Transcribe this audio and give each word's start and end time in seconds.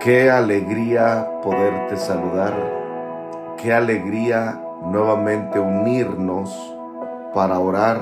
Qué 0.00 0.30
alegría 0.30 1.40
poderte 1.42 1.96
saludar. 1.96 2.54
Qué 3.56 3.72
alegría 3.72 4.60
nuevamente 4.82 5.58
unirnos 5.58 6.54
para 7.34 7.58
orar 7.58 7.98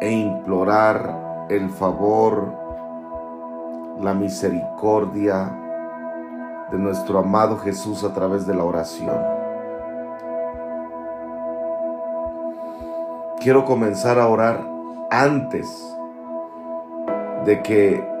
e 0.00 0.10
implorar 0.10 1.46
el 1.48 1.68
favor, 1.70 2.54
la 4.00 4.14
misericordia 4.14 5.50
de 6.70 6.78
nuestro 6.78 7.18
amado 7.18 7.58
Jesús 7.58 8.04
a 8.04 8.14
través 8.14 8.46
de 8.46 8.54
la 8.54 8.64
oración. 8.64 9.16
Quiero 13.40 13.64
comenzar 13.64 14.18
a 14.18 14.28
orar 14.28 14.64
antes 15.10 15.68
de 17.44 17.60
que 17.62 18.11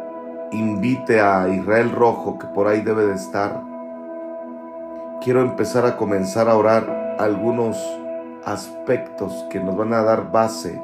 invite 0.52 1.20
a 1.20 1.48
Israel 1.48 1.90
Rojo, 1.90 2.38
que 2.38 2.46
por 2.46 2.66
ahí 2.68 2.80
debe 2.80 3.06
de 3.06 3.14
estar, 3.14 3.62
quiero 5.22 5.40
empezar 5.42 5.86
a 5.86 5.96
comenzar 5.96 6.48
a 6.48 6.56
orar 6.56 7.16
algunos 7.18 7.76
aspectos 8.44 9.46
que 9.50 9.60
nos 9.60 9.76
van 9.76 9.92
a 9.94 10.02
dar 10.02 10.30
base. 10.30 10.82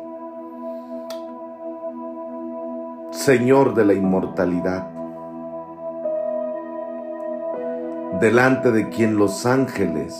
Señor 3.10 3.74
de 3.74 3.84
la 3.84 3.94
inmortalidad, 3.94 4.86
delante 8.20 8.70
de 8.70 8.88
quien 8.88 9.16
los 9.16 9.44
ángeles 9.44 10.18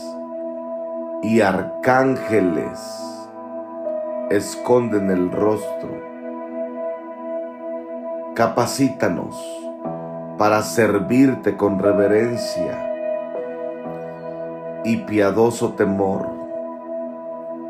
y 1.23 1.41
arcángeles 1.41 2.79
esconden 4.29 5.09
el 5.09 5.31
rostro 5.31 6.08
Capacítanos 8.39 9.35
para 10.37 10.61
servirte 10.61 11.57
con 11.57 11.77
reverencia 11.77 12.89
y 14.85 14.95
piadoso 14.95 15.73
temor. 15.73 16.25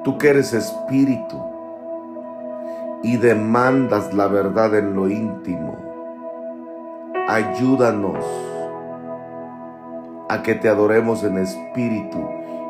Tú 0.04 0.20
que 0.20 0.30
eres 0.30 0.54
espíritu 0.54 1.42
y 3.02 3.18
demandas 3.18 4.14
la 4.14 4.28
verdad 4.28 4.76
en 4.76 4.94
lo 4.94 5.10
íntimo, 5.10 5.76
ayúdanos 7.28 8.24
a 10.30 10.44
que 10.44 10.54
te 10.54 10.70
adoremos 10.70 11.24
en 11.24 11.40
espíritu 11.40 12.24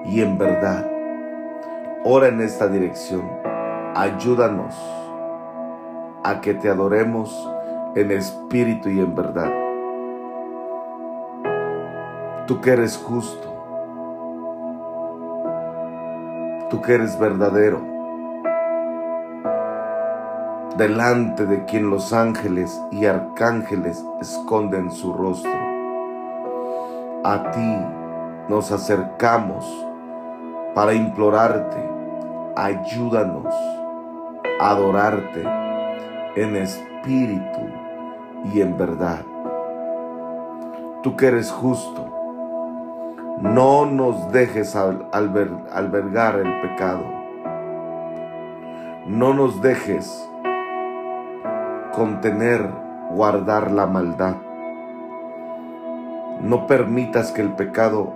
y 0.06 0.22
en 0.22 0.38
verdad. 0.38 0.89
Ora 2.06 2.30
en 2.30 2.39
esta 2.39 2.69
dirección. 2.69 3.30
Ayúdanos 3.94 4.73
a 6.23 6.39
que 6.39 6.53
te 6.53 6.69
adoremos 6.69 7.58
en 7.95 8.11
espíritu 8.11 8.89
y 8.89 8.99
en 8.99 9.15
verdad. 9.15 9.51
Tú 12.45 12.61
que 12.61 12.71
eres 12.71 12.97
justo, 12.97 13.47
tú 16.69 16.81
que 16.81 16.93
eres 16.93 17.19
verdadero, 17.19 17.81
delante 20.77 21.45
de 21.45 21.65
quien 21.65 21.89
los 21.89 22.13
ángeles 22.13 22.79
y 22.91 23.05
arcángeles 23.05 24.03
esconden 24.21 24.91
su 24.91 25.13
rostro. 25.13 25.51
A 27.23 27.51
ti 27.51 27.85
nos 28.47 28.71
acercamos 28.71 29.65
para 30.73 30.93
implorarte, 30.93 31.77
ayúdanos 32.55 33.53
a 34.59 34.69
adorarte 34.69 35.43
en 36.35 36.55
espíritu 36.55 37.78
y 38.45 38.61
en 38.61 38.77
verdad. 38.77 39.21
Tú 41.03 41.15
que 41.15 41.27
eres 41.27 41.51
justo, 41.51 42.07
no 43.41 43.85
nos 43.85 44.31
dejes 44.31 44.75
albergar 44.75 46.35
el 46.35 46.61
pecado. 46.61 47.05
No 49.07 49.33
nos 49.33 49.61
dejes 49.61 50.29
contener, 51.94 52.69
guardar 53.11 53.72
la 53.72 53.88
maldad. 53.88 54.35
No 56.41 56.67
permitas 56.67 57.31
que 57.31 57.41
el 57.41 57.53
pecado 57.53 58.13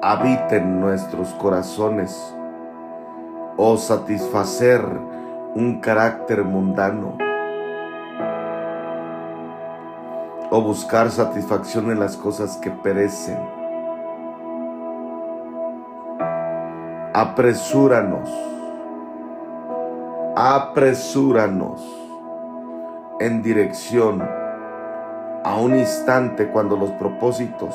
habite 0.00 0.58
en 0.58 0.80
nuestros 0.80 1.34
corazones 1.34 2.34
o 3.56 3.76
satisfacer 3.76 4.80
un 5.54 5.80
carácter 5.80 6.44
mundano 6.44 7.16
o 10.56 10.62
buscar 10.62 11.10
satisfacción 11.10 11.90
en 11.90 11.98
las 11.98 12.16
cosas 12.16 12.58
que 12.58 12.70
perecen. 12.70 13.36
Apresúranos, 17.12 18.30
apresúranos 20.36 21.82
en 23.18 23.42
dirección 23.42 24.22
a 25.42 25.56
un 25.56 25.74
instante 25.74 26.46
cuando 26.46 26.76
los 26.76 26.92
propósitos 26.92 27.74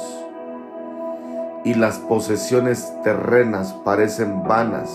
y 1.65 1.73
las 1.73 1.99
posesiones 1.99 2.93
terrenas 3.03 3.73
parecen 3.83 4.41
vanas 4.43 4.89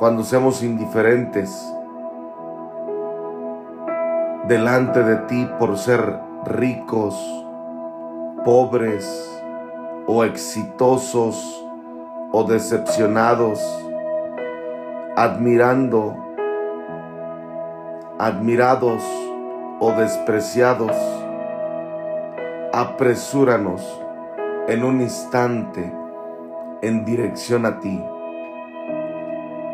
cuando 0.00 0.24
seamos 0.24 0.64
indiferentes 0.64 1.72
delante 4.48 5.02
de 5.04 5.16
ti 5.28 5.48
por 5.58 5.78
ser 5.78 6.18
ricos, 6.46 7.14
pobres 8.44 9.06
o 10.06 10.24
exitosos 10.24 11.64
o 12.32 12.44
decepcionados, 12.44 13.60
admirando, 15.16 16.16
admirados 18.18 19.02
o 19.78 19.92
despreciados, 19.92 20.96
apresúranos 22.72 24.00
en 24.66 24.82
un 24.82 25.00
instante 25.00 25.92
en 26.82 27.04
dirección 27.04 27.64
a 27.64 27.78
ti. 27.78 28.02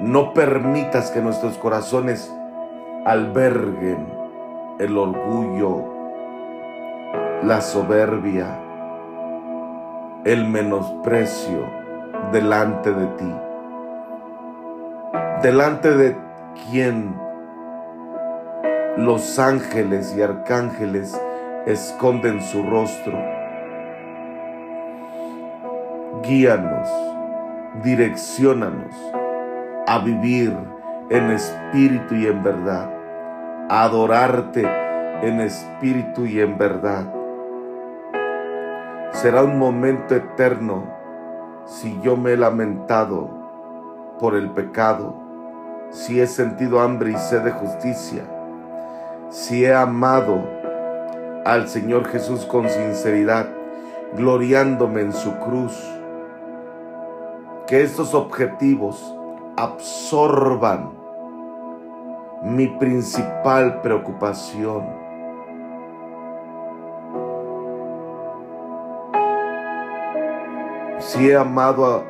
No 0.01 0.35
permitas 0.35 1.11
que 1.11 1.21
nuestros 1.21 1.57
corazones 1.57 2.33
alberguen 3.07 4.18
el 4.79 4.97
orgullo, 4.97 5.85
la 7.43 7.61
soberbia, 7.61 8.61
el 10.25 10.47
menosprecio 10.47 11.69
delante 12.31 12.93
de 12.93 13.07
ti. 13.07 13.35
Delante 15.43 15.97
de 15.97 16.17
quien 16.71 17.17
los 18.97 19.39
ángeles 19.39 20.15
y 20.17 20.23
arcángeles 20.23 21.21
esconden 21.67 22.41
su 22.41 22.63
rostro. 22.63 23.19
Guíanos, 26.23 26.89
direccionanos 27.83 28.95
a 29.89 29.99
vivir 30.01 30.57
en 31.11 31.31
espíritu 31.31 32.15
y 32.15 32.27
en 32.27 32.43
verdad, 32.43 32.98
adorarte 33.69 34.67
en 35.23 35.41
espíritu 35.41 36.25
y 36.25 36.41
en 36.41 36.57
verdad. 36.57 37.13
Será 39.13 39.43
un 39.43 39.59
momento 39.59 40.15
eterno 40.15 40.85
si 41.67 42.01
yo 42.01 42.17
me 42.17 42.33
he 42.33 42.37
lamentado 42.39 43.29
por 44.19 44.37
el 44.37 44.51
pecado, 44.51 45.15
si 45.91 46.19
he 46.19 46.27
sentido 46.27 46.81
hambre 46.81 47.11
y 47.11 47.17
sed 47.17 47.43
de 47.43 47.51
justicia, 47.51 48.25
si 49.29 49.67
he 49.67 49.75
amado 49.75 50.43
al 51.45 51.69
Señor 51.69 52.07
Jesús 52.09 52.47
con 52.47 52.69
sinceridad, 52.71 53.49
gloriándome 54.17 55.03
en 55.03 55.13
su 55.13 55.37
cruz. 55.41 55.79
Que 57.67 57.83
estos 57.83 58.15
objetivos 58.15 59.15
absorban 59.57 60.98
mi 62.43 62.67
principal 62.67 63.81
preocupación. 63.81 64.87
Si 70.99 71.31
he 71.31 71.37
amado 71.37 72.05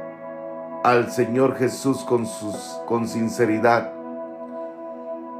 al 0.85 1.11
Señor 1.11 1.57
Jesús 1.57 2.05
con, 2.05 2.27
sus, 2.27 2.81
con 2.87 3.07
sinceridad, 3.07 3.93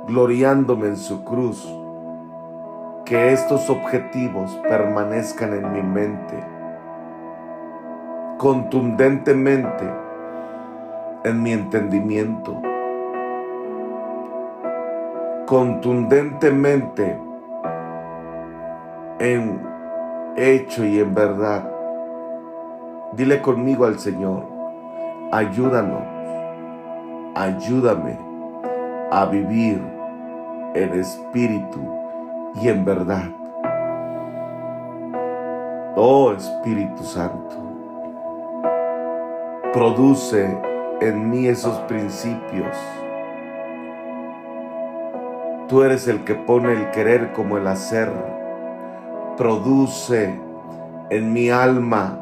gloriándome 0.07 0.89
en 0.89 0.97
su 0.97 1.25
cruz, 1.25 1.67
que 3.05 3.33
estos 3.33 3.71
objetivos 3.71 4.55
permanezcan 4.69 5.55
en 5.55 5.73
mi 5.73 5.83
mente 5.83 6.59
contundentemente 8.39 9.85
en 11.25 11.43
mi 11.43 11.53
entendimiento. 11.53 12.68
Contundentemente 15.49 17.19
en 19.19 19.67
hecho 20.37 20.85
y 20.85 21.01
en 21.01 21.15
verdad. 21.15 21.73
Dile 23.15 23.41
conmigo 23.41 23.87
al 23.87 23.99
Señor, 23.99 24.45
ayúdanos, 25.33 26.03
ayúdame 27.35 28.19
a 29.11 29.25
vivir 29.25 29.83
en 30.75 31.01
espíritu 31.01 31.81
y 32.61 32.69
en 32.69 32.85
verdad. 32.85 33.31
Oh 35.97 36.33
Espíritu 36.33 37.03
Santo, 37.05 37.57
produce 39.73 40.61
en 41.01 41.31
mí 41.31 41.47
esos 41.47 41.79
principios. 41.89 42.77
Tú 45.69 45.83
eres 45.83 46.09
el 46.09 46.25
que 46.25 46.35
pone 46.35 46.73
el 46.73 46.91
querer 46.93 47.35
como 47.35 47.59
el 47.59 47.67
hacer. 47.67 48.11
Produce 49.37 50.41
en 51.11 51.33
mi 51.35 51.51
alma 51.51 52.19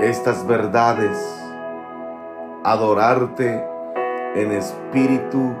estas 0.00 0.44
verdades. 0.44 1.16
Adorarte 2.64 3.64
en 4.34 4.50
espíritu 4.50 5.54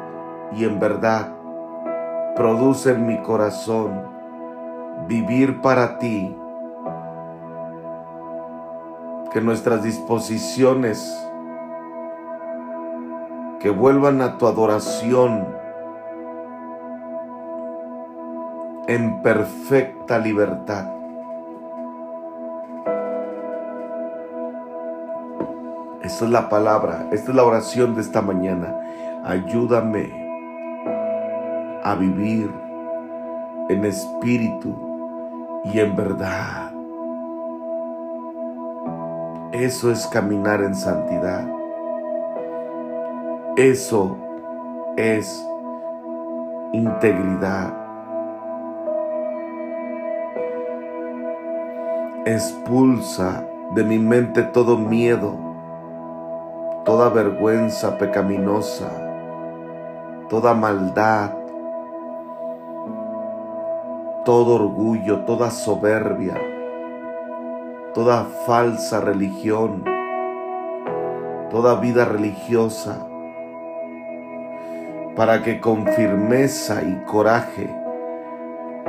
y 0.52 0.64
en 0.64 0.80
verdad. 0.80 1.28
Produce 2.34 2.90
en 2.90 3.06
mi 3.06 3.22
corazón 3.22 4.02
vivir 5.06 5.60
para 5.60 5.96
ti 5.98 6.36
que 9.32 9.40
nuestras 9.40 9.84
disposiciones 9.84 11.24
que 13.60 13.70
vuelvan 13.70 14.22
a 14.22 14.38
tu 14.38 14.48
adoración 14.48 15.60
en 18.90 19.22
perfecta 19.22 20.18
libertad. 20.18 20.84
Esta 26.02 26.24
es 26.24 26.30
la 26.32 26.48
palabra, 26.48 27.06
esta 27.12 27.30
es 27.30 27.36
la 27.36 27.44
oración 27.44 27.94
de 27.94 28.00
esta 28.00 28.20
mañana. 28.20 28.74
Ayúdame 29.24 30.10
a 31.84 31.94
vivir 31.94 32.50
en 33.68 33.84
espíritu 33.84 34.74
y 35.72 35.78
en 35.78 35.94
verdad. 35.94 36.72
Eso 39.52 39.92
es 39.92 40.04
caminar 40.08 40.62
en 40.62 40.74
santidad. 40.74 41.48
Eso 43.56 44.16
es 44.96 45.46
integridad. 46.72 47.79
Expulsa 52.26 53.44
de 53.74 53.84
mi 53.84 53.98
mente 53.98 54.42
todo 54.42 54.76
miedo, 54.76 55.34
toda 56.84 57.08
vergüenza 57.08 57.98
pecaminosa, 57.98 58.90
toda 60.28 60.54
maldad, 60.54 61.30
todo 64.24 64.54
orgullo, 64.54 65.20
toda 65.24 65.50
soberbia 65.50 66.34
toda 67.94 68.24
falsa 68.46 69.00
religión, 69.00 69.84
toda 71.50 71.80
vida 71.80 72.04
religiosa, 72.04 73.06
para 75.16 75.42
que 75.42 75.60
con 75.60 75.86
firmeza 75.86 76.82
y 76.82 77.04
coraje 77.04 77.68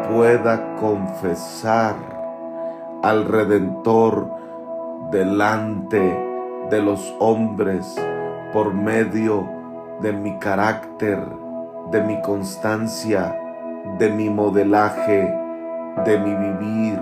pueda 0.07 0.75
confesar 0.75 1.95
al 3.03 3.25
Redentor 3.25 4.29
delante 5.11 5.99
de 6.69 6.81
los 6.81 7.15
hombres 7.19 7.95
por 8.53 8.73
medio 8.73 9.47
de 10.01 10.13
mi 10.13 10.37
carácter, 10.39 11.19
de 11.91 12.01
mi 12.01 12.21
constancia, 12.21 13.35
de 13.97 14.09
mi 14.09 14.29
modelaje, 14.29 15.33
de 16.05 16.17
mi 16.19 16.35
vivir. 16.35 16.99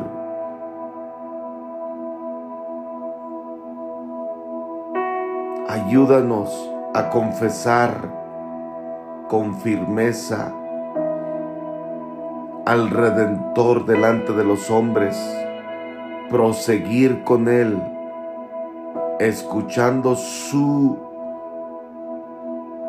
Ayúdanos 5.68 6.72
a 6.94 7.10
confesar 7.10 7.92
con 9.28 9.56
firmeza 9.56 10.52
al 12.66 12.90
Redentor 12.90 13.86
delante 13.86 14.34
de 14.34 14.44
los 14.44 14.69
hombres, 14.69 15.16
proseguir 16.30 17.24
con 17.24 17.48
Él, 17.48 17.81
escuchando 19.20 20.16
su 20.16 20.98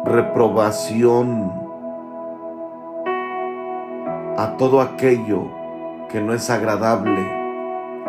reprobación 0.04 1.52
a 4.36 4.56
todo 4.56 4.80
aquello 4.80 5.48
que 6.08 6.20
no 6.20 6.34
es 6.34 6.50
agradable, 6.50 7.20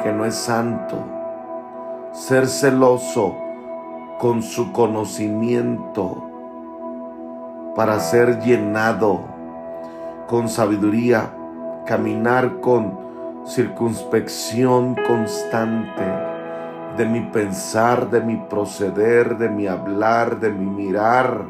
que 0.04 0.12
no 0.12 0.26
es 0.26 0.36
santo, 0.36 0.98
ser 2.12 2.48
celoso 2.48 3.36
con 4.20 4.42
su 4.44 4.72
conocimiento 4.72 6.24
para 7.76 8.00
ser 8.00 8.40
llenado 8.42 9.22
con 10.28 10.48
sabiduría, 10.48 11.32
caminar 11.86 12.60
con 12.60 13.11
circunspección 13.46 14.96
constante 15.08 16.04
de 16.98 17.06
mi 17.06 17.22
pensar, 17.22 18.10
de 18.10 18.22
mi 18.22 18.38
proceder, 18.38 19.38
de 19.38 19.50
mi 19.50 19.68
hablar, 19.68 20.40
de 20.40 20.52
mi 20.52 20.66
mirar, 20.66 21.46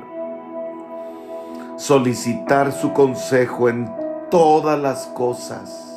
solicitar 1.78 2.72
su 2.72 2.94
consejo 2.94 3.70
en 3.70 3.90
todas 4.30 4.80
las 4.80 5.08
cosas. 5.08 5.88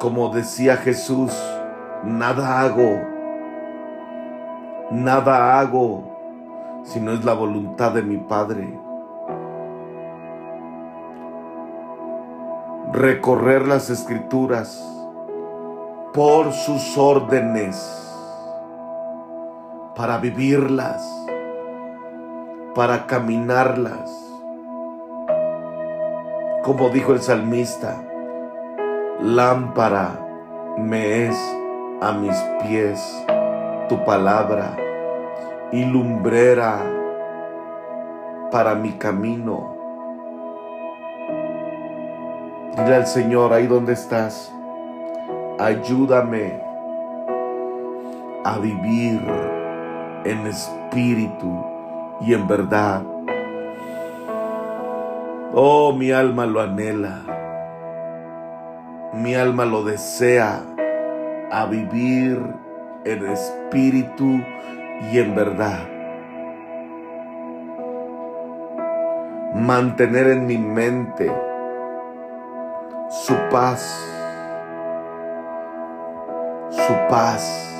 Como 0.00 0.30
decía 0.30 0.76
Jesús, 0.76 1.32
nada 2.04 2.60
hago 2.60 3.12
Nada 4.92 5.58
hago 5.58 6.82
si 6.84 7.00
no 7.00 7.12
es 7.12 7.24
la 7.24 7.32
voluntad 7.32 7.92
de 7.92 8.02
mi 8.02 8.18
Padre. 8.18 8.78
Recorrer 12.92 13.66
las 13.66 13.88
escrituras 13.88 14.86
por 16.12 16.52
sus 16.52 16.98
órdenes 16.98 17.76
para 19.96 20.18
vivirlas, 20.18 21.02
para 22.74 23.06
caminarlas. 23.06 24.10
Como 26.62 26.90
dijo 26.90 27.14
el 27.14 27.22
salmista, 27.22 28.04
lámpara 29.22 30.10
me 30.76 31.28
es 31.28 31.56
a 32.02 32.12
mis 32.12 32.36
pies 32.62 33.24
tu 33.88 34.04
palabra 34.04 34.76
y 35.72 35.86
lumbrera 35.86 36.78
para 38.50 38.74
mi 38.74 38.92
camino. 38.92 39.71
Dile 42.76 42.94
al 42.94 43.06
Señor 43.06 43.52
ahí 43.52 43.66
donde 43.66 43.92
estás, 43.92 44.50
ayúdame 45.58 46.58
a 48.44 48.58
vivir 48.58 49.20
en 50.24 50.46
espíritu 50.46 51.64
y 52.22 52.32
en 52.32 52.48
verdad. 52.48 53.02
Oh, 55.52 55.92
mi 55.92 56.12
alma 56.12 56.46
lo 56.46 56.62
anhela, 56.62 57.20
mi 59.12 59.34
alma 59.34 59.66
lo 59.66 59.84
desea 59.84 60.62
a 61.50 61.66
vivir 61.66 62.42
en 63.04 63.26
espíritu 63.26 64.40
y 65.12 65.18
en 65.18 65.34
verdad. 65.34 65.80
Mantener 69.54 70.28
en 70.28 70.46
mi 70.46 70.56
mente 70.56 71.30
su 73.12 73.34
paz, 73.50 74.08
su 76.70 76.94
paz, 77.10 77.70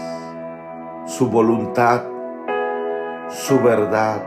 su 1.06 1.30
voluntad, 1.30 2.02
su 3.30 3.58
verdad, 3.62 4.22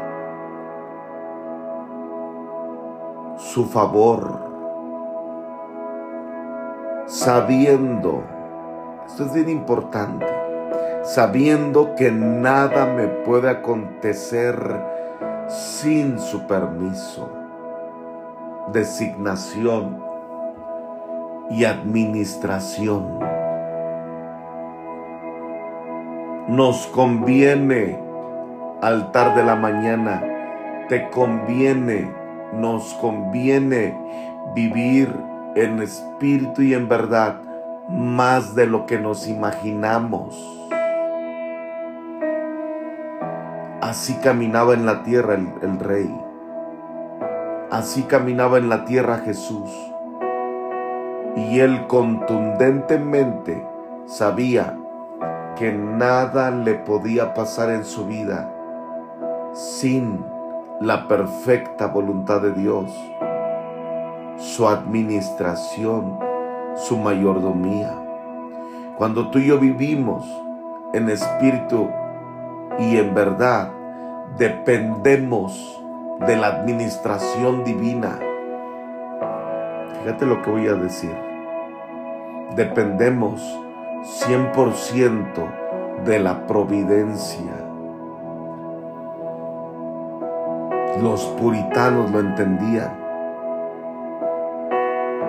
su 3.37 3.65
favor, 3.65 4.39
sabiendo, 7.05 8.23
esto 9.05 9.25
es 9.25 9.33
bien 9.35 9.49
importante, 9.49 10.25
sabiendo 11.03 11.93
que 11.93 12.11
nada 12.11 12.87
me 12.87 13.07
puede 13.07 13.51
acontecer 13.51 14.57
sin 15.49 16.17
su 16.17 16.47
permiso, 16.47 17.29
designación 18.73 20.14
y 21.49 21.65
administración. 21.65 23.19
Nos 26.47 26.87
conviene, 26.87 27.99
altar 28.81 29.35
de 29.35 29.43
la 29.43 29.55
mañana, 29.55 30.23
te 30.89 31.09
conviene, 31.09 32.11
nos 32.53 32.93
conviene 32.95 33.97
vivir 34.53 35.09
en 35.55 35.81
espíritu 35.81 36.61
y 36.61 36.73
en 36.73 36.87
verdad 36.87 37.41
más 37.89 38.55
de 38.55 38.67
lo 38.67 38.85
que 38.85 38.99
nos 38.99 39.27
imaginamos. 39.27 40.55
Así 43.81 44.15
caminaba 44.15 44.73
en 44.73 44.85
la 44.85 45.03
tierra 45.03 45.35
el, 45.35 45.79
rey. 45.79 46.13
Así 47.71 48.03
caminaba 48.03 48.57
en 48.57 48.69
la 48.69 48.85
tierra 48.85 49.19
Jesús. 49.19 49.69
Y 51.35 51.59
él 51.59 51.87
contundentemente 51.87 53.65
sabía 54.05 54.77
que 55.55 55.71
nada 55.71 56.51
le 56.51 56.75
podía 56.75 57.33
pasar 57.33 57.69
en 57.69 57.85
su 57.85 58.05
vida 58.05 58.51
sin 59.53 60.23
la 60.81 61.07
perfecta 61.07 61.87
voluntad 61.87 62.41
de 62.41 62.51
Dios, 62.51 62.91
su 64.37 64.67
administración, 64.67 66.19
su 66.75 66.97
mayordomía. 66.97 67.93
Cuando 68.97 69.29
tú 69.29 69.39
y 69.39 69.47
yo 69.47 69.57
vivimos 69.59 70.25
en 70.93 71.09
espíritu 71.09 71.89
y 72.77 72.97
en 72.97 73.13
verdad, 73.13 73.71
dependemos 74.37 75.81
de 76.27 76.35
la 76.35 76.47
administración 76.47 77.63
divina. 77.63 78.19
Fíjate 80.01 80.25
lo 80.25 80.41
que 80.41 80.51
voy 80.51 80.67
a 80.67 80.73
decir. 80.73 81.24
Dependemos 82.53 83.41
100% 84.03 86.03
de 86.05 86.19
la 86.19 86.45
providencia. 86.45 87.51
Los 91.01 91.25
puritanos 91.39 92.11
lo 92.11 92.19
entendían. 92.19 92.95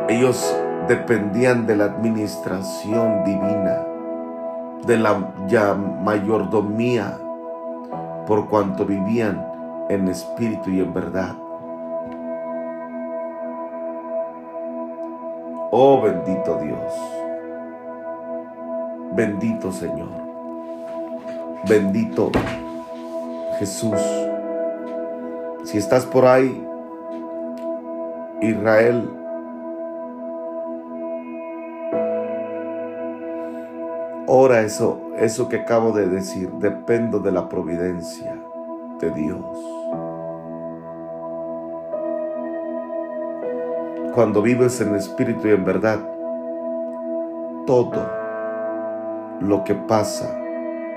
Ellos 0.09 0.57
dependían 0.87 1.67
de 1.67 1.77
la 1.77 1.87
administración 1.87 3.25
divina, 3.25 3.83
de 4.87 4.99
la 4.99 5.33
ya 5.49 5.75
mayordomía, 5.75 7.19
por 8.27 8.49
cuanto 8.49 8.85
vivían 8.85 9.45
en 9.89 10.09
espíritu 10.09 10.71
y 10.71 10.81
en 10.81 10.93
verdad. 10.93 11.35
Oh 15.71 16.01
bendito 16.01 16.59
Dios, 16.59 16.93
bendito 19.13 19.73
Señor, 19.73 20.09
bendito 21.69 22.31
Jesús. 23.59 24.01
Si 25.65 25.79
estás 25.79 26.07
por 26.07 26.27
ahí, 26.27 26.65
Israel, 28.41 29.09
Ora 34.29 34.63
eso, 34.63 35.01
eso 35.17 35.49
que 35.49 35.55
acabo 35.57 35.93
de 35.93 36.09
decir, 36.09 36.51
dependo 36.59 37.21
de 37.21 37.31
la 37.31 37.49
providencia 37.49 38.37
de 39.01 39.11
Dios. 39.13 39.41
Cuando 44.17 44.43
vives 44.43 44.81
en 44.81 44.97
espíritu 44.97 45.47
y 45.47 45.53
en 45.53 45.65
verdad, 45.65 46.01
todo 47.67 48.11
lo 49.41 49.63
que 49.63 49.77
pasa 49.77 50.37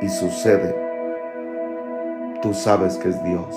y 0.01 0.09
sucede, 0.09 0.75
tú 2.41 2.55
sabes 2.55 2.97
que 2.97 3.09
es 3.09 3.23
Dios. 3.23 3.55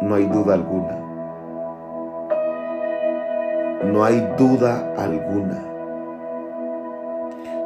No 0.00 0.14
hay 0.14 0.24
duda 0.24 0.54
alguna. 0.54 0.98
No 3.92 4.02
hay 4.02 4.26
duda 4.38 4.94
alguna 4.96 5.74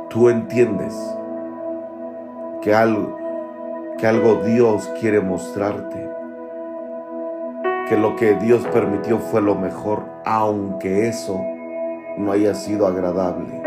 tú 0.09 0.31
entiendes 0.31 0.95
que 2.63 2.75
algo, 2.75 3.17
que 3.99 4.07
algo 4.07 4.37
Dios 4.37 4.91
quiere 5.01 5.21
mostrarte, 5.21 6.09
que 7.89 7.97
lo 7.97 8.17
que 8.17 8.35
Dios 8.35 8.67
permitió 8.67 9.19
fue 9.19 9.41
lo 9.41 9.55
mejor, 9.55 10.05
aunque 10.27 11.09
eso 11.09 11.41
no 12.19 12.33
haya 12.33 12.55
sido 12.55 12.87
agradable. 12.87 13.63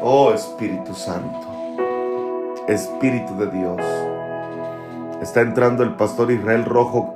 Oh 0.00 0.32
Espíritu 0.32 0.94
Santo, 0.94 1.48
Espíritu 2.68 3.36
de 3.36 3.46
Dios, 3.48 3.80
está 5.20 5.40
entrando 5.40 5.82
el 5.82 5.94
pastor 5.96 6.30
Israel 6.30 6.64
Rojo 6.64 7.14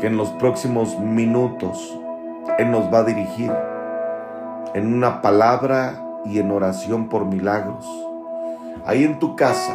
que 0.00 0.06
en 0.06 0.16
los 0.16 0.30
próximos 0.30 0.98
minutos 0.98 1.98
Él 2.58 2.70
nos 2.70 2.92
va 2.92 2.98
a 3.00 3.04
dirigir 3.04 3.52
en 4.74 4.94
una 4.94 5.20
palabra 5.20 6.02
y 6.24 6.38
en 6.38 6.50
oración 6.50 7.08
por 7.08 7.26
milagros. 7.26 8.11
Ahí 8.84 9.04
en 9.04 9.18
tu 9.18 9.36
casa, 9.36 9.74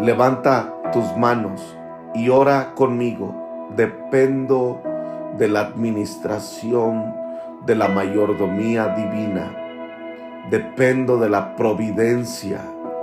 levanta 0.00 0.74
tus 0.92 1.16
manos 1.16 1.76
y 2.14 2.28
ora 2.28 2.74
conmigo. 2.74 3.34
Dependo 3.76 4.82
de 5.36 5.48
la 5.48 5.60
administración 5.60 7.14
de 7.66 7.74
la 7.74 7.88
mayordomía 7.88 8.88
divina. 8.88 9.52
Dependo 10.50 11.18
de 11.18 11.28
la 11.28 11.54
providencia 11.56 12.60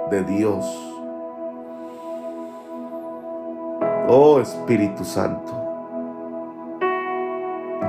de 0.10 0.24
Dios. 0.24 0.66
Oh 4.08 4.40
Espíritu 4.40 5.04
Santo, 5.04 5.66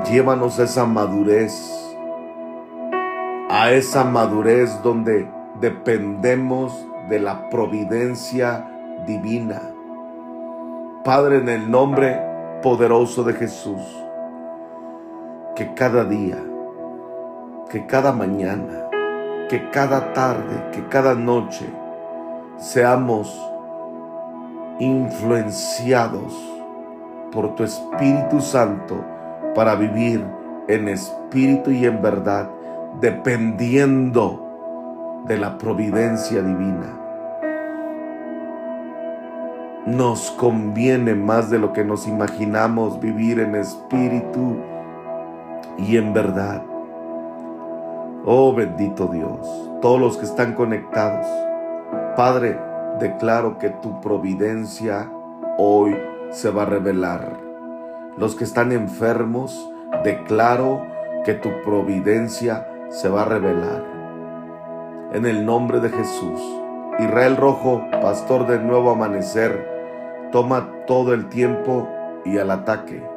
Llévanos 0.04 0.60
a 0.60 0.64
esa 0.64 0.86
madurez, 0.86 1.52
a 3.50 3.72
esa 3.72 4.04
madurez 4.04 4.80
donde 4.82 5.28
dependemos 5.60 6.86
de 7.08 7.20
la 7.20 7.48
providencia 7.48 8.66
divina. 9.06 9.62
Padre, 11.04 11.38
en 11.38 11.48
el 11.48 11.70
nombre 11.70 12.20
poderoso 12.62 13.22
de 13.22 13.34
Jesús, 13.34 13.80
que 15.54 15.72
cada 15.74 16.04
día, 16.04 16.38
que 17.70 17.86
cada 17.86 18.12
mañana, 18.12 18.88
que 19.48 19.70
cada 19.70 20.12
tarde, 20.12 20.70
que 20.72 20.86
cada 20.88 21.14
noche 21.14 21.66
seamos 22.58 23.32
influenciados 24.78 26.34
por 27.32 27.54
tu 27.54 27.64
Espíritu 27.64 28.40
Santo 28.40 29.04
para 29.54 29.74
vivir 29.74 30.24
en 30.68 30.88
espíritu 30.88 31.70
y 31.70 31.84
en 31.86 32.02
verdad, 32.02 32.50
dependiendo 33.00 34.42
de 35.26 35.38
la 35.38 35.58
providencia 35.58 36.42
divina. 36.42 36.95
Nos 39.86 40.30
conviene 40.32 41.14
más 41.14 41.50
de 41.50 41.58
lo 41.58 41.72
que 41.72 41.84
nos 41.84 42.06
imaginamos 42.06 43.00
vivir 43.00 43.38
en 43.38 43.54
espíritu 43.54 44.56
y 45.78 45.96
en 45.96 46.12
verdad. 46.12 46.62
Oh 48.24 48.52
bendito 48.52 49.06
Dios, 49.06 49.70
todos 49.80 50.00
los 50.00 50.16
que 50.16 50.24
están 50.24 50.54
conectados, 50.54 51.26
Padre, 52.16 52.58
declaro 52.98 53.58
que 53.58 53.70
tu 53.70 54.00
providencia 54.00 55.08
hoy 55.58 55.96
se 56.30 56.50
va 56.50 56.62
a 56.62 56.66
revelar 56.66 57.46
los 58.16 58.34
que 58.34 58.44
están 58.44 58.72
enfermos, 58.72 59.70
declaro 60.02 60.86
que 61.24 61.34
tu 61.34 61.50
providencia 61.62 62.66
se 62.88 63.10
va 63.10 63.22
a 63.22 63.26
revelar. 63.26 63.84
En 65.12 65.26
el 65.26 65.44
nombre 65.44 65.80
de 65.80 65.90
Jesús, 65.90 66.40
Israel 66.98 67.36
Rojo, 67.36 67.82
pastor 68.00 68.46
del 68.46 68.66
nuevo 68.66 68.90
amanecer, 68.90 69.75
toma 70.36 70.84
todo 70.86 71.14
el 71.14 71.30
tiempo 71.30 71.88
y 72.26 72.36
al 72.36 72.50
ataque. 72.50 73.15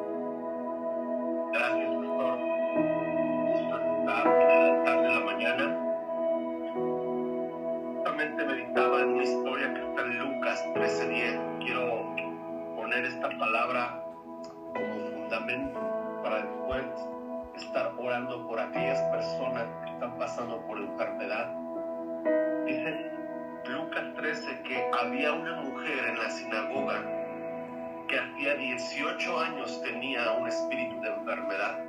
Espíritu 30.50 31.00
de 31.02 31.10
enfermedad, 31.10 31.80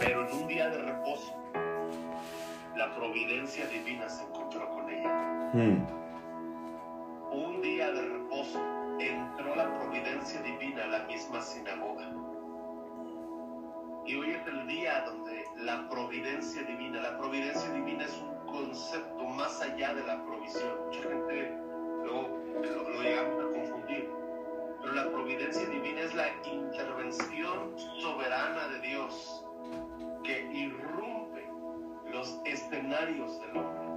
pero 0.00 0.26
en 0.26 0.32
un 0.34 0.48
día 0.48 0.68
de 0.70 0.78
reposo, 0.78 1.34
la 2.76 2.94
providencia 2.94 3.66
divina 3.66 4.08
se 4.08 4.24
encontró 4.24 4.68
con 4.70 4.88
ella. 4.90 5.50
Mm. 5.52 5.86
Un 7.32 7.60
día 7.60 7.92
de 7.92 8.02
reposo 8.02 8.60
entró 8.98 9.54
la 9.54 9.78
providencia 9.78 10.40
divina 10.42 10.84
a 10.84 10.86
la 10.88 11.04
misma 11.04 11.40
sinagoga. 11.40 12.10
Y 14.06 14.14
hoy 14.14 14.30
es 14.30 14.46
el 14.46 14.66
día 14.66 15.02
donde 15.02 15.44
la 15.56 15.86
providencia 15.90 16.62
divina, 16.62 17.02
la 17.02 17.18
providencia 17.18 17.70
divina 17.70 18.04
es 18.04 18.22
un 18.22 18.46
concepto 18.46 19.24
más 19.24 19.60
allá 19.60 19.92
de 19.92 20.02
la 20.06 20.24
provisión. 20.24 20.72
Mucha 20.86 21.02
gente 21.02 21.58
lo, 22.04 22.28
lo, 22.62 22.90
lo 22.90 23.02
llegamos 23.02 23.44
a 23.44 23.48
confundir. 23.52 24.17
La 24.94 25.10
providencia 25.10 25.66
divina 25.68 26.00
es 26.00 26.14
la 26.14 26.28
intervención 26.44 27.78
soberana 28.00 28.68
de 28.68 28.80
Dios 28.80 29.44
que 30.24 30.48
irrumpe 30.52 31.46
los 32.10 32.40
escenarios 32.46 33.38
del 33.40 33.56
hombre. 33.58 33.88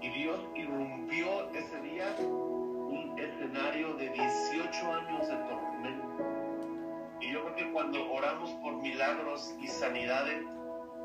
Y 0.00 0.08
Dios 0.10 0.40
irrumpió 0.54 1.50
ese 1.50 1.80
día 1.82 2.16
un 2.18 3.14
escenario 3.18 3.94
de 3.94 4.08
18 4.08 4.92
años 4.92 5.28
de 5.28 5.36
tormento. 5.36 7.18
Y 7.20 7.32
yo 7.32 7.44
creo 7.44 7.56
que 7.56 7.72
cuando 7.72 8.10
oramos 8.10 8.50
por 8.62 8.74
milagros 8.76 9.54
y 9.60 9.68
sanidades, 9.68 10.46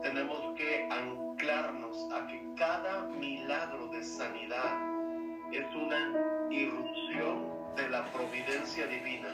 tenemos 0.01 0.39
que 0.56 0.88
anclarnos 0.89 2.08
a 2.13 2.25
que 2.27 2.42
cada 2.56 3.08
milagro 3.08 3.88
de 3.88 4.04
sanidad 4.04 4.80
es 5.51 5.66
una 5.75 6.50
irrupción 6.50 7.57
de 7.77 7.89
la 7.89 8.03
providencia 8.12 8.88
divina 8.88 9.29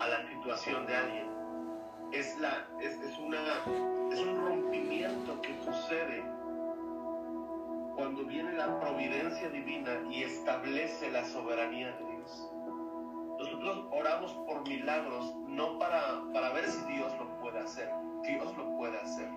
a 0.00 0.08
la 0.08 0.28
situación 0.28 0.84
de 0.86 0.96
alguien. 0.96 1.30
Es, 2.12 2.36
la, 2.40 2.66
es, 2.80 3.00
es, 3.00 3.16
una, 3.18 3.38
es 4.12 4.20
un 4.20 4.44
rompimiento 4.44 5.40
que 5.40 5.54
sucede 5.64 6.24
cuando 7.94 8.24
viene 8.24 8.52
la 8.54 8.80
providencia 8.80 9.48
divina 9.48 9.92
y 10.10 10.24
establece 10.24 11.10
la 11.12 11.24
soberanía 11.24 11.92
de 11.92 12.16
Dios. 12.16 12.50
Nosotros 13.38 13.86
oramos 13.92 14.32
por 14.46 14.68
milagros 14.68 15.32
no 15.46 15.78
para, 15.78 16.22
para 16.32 16.52
ver 16.52 16.68
si 16.68 16.84
Dios 16.92 17.12
lo 17.16 17.38
puede 17.38 17.60
hacer. 17.60 17.88
Dios 18.22 18.56
lo 18.56 18.76
puede 18.76 18.98
hacer. 18.98 19.30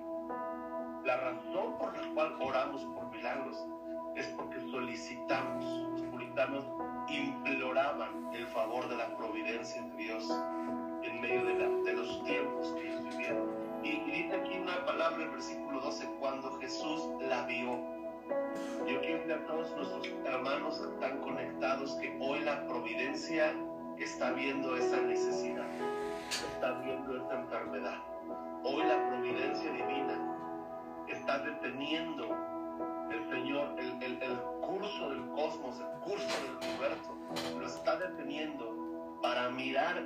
La 1.06 1.18
razón 1.18 1.78
por 1.78 1.96
la 1.96 2.14
cual 2.16 2.36
oramos 2.42 2.84
por 2.86 3.08
milagros 3.12 3.68
es 4.16 4.28
porque 4.30 4.60
solicitamos, 4.72 5.64
los 5.92 6.02
puritanos 6.04 6.66
imploraban 7.10 8.34
el 8.34 8.46
favor 8.48 8.88
de 8.90 8.98
la 8.98 9.16
providencia 9.18 9.82
de 9.82 9.96
Dios 9.96 10.30
en 11.04 11.22
medio 11.22 11.46
de, 11.46 11.54
la, 11.56 11.68
de 11.68 11.94
los 11.94 12.24
tiempos 12.24 12.74
que 12.74 12.88
ellos 12.88 13.04
vivieron. 13.04 13.50
Y, 13.84 14.00
dice 14.12 14.36
aquí 14.36 14.58
una 14.58 14.86
palabra 14.86 15.24
en 15.24 15.32
versículo 15.32 15.82
12, 15.82 16.08
cuando 16.20 16.58
Jesús 16.60 17.10
la 17.28 17.46
vio. 17.46 17.78
Yo 18.88 19.02
quiero 19.02 19.18
decir 19.18 19.34
a 19.34 19.46
todos 19.46 19.76
nuestros 19.76 20.08
hermanos 20.26 20.80
que 20.80 20.94
están 20.94 21.20
conectados 21.20 21.94
que 21.96 22.18
hoy 22.22 22.40
la 22.40 22.66
providencia 22.68 23.54
está 23.98 24.32
viendo 24.32 24.76
esa 24.78 25.02
necesidad, 25.02 25.68
está 26.30 26.74
viendo 26.80 27.18
esta 27.18 27.40
enfermedad. 27.40 27.98
Hoy 28.64 28.84
la 28.86 29.10
providencia 29.10 29.72
divina 29.72 30.34
está 31.10 31.40
deteniendo 31.40 32.30
el 33.12 33.30
Señor, 33.30 33.76
el, 33.78 34.02
el, 34.02 34.13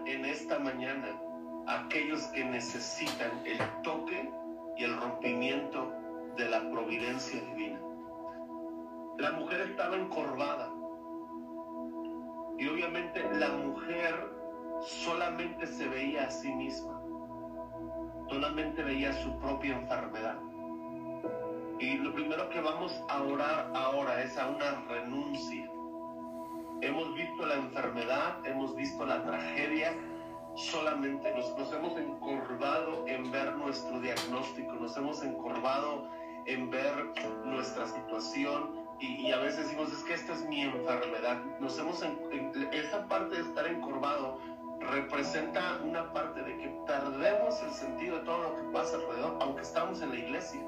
en 0.05 0.25
esta 0.25 0.59
mañana 0.59 1.07
aquellos 1.67 2.23
que 2.27 2.43
necesitan 2.45 3.31
el 3.45 3.59
toque 3.83 4.31
y 4.77 4.83
el 4.83 4.95
rompimiento 4.99 5.91
de 6.37 6.49
la 6.49 6.69
providencia 6.71 7.41
divina. 7.41 7.79
La 9.17 9.31
mujer 9.31 9.61
estaba 9.61 9.95
encorvada 9.95 10.71
y 12.57 12.67
obviamente 12.67 13.23
la 13.33 13.49
mujer 13.49 14.31
solamente 14.81 15.65
se 15.65 15.87
veía 15.87 16.27
a 16.27 16.31
sí 16.31 16.53
misma, 16.53 17.01
solamente 18.29 18.83
veía 18.83 19.13
su 19.13 19.37
propia 19.39 19.75
enfermedad. 19.75 20.39
Y 21.79 21.97
lo 21.97 22.13
primero 22.13 22.49
que 22.49 22.61
vamos 22.61 22.99
a 23.09 23.21
orar 23.21 23.71
ahora 23.75 24.23
es 24.23 24.37
a 24.37 24.47
una 24.47 24.83
renuncia. 24.87 25.69
Hemos 26.81 27.13
visto 27.15 27.45
la 27.45 27.55
enfermedad, 27.55 28.45
hemos 28.45 28.75
visto 28.75 29.05
la 29.05 29.23
tragedia, 29.23 29.93
solamente 30.55 31.33
nos, 31.35 31.57
nos, 31.57 31.73
hemos 31.73 31.97
encorvado 31.97 33.07
en 33.07 33.31
ver 33.31 33.55
nuestro 33.55 33.99
diagnóstico, 33.99 34.73
nos 34.73 34.95
hemos 34.97 35.23
encorvado 35.23 36.09
en 36.45 36.69
ver 36.69 37.11
nuestra 37.45 37.87
situación 37.87 38.87
y, 38.99 39.27
y 39.27 39.31
a 39.31 39.39
veces 39.39 39.65
decimos, 39.65 39.91
es 39.91 40.03
que 40.03 40.13
esta 40.13 40.33
es 40.33 40.47
mi 40.47 40.61
enfermedad. 40.61 41.43
Nos 41.59 41.77
hemos, 41.79 42.01
en, 42.01 42.17
en, 42.31 42.73
esa 42.73 43.07
parte 43.07 43.35
de 43.35 43.41
estar 43.41 43.67
encorvado 43.67 44.39
representa 44.79 45.79
una 45.83 46.11
parte 46.13 46.41
de 46.43 46.57
que 46.57 46.69
perdemos 46.85 47.61
el 47.63 47.71
sentido 47.71 48.19
de 48.19 48.25
todo 48.25 48.43
lo 48.43 48.55
que 48.55 48.63
pasa 48.71 48.95
alrededor, 48.95 49.37
aunque 49.41 49.61
estamos 49.61 50.01
en 50.01 50.09
la 50.09 50.15
iglesia 50.15 50.61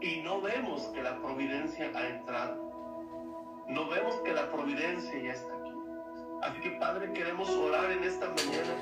y 0.00 0.22
no 0.22 0.40
vemos 0.40 0.82
que 0.94 1.02
la 1.02 1.16
providencia 1.20 1.90
ha 1.94 2.08
entrado. 2.08 2.69
No 3.70 3.88
vemos 3.88 4.16
que 4.24 4.32
la 4.32 4.50
providencia 4.50 5.18
ya 5.22 5.32
está 5.32 5.54
aquí. 5.54 5.72
Así 6.42 6.60
que 6.60 6.70
Padre, 6.72 7.12
queremos 7.12 7.48
orar 7.50 7.90
en 7.90 8.02
esta 8.02 8.26
mañana, 8.26 8.74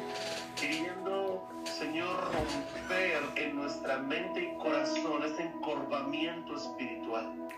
queriendo, 0.59 1.47
Señor, 1.65 2.33
romper 2.33 3.23
en 3.37 3.57
nuestra 3.57 3.99
mente 3.99 4.45
y 4.45 4.57
corazón 4.59 5.23
ese 5.25 5.43
encorvamiento 5.43 6.57
espiritual. 6.57 7.49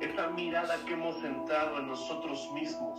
Esa 0.00 0.28
mirada 0.28 0.76
que 0.86 0.94
hemos 0.94 1.22
entrado 1.22 1.78
en 1.78 1.88
nosotros 1.88 2.50
mismos. 2.52 2.98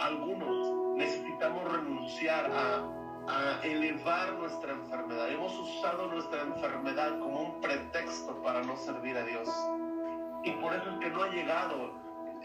Algunos 0.00 0.96
necesitamos 0.96 1.72
renunciar 1.72 2.50
a 2.52 3.00
a 3.28 3.60
elevar 3.62 4.32
nuestra 4.34 4.72
enfermedad. 4.72 5.30
Hemos 5.30 5.56
usado 5.56 6.08
nuestra 6.08 6.42
enfermedad 6.42 7.18
como 7.20 7.40
un 7.42 7.60
pretexto 7.60 8.42
para 8.42 8.62
no 8.62 8.76
servir 8.76 9.16
a 9.16 9.24
Dios. 9.24 9.48
Y 10.44 10.50
por 10.52 10.74
eso 10.74 10.90
es 10.90 10.98
que 10.98 11.10
no 11.10 11.22
ha 11.22 11.28
llegado 11.28 11.92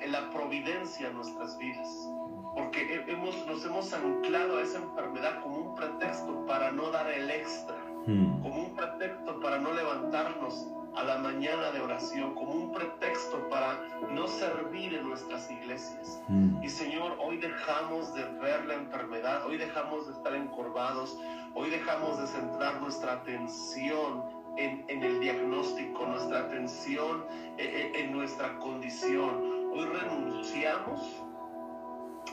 la 0.08 0.30
providencia 0.32 1.08
a 1.08 1.12
nuestras 1.12 1.58
vidas. 1.58 2.10
Porque 2.54 3.04
hemos, 3.08 3.46
nos 3.48 3.66
hemos 3.66 3.94
anclado 3.94 4.58
a 4.58 4.62
esa 4.62 4.78
enfermedad 4.78 5.42
como 5.42 5.58
un 5.58 5.76
pretexto 5.76 6.46
para 6.46 6.72
no 6.72 6.90
dar 6.92 7.12
el 7.12 7.30
extra. 7.30 7.78
Hmm. 8.06 8.42
Como 8.42 8.64
un 8.64 8.76
pretexto 8.76 9.40
para 9.40 9.58
no 9.58 9.74
levantarnos 9.74 10.68
a 10.96 11.04
la 11.04 11.18
mañana 11.18 11.72
de 11.72 11.82
oración 11.82 12.34
como 12.36 12.52
un 12.52 12.72
pretexto 12.72 13.50
para 13.50 13.78
no 14.12 14.28
servir 14.28 14.94
en 14.94 15.10
nuestras 15.10 15.52
iglesias. 15.52 16.22
Mm. 16.30 16.64
Y 16.64 16.70
Señor, 16.70 17.18
hoy 17.20 17.38
dejamos 17.38 18.14
de 18.14 18.24
ver 18.40 18.66
la 18.66 18.76
enfermedad, 18.76 19.46
hoy 19.46 19.58
dejamos 19.58 20.08
de 20.08 20.14
estar 20.14 20.34
encorvados, 20.34 21.18
hoy 21.54 21.70
dejamos 21.70 22.20
de 22.20 22.28
centrar 22.28 22.82
nuestra 22.82 23.14
atención 23.14 24.24
en, 24.58 24.86
en 24.88 25.04
el 25.04 25.20
diagnóstico, 25.20 26.06
nuestra 26.06 26.40
atención 26.40 27.26
en, 27.58 27.96
en, 27.96 28.12
nuestra 28.12 28.58
condición. 28.60 29.72
Hoy 29.74 29.86
renunciamos 29.86 31.24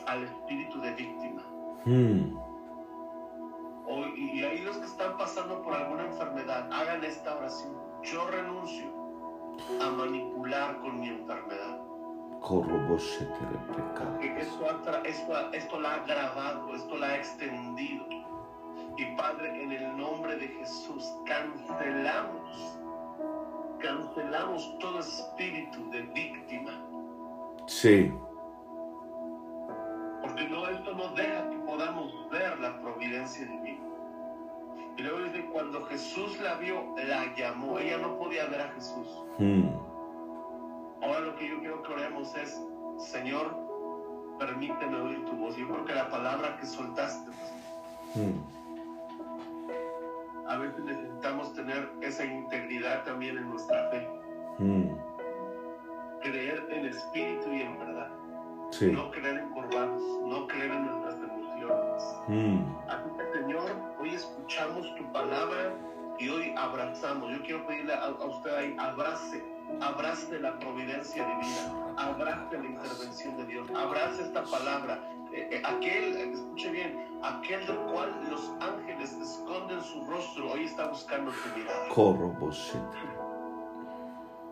al 0.07 0.25
espíritu 0.25 0.81
de 0.81 0.93
víctima. 0.93 1.43
Mm. 1.85 2.37
Hoy, 3.87 4.13
y 4.17 4.43
ahí 4.45 4.61
los 4.63 4.77
que 4.79 4.87
están 4.87 5.17
pasando 5.17 5.61
por 5.63 5.75
alguna 5.75 6.05
enfermedad, 6.05 6.73
hagan 6.73 7.05
esta 7.05 7.37
oración 7.37 7.83
yo 8.03 8.27
renuncio 8.31 8.87
a 9.81 9.91
manipular 9.91 10.81
con 10.81 11.01
mi 11.01 11.09
enfermedad. 11.09 11.79
Porque 13.97 14.41
esto, 14.41 14.67
esto, 15.05 15.53
esto 15.53 15.81
la 15.81 15.91
ha 15.91 15.95
agravado, 16.03 16.75
esto 16.75 16.97
la 16.97 17.07
ha 17.09 17.17
extendido. 17.17 18.05
Y 18.97 19.05
Padre, 19.17 19.63
en 19.63 19.73
el 19.73 19.97
nombre 19.97 20.37
de 20.37 20.49
Jesús, 20.49 21.05
cancelamos, 21.27 22.79
cancelamos 23.81 24.79
todo 24.79 24.99
espíritu 25.01 25.91
de 25.91 26.03
víctima. 26.03 26.73
Sí. 27.67 28.13
Porque 30.21 30.49
no, 30.49 30.69
esto 30.69 30.95
no 30.95 31.09
deja 31.15 31.51
que 31.51 31.57
podamos 31.59 32.31
ver 32.31 32.59
la 32.61 32.81
providencia 32.81 33.47
divina. 33.47 33.83
Y 34.97 35.03
luego 35.03 35.21
dice, 35.21 35.45
cuando 35.53 35.85
Jesús 35.87 36.39
la 36.41 36.55
vio, 36.57 36.95
la 36.97 37.35
llamó. 37.35 37.79
Ella 37.79 37.99
no 37.99 38.19
podía 38.19 38.47
ver 38.47 38.61
a 38.61 38.69
Jesús. 38.73 39.09
Mm. 39.39 39.69
Ahora 41.03 41.21
lo 41.21 41.37
que 41.37 41.49
yo 41.49 41.59
quiero 41.61 41.83
que 41.83 41.93
oremos 41.93 42.35
es, 42.37 42.61
Señor, 42.99 43.57
permíteme 44.39 44.97
oír 44.97 45.25
tu 45.25 45.33
voz. 45.33 45.57
Yo 45.57 45.67
creo 45.69 45.85
que 45.85 45.95
la 45.95 46.11
palabra 46.11 46.57
que 46.59 46.67
soltaste, 46.67 47.31
mm. 48.15 48.62
A 50.53 50.59
veces 50.59 50.85
necesitamos 50.85 51.55
tener 51.55 51.89
esa 52.03 52.25
integridad 52.27 53.05
también 53.05 53.39
en 53.39 53.49
nuestra 53.49 53.89
fe. 53.89 54.07
Mm. 54.59 54.91
Creer 56.21 56.67
en 56.71 56.87
espíritu 56.87 57.51
y 57.51 57.63
en 57.63 57.79
verdad. 57.79 58.11
no 58.93 59.11
creer 59.11 59.39
encorvados, 59.39 60.03
no 60.27 60.47
creer 60.47 60.71
en 60.73 60.87
nuestras 60.87 61.15
emociones. 61.15 62.03
Mm. 62.29 62.77
Así 62.87 63.11
que 63.17 63.39
Señor, 63.39 63.71
hoy 63.99 64.15
escuchamos 64.15 64.95
tu 64.97 65.11
palabra 65.13 65.75
y 66.19 66.29
hoy 66.29 66.55
abrazamos. 66.57 67.31
Yo 67.31 67.43
quiero 67.43 67.67
pedirle 67.67 67.95
a, 67.95 68.11
usted 68.11 68.55
ahí, 68.55 68.77
abrace, 68.79 69.43
abrace 69.81 70.39
la 70.39 70.59
providencia 70.59 71.25
divina, 71.27 71.95
abrace 71.97 72.59
la 72.59 72.65
intervención 72.65 73.37
de 73.37 73.47
Dios, 73.47 73.69
abrace 73.77 74.23
esta 74.23 74.45
palabra. 74.45 75.01
Eh, 75.33 75.49
eh, 75.51 75.63
aquel, 75.65 76.17
escuche 76.35 76.71
bien, 76.71 77.21
aquel 77.23 77.67
del 77.67 77.79
cual 77.91 78.13
los 78.31 78.53
ángeles 78.61 79.13
esconden 79.15 79.83
su 79.83 80.05
rostro, 80.05 80.53
hoy 80.53 80.65
está 80.65 80.89
buscando 80.89 81.33
tu 81.33 81.59
mirada. 81.59 81.89
Corro, 81.89 82.37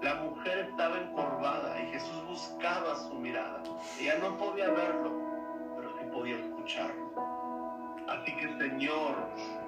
la 0.02 0.14
mujer 0.14 0.70
estaba 0.70 0.96
encorvada 0.98 1.78
y 1.82 1.92
Jesús 1.92 2.24
buscaba 2.26 2.96
su 2.96 3.14
mirada. 3.16 3.62
Ella 4.00 4.16
no 4.18 4.36
podía 4.38 4.70
verlo, 4.70 5.12
pero 5.76 5.90
sí 5.98 6.06
podía 6.10 6.36
escucharlo. 6.36 7.29
Así 8.10 8.34
que 8.34 8.48
Señor, 8.58 9.14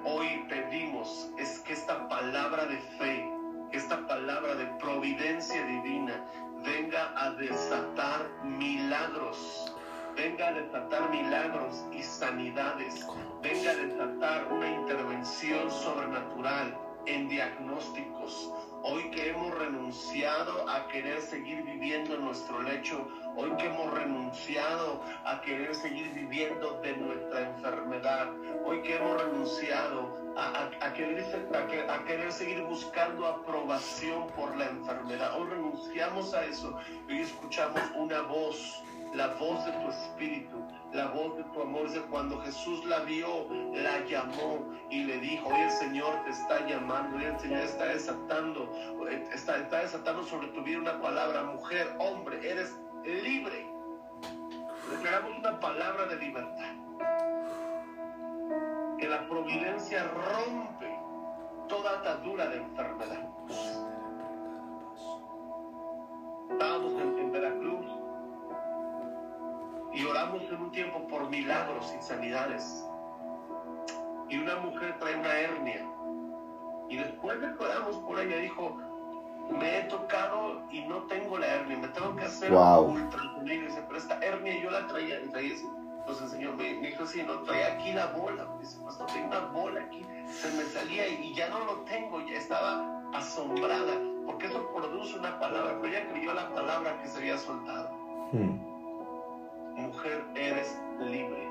hoy 0.03 0.45
pedimos 0.49 1.29
es 1.37 1.59
que 1.59 1.71
esta 1.71 2.09
palabra 2.09 2.65
de 2.65 2.77
fe, 2.99 3.25
esta 3.71 4.05
palabra 4.05 4.55
de 4.55 4.65
providencia 4.81 5.63
divina 5.65 6.21
venga 6.61 7.13
a 7.15 7.31
desatar 7.31 8.29
milagros, 8.43 9.73
venga 10.17 10.49
a 10.49 10.51
desatar 10.51 11.09
milagros 11.09 11.85
y 11.93 12.03
sanidades, 12.03 13.07
venga 13.41 13.71
a 13.71 13.75
desatar 13.75 14.51
una 14.51 14.69
intervención 14.69 15.71
sobrenatural 15.71 16.77
en 17.05 17.27
diagnósticos, 17.27 18.51
hoy 18.81 19.09
que 19.11 19.29
hemos 19.29 19.53
renunciado 19.57 20.69
a 20.69 20.87
querer 20.87 21.21
seguir 21.21 21.63
viviendo 21.63 22.15
en 22.15 22.25
nuestro 22.25 22.61
lecho, 22.61 23.07
hoy 23.35 23.51
que 23.57 23.65
hemos 23.65 23.93
renunciado 23.93 25.01
a 25.25 25.41
querer 25.41 25.75
seguir 25.75 26.13
viviendo 26.13 26.79
de 26.81 26.95
nuestra 26.97 27.49
enfermedad, 27.49 28.29
hoy 28.65 28.81
que 28.81 28.95
hemos 28.95 29.21
renunciado 29.21 30.23
a, 30.35 30.93
querer, 30.93 31.23
a, 31.89 32.03
querer, 32.05 32.31
seguir 32.31 32.61
buscando 32.63 33.27
aprobación 33.27 34.27
por 34.35 34.55
la 34.57 34.65
enfermedad, 34.65 35.39
hoy 35.39 35.49
renunciamos 35.49 36.33
a 36.33 36.45
eso, 36.45 36.77
hoy 37.07 37.19
escuchamos 37.19 37.81
una 37.95 38.21
voz, 38.21 38.83
la 39.13 39.27
voz 39.35 39.65
de 39.65 39.71
tu 39.71 39.89
espíritu 39.89 40.63
la 40.93 41.07
voz 41.07 41.35
de 41.37 41.43
tu 41.45 41.61
amor. 41.61 41.87
Dice, 41.87 42.01
cuando 42.09 42.39
Jesús 42.41 42.85
la 42.85 42.99
vio, 42.99 43.47
la 43.73 44.05
llamó 44.05 44.71
y 44.89 45.03
le 45.03 45.17
dijo, 45.19 45.47
hoy 45.47 45.61
el 45.61 45.71
Señor 45.71 46.23
te 46.23 46.31
está 46.31 46.65
llamando, 46.67 47.17
hoy 47.17 47.25
el 47.25 47.39
Señor 47.39 47.59
está 47.59 47.85
desatando, 47.85 48.71
está, 49.33 49.57
está 49.57 49.79
desatando 49.79 50.23
sobre 50.23 50.47
tu 50.49 50.63
vida 50.63 50.77
una 50.79 51.01
palabra, 51.01 51.43
mujer, 51.43 51.95
hombre, 51.99 52.39
eres 52.49 52.75
libre. 53.03 53.67
Declaramos 54.91 55.37
una 55.39 55.59
palabra 55.59 56.05
de 56.05 56.15
libertad. 56.17 56.75
Que 58.99 59.07
la 59.07 59.27
providencia 59.27 60.03
rompe 60.03 60.99
toda 61.67 61.99
atadura 61.99 62.47
de 62.47 62.57
enfermedad. 62.57 63.29
Estábamos 66.51 66.93
en 67.01 67.31
Veracruz 67.31 67.82
y 69.93 70.05
oramos 70.05 70.41
en 70.43 70.61
un 70.61 70.71
tiempo 70.71 71.07
por 71.07 71.29
milagros 71.29 71.93
y 71.97 72.01
sanidades. 72.01 72.85
Y 74.29 74.37
una 74.37 74.55
mujer 74.57 74.97
trae 74.99 75.15
una 75.15 75.39
hernia. 75.39 75.85
Y 76.89 76.97
después 76.97 77.39
de 77.39 77.55
que 77.55 77.63
oramos 77.63 77.97
por 77.97 78.19
ella, 78.19 78.37
dijo, 78.37 78.75
me 79.51 79.79
he 79.79 79.83
tocado 79.83 80.63
y 80.71 80.81
no 80.85 81.03
tengo 81.03 81.37
la 81.37 81.47
hernia, 81.47 81.77
me 81.77 81.87
tengo 81.89 82.15
que 82.15 82.25
hacer 82.25 82.51
wow. 82.51 82.85
un 82.85 83.09
dice, 83.45 83.83
pero 83.87 83.97
esta 83.97 84.17
hernia 84.19 84.61
yo 84.61 84.71
la 84.71 84.87
traía, 84.87 85.21
y 85.21 85.27
traía 85.29 85.53
entonces 85.99 86.23
el 86.23 86.29
Señor 86.31 86.55
me, 86.55 86.73
dijo, 86.73 87.05
sí, 87.05 87.23
no, 87.23 87.39
traía 87.43 87.73
aquí 87.73 87.93
la 87.93 88.07
bola, 88.07 88.47
dice, 88.59 88.77
pastor, 88.83 89.07
tengo 89.07 89.27
una 89.27 89.39
bola 89.47 89.81
aquí, 89.81 90.05
se 90.27 90.51
me 90.51 90.63
salía 90.63 91.07
y, 91.07 91.33
ya 91.33 91.49
no 91.49 91.59
lo 91.65 91.73
tengo, 91.81 92.19
ya 92.21 92.37
estaba 92.37 93.01
asombrada, 93.13 93.93
porque 94.25 94.47
eso 94.47 94.69
produce 94.73 95.17
una 95.17 95.39
palabra, 95.39 95.77
pero 95.81 95.93
ella 95.93 96.09
creyó 96.09 96.33
la 96.33 96.49
palabra 96.53 97.01
que 97.01 97.07
se 97.07 97.19
había 97.19 97.37
soltado. 97.37 97.91
Hmm 98.31 98.72
mujer, 99.75 100.25
eres 100.35 100.79
libre. 100.99 101.49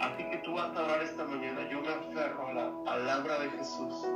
Así 0.00 0.24
que 0.30 0.36
tú 0.38 0.54
vas 0.54 0.76
a 0.76 0.84
orar 0.84 1.02
esta 1.02 1.24
mañana. 1.24 1.68
Yo 1.70 1.80
me 1.80 1.88
aferro 1.88 2.48
a 2.48 2.52
la 2.52 2.84
palabra 2.84 3.38
de 3.38 3.50
Jesús. 3.50 4.06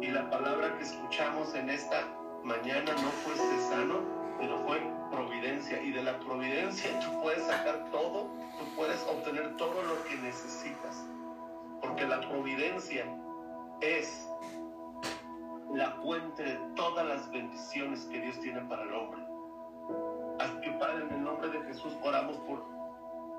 Y 0.00 0.08
la 0.08 0.28
palabra 0.30 0.76
que 0.76 0.84
escuchamos 0.84 1.54
en 1.54 1.70
esta 1.70 2.08
mañana 2.42 2.92
no 2.92 3.08
fue 3.24 3.34
cesano, 3.34 4.00
pero 4.38 4.58
fue 4.66 4.80
providencia. 5.10 5.80
Y 5.82 5.92
de 5.92 6.02
la 6.02 6.18
providencia 6.18 6.98
tú 7.00 7.22
puedes 7.22 7.44
sacar 7.46 7.88
todo, 7.90 8.28
tú 8.58 8.64
puedes 8.76 9.02
obtener 9.04 9.56
todo 9.56 9.82
lo 9.82 10.02
que 10.04 10.16
necesitas. 10.16 11.04
Porque 11.80 12.06
la 12.06 12.20
providencia 12.20 13.06
es 13.80 14.28
la 15.72 15.92
fuente 16.02 16.42
de 16.42 16.58
todas 16.76 17.06
las 17.06 17.30
bendiciones 17.30 18.04
que 18.06 18.20
Dios 18.20 18.38
tiene 18.40 18.60
para 18.62 18.82
el 18.82 18.92
hombre. 18.92 19.21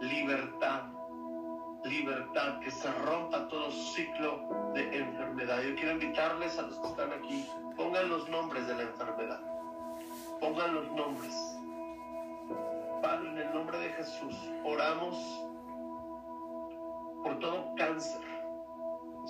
Libertad, 0.04 0.84
libertad, 1.86 2.60
que 2.60 2.72
se 2.72 2.92
rompa 2.92 3.48
todo 3.48 3.72
ciclo 3.72 4.72
de 4.74 4.98
enfermedad. 4.98 5.62
Yo 5.62 5.76
quiero 5.76 5.92
invitarles 5.92 6.58
a 6.58 6.63
los 6.63 6.78
que 6.80 6.88
están 6.88 7.13
aquí, 7.13 7.48
pongan 7.76 8.10
los 8.10 8.28
nombres 8.30 8.68
de 8.68 8.76
la 8.76 8.84
enfermedad, 8.84 9.42
pongan 10.39 10.74
los 10.76 10.92
nombres. 10.92 11.34
Padre, 13.02 13.30
en 13.30 13.38
el 13.38 13.54
nombre 13.54 13.80
de 13.80 13.89
Jesús, 13.89 14.36
oramos 14.63 15.18
por 17.24 17.39
todo 17.39 17.74
cáncer. 17.76 18.33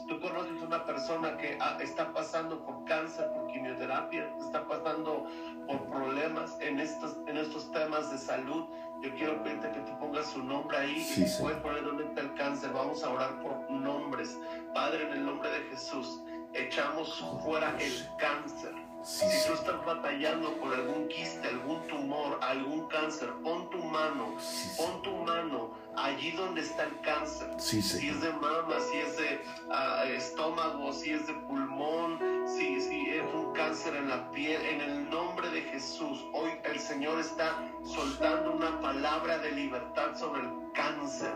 Tú 0.08 0.20
conoces 0.20 0.60
una 0.62 0.84
persona 0.86 1.38
que 1.38 1.58
ah, 1.62 1.78
está 1.80 2.12
pasando 2.14 2.66
por 2.66 2.84
cáncer, 2.86 3.32
por 3.32 3.48
quimioterapia, 3.52 4.36
está 4.40 4.68
pasando 4.68 5.28
por 5.68 5.88
problemas 5.88 6.58
en 6.60 6.80
estos, 6.80 7.16
en 7.28 7.38
estos 7.38 7.72
temas 7.72 8.12
de 8.12 8.18
salud, 8.18 8.66
yo 9.04 9.14
quiero 9.16 9.44
pedirte 9.44 9.70
que 9.72 9.80
tú 9.82 10.00
pongas 10.00 10.32
su 10.32 10.42
nombre 10.42 10.78
ahí 10.78 11.06
y 11.16 11.42
puedes 11.42 11.60
poner 11.60 11.84
dónde 11.84 12.06
está 12.06 12.22
el 12.22 12.34
cáncer. 12.36 12.72
Vamos 12.74 13.04
a 13.04 13.10
orar 13.10 13.42
por 13.42 13.70
nombres. 13.70 14.40
Padre, 14.74 15.04
en 15.04 15.14
el 15.14 15.26
nombre 15.26 15.50
de 15.52 15.60
Jesús, 15.70 16.22
echamos 16.54 17.24
fuera 17.44 17.76
el 17.80 18.08
cáncer. 18.18 18.74
si 19.04 19.26
tú 19.46 19.54
estás 19.54 19.86
batallando 19.86 20.54
por 20.54 20.74
algún 20.74 21.08
quiste, 21.10 21.48
algún 21.48 21.86
tumor, 21.88 22.40
algún 22.42 22.88
cáncer, 22.88 23.30
pon 23.44 23.70
tu 23.70 23.78
mano, 23.80 24.36
pon 24.78 25.02
tu 25.02 25.12
mano 25.18 25.83
allí 25.98 26.32
donde 26.32 26.62
está 26.62 26.84
el 26.84 27.00
cáncer. 27.02 27.48
si 27.60 27.80
es 27.80 28.22
de 28.22 28.32
mama, 28.34 28.76
si 28.92 28.98
es 28.98 29.18
de 29.18 29.42
ah, 29.72 30.04
estómago, 30.06 30.92
si 30.94 31.12
es 31.12 31.28
de 31.28 31.34
pulmón, 31.34 32.20
si, 32.48 32.82
si 32.82 33.10
es 33.10 33.24
un 33.34 33.54
cáncer 33.54 33.96
en 33.96 34.10
la 34.10 34.30
piel, 34.32 34.62
en 34.62 34.82
el 34.82 35.10
nombre 35.10 35.50
de 35.50 35.62
Jesús, 35.62 36.26
hoy 36.34 36.52
el 36.64 36.80
Señor 36.80 37.20
está 37.20 37.58
soltando 37.84 38.52
una 38.52 38.80
palabra 38.82 39.38
de 39.40 39.52
libertad 39.52 40.16
sobre 40.16 40.42
el 40.42 40.50
cáncer. 40.74 41.32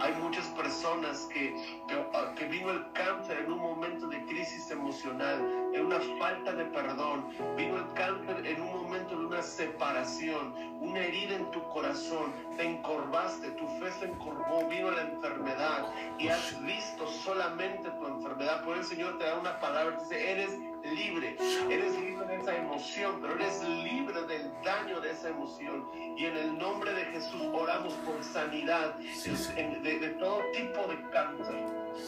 Hay 0.00 0.12
muchas 0.14 0.46
personas 0.48 1.28
que, 1.32 1.54
ah, 2.14 2.34
que, 2.36 2.46
vino 2.46 2.70
el 2.70 2.92
cáncer 2.92 3.38
en 3.38 3.52
un 3.52 3.58
momento 3.58 4.06
de 4.08 4.24
crisis 4.26 4.70
emocional, 4.70 5.70
en 5.72 5.86
una 5.86 6.00
falta 6.18 6.52
de 6.52 6.64
perdón. 6.66 7.28
Vino 7.56 7.76
el 7.76 7.92
cáncer 7.94 8.46
en 8.46 8.60
un 8.60 8.82
momento 8.82 9.18
de 9.18 9.26
una 9.26 9.42
separación, 9.42 10.54
una 10.80 11.00
herida 11.00 11.36
en 11.36 11.50
tu 11.50 11.62
corazón. 11.68 12.32
Te 12.56 12.64
encorvaste, 12.64 13.50
tu 13.52 13.66
fe 13.78 13.90
se 14.02 14.08
encorvó, 14.08 14.68
vino 14.68 14.90
la 14.90 15.02
enfermedad 15.02 15.86
y 16.18 16.28
has 16.28 16.60
visto 16.64 17.06
solamente 17.06 17.88
tu 17.90 18.06
enfermedad. 18.08 18.64
Por 18.64 18.76
el 18.76 18.84
Señor 18.84 19.16
te 19.18 19.24
da 19.24 19.38
una 19.38 19.60
palabra, 19.60 19.96
dice, 19.96 20.32
eres 20.32 20.58
libre, 20.82 21.36
eres 21.70 21.96
libre 22.00 22.26
de 22.26 22.36
esa 22.36 22.56
emoción, 22.56 23.20
pero 23.20 23.34
eres 23.34 23.62
libre 23.62 24.22
del 24.22 24.50
daño 24.64 25.00
de 25.00 25.12
esa 25.12 25.28
emoción. 25.28 25.88
Y 26.16 26.24
en 26.24 26.36
el 26.36 26.58
nombre 26.58 26.92
de 26.92 27.04
Jesús 27.06 27.42
oramos 27.52 27.94
por 28.04 28.22
sanidad 28.24 28.96
De, 28.96 30.16
todo 30.18 30.40
tipo 30.52 30.86
de 30.88 31.10
cáncer. 31.10 31.64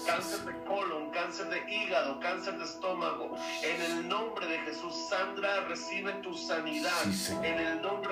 Cáncer 0.07 0.41
de 0.41 0.65
colon, 0.65 1.11
cáncer 1.11 1.47
de 1.51 1.73
hígado, 1.73 2.19
cáncer 2.19 2.59
de 2.59 2.65
estómago. 2.65 3.37
En 3.63 3.83
el 3.83 4.09
nombre 4.09 4.47
de 4.47 4.59
Jesús, 4.61 4.95
Sandra, 5.09 5.61
recibe 5.69 6.13
tu 6.15 6.35
sanidad. 6.35 7.05
en 7.43 7.59
el 7.61 7.83
nombre 7.83 8.04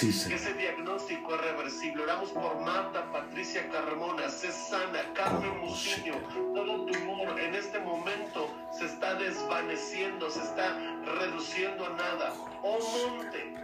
que 0.00 0.34
ese 0.34 0.54
diagnóstico 0.54 1.34
es 1.34 1.40
reversible. 1.40 2.04
Oramos 2.04 2.30
por 2.30 2.60
Marta, 2.60 3.10
Patricia 3.10 3.68
Carmona, 3.68 4.28
Cesana, 4.28 5.12
Carmen 5.14 5.58
Musiño, 5.58 6.14
todo 6.54 6.86
tumor 6.86 7.38
en 7.40 7.54
este 7.54 7.80
momento 7.80 8.48
se 8.70 8.86
está 8.86 9.14
desvaneciendo, 9.14 10.30
se 10.30 10.40
está 10.40 10.78
reduciendo 11.04 11.86
a 11.86 11.90
nada. 11.90 12.32
Oh 12.62 12.78
monte, 12.78 13.54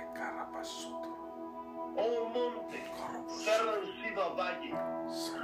oh 1.97 2.29
monte, 2.29 2.83
sea 3.29 3.63
reducido 3.63 4.23
a 4.23 4.29
valle. 4.31 4.75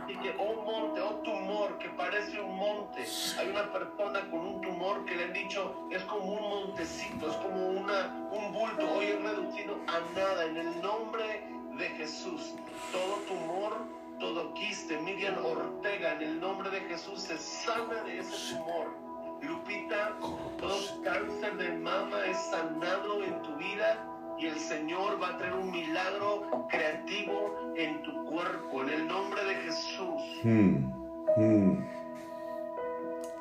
Y 0.08 0.16
que, 0.16 0.34
oh 0.38 0.62
monte, 0.62 1.00
oh 1.00 1.20
tumor, 1.22 1.78
que 1.78 1.88
parece 1.90 2.40
un 2.40 2.56
monte. 2.56 3.04
Hay 3.38 3.48
una 3.48 3.72
persona 3.72 4.20
con 4.30 4.40
un 4.40 4.60
tumor 4.60 5.04
que 5.04 5.16
le 5.16 5.24
han 5.24 5.32
dicho 5.32 5.88
es 5.90 6.02
como 6.04 6.34
un 6.34 6.42
montecito, 6.42 7.30
es 7.30 7.36
como 7.36 7.66
una, 7.68 8.28
un 8.32 8.52
bulto. 8.52 8.90
Hoy 8.94 9.06
es 9.06 9.22
reducido 9.22 9.76
a 9.86 10.00
nada. 10.18 10.44
En 10.46 10.56
el 10.56 10.82
nombre 10.82 11.44
de 11.76 11.88
Jesús, 11.90 12.54
todo 12.92 13.14
tumor, 13.28 13.72
todo 14.18 14.52
quiste, 14.54 14.98
Miriam 14.98 15.44
Ortega, 15.44 16.14
en 16.14 16.22
el 16.22 16.40
nombre 16.40 16.70
de 16.70 16.80
Jesús 16.82 17.20
se 17.22 17.38
sana 17.38 18.02
de 18.04 18.18
ese 18.18 18.54
tumor. 18.56 19.10
Lupita, 19.42 20.12
todo 20.58 21.02
cáncer 21.02 21.56
de 21.56 21.70
mama 21.78 22.26
es 22.26 22.36
sanado 22.50 23.24
en 23.24 23.40
tu 23.40 23.56
vida 23.56 24.06
y 24.40 24.46
el 24.46 24.58
Señor 24.58 25.22
va 25.22 25.28
a 25.28 25.36
traer 25.36 25.52
un 25.52 25.70
milagro 25.70 26.66
creativo 26.70 27.74
en 27.76 28.02
tu 28.02 28.24
cuerpo, 28.24 28.82
en 28.82 28.88
el 28.88 29.06
nombre 29.06 29.44
de 29.44 29.54
Jesús. 29.56 30.22
Hmm, 30.42 30.90
hmm. 31.36 31.86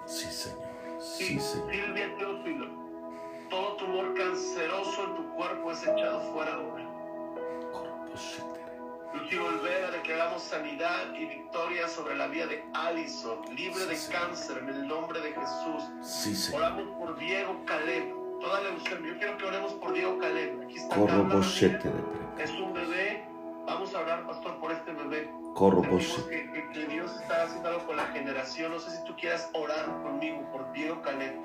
Sí, 0.06 0.26
Señor. 0.26 0.60
Sí, 1.00 1.40
Señor. 1.40 1.72
Silvia 1.72 2.18
Teófilo, 2.18 2.68
todo 3.50 3.78
tumor 3.78 4.14
canceroso 4.16 5.06
en 5.06 5.16
tu 5.16 5.36
cuerpo 5.36 5.72
es 5.72 5.84
echado 5.84 6.34
fuera 6.34 6.54
ahora. 6.54 6.86
Lucy 9.14 9.38
Olvera, 9.38 9.92
declaramos 9.92 10.44
sanidad 10.44 11.14
y 11.16 11.26
victoria 11.26 11.88
sobre 11.88 12.16
la 12.16 12.28
vida 12.28 12.46
de 12.48 12.64
Allison, 12.74 13.40
libre 13.56 13.86
de 13.86 13.98
cáncer 14.12 14.58
en 14.60 14.70
el 14.70 14.88
nombre 14.88 15.22
de 15.22 15.32
Jesús. 15.32 15.84
Sí, 16.02 16.36
Señor. 16.36 16.62
Oramos 16.62 16.98
por 16.98 17.18
Diego 17.18 17.56
Caleb, 17.66 18.19
toda 18.40 18.62
la 18.62 18.70
leucemia. 18.72 19.14
Yo 19.14 19.18
quiero 19.20 19.38
que 19.38 19.46
oremos 19.46 19.74
por 19.74 19.94
Diego 19.94 20.18
Caleb. 20.20 20.62
Aquí 20.64 20.76
está 20.76 20.96
Corro 20.96 21.24
bochete 21.26 21.88
de 21.90 22.02
pre- 22.02 22.44
Es 22.44 22.52
un 22.52 22.74
bebé. 22.74 23.26
Vamos 23.66 23.94
a 23.94 24.00
orar, 24.00 24.26
pastor, 24.26 24.60
por 24.60 24.72
este 24.72 24.92
bebé. 24.94 25.30
Corro 25.56 25.82
bochete. 25.84 26.30
que, 26.30 26.52
que- 26.52 26.70
que 26.74 26.86
Dios 26.88 27.12
está 27.22 27.44
haciendo 27.44 27.70
algo 27.70 27.86
con 27.86 27.98
la 27.98 28.06
generación. 28.08 28.72
No 28.72 28.80
sé 28.80 28.92
si 28.92 29.04
tú 29.04 29.16
quieras 29.16 29.50
orar 29.54 29.86
conmigo 30.04 30.42
por 30.52 30.72
Diego 30.74 31.02
Caleb. 31.02 31.36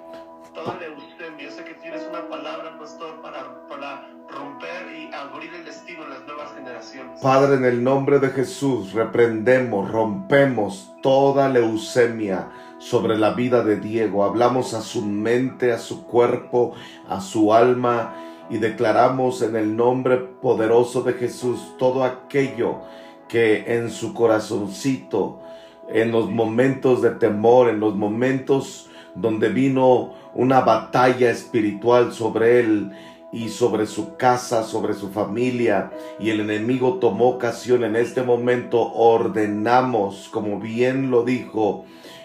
Toda 0.54 0.76
leucemia. 0.78 1.44
Yo 1.46 1.50
sé 1.50 1.64
que 1.64 1.74
tienes 1.74 2.06
una 2.08 2.28
palabra, 2.28 2.78
pastor, 2.78 3.20
para, 3.22 3.66
para 3.66 4.08
romper 4.28 4.86
y 4.94 5.12
abrir 5.12 5.52
el 5.52 5.64
destino 5.64 6.04
en 6.04 6.10
las 6.10 6.24
nuevas 6.26 6.52
generaciones. 6.54 7.20
Padre, 7.20 7.56
en 7.56 7.64
el 7.64 7.82
nombre 7.82 8.20
de 8.20 8.28
Jesús, 8.30 8.92
reprendemos, 8.92 9.90
rompemos 9.90 10.94
toda 11.02 11.48
leucemia 11.48 12.48
sobre 12.84 13.16
la 13.16 13.32
vida 13.32 13.64
de 13.64 13.80
Diego. 13.80 14.24
Hablamos 14.24 14.74
a 14.74 14.82
su 14.82 15.02
mente, 15.02 15.72
a 15.72 15.78
su 15.78 16.06
cuerpo, 16.06 16.74
a 17.08 17.20
su 17.22 17.54
alma 17.54 18.14
y 18.50 18.58
declaramos 18.58 19.40
en 19.40 19.56
el 19.56 19.74
nombre 19.74 20.18
poderoso 20.18 21.02
de 21.02 21.14
Jesús 21.14 21.74
todo 21.78 22.04
aquello 22.04 22.82
que 23.26 23.74
en 23.74 23.90
su 23.90 24.12
corazoncito, 24.12 25.40
en 25.88 26.12
los 26.12 26.30
momentos 26.30 27.00
de 27.00 27.12
temor, 27.12 27.70
en 27.70 27.80
los 27.80 27.94
momentos 27.94 28.90
donde 29.14 29.48
vino 29.48 30.12
una 30.34 30.60
batalla 30.60 31.30
espiritual 31.30 32.12
sobre 32.12 32.60
él, 32.60 32.92
y 33.32 33.48
sobre 33.48 33.86
su 33.86 34.16
casa, 34.16 34.62
sobre 34.62 34.94
su 34.94 35.10
familia, 35.10 35.90
y 36.20 36.30
el 36.30 36.38
enemigo 36.38 37.00
tomó 37.00 37.30
ocasión 37.30 37.82
en 37.82 37.96
este 37.96 38.22
momento, 38.22 38.80
ordenamos, 38.80 40.28
como 40.30 40.60
bien 40.60 41.10
lo 41.10 41.24
dijo 41.24 41.84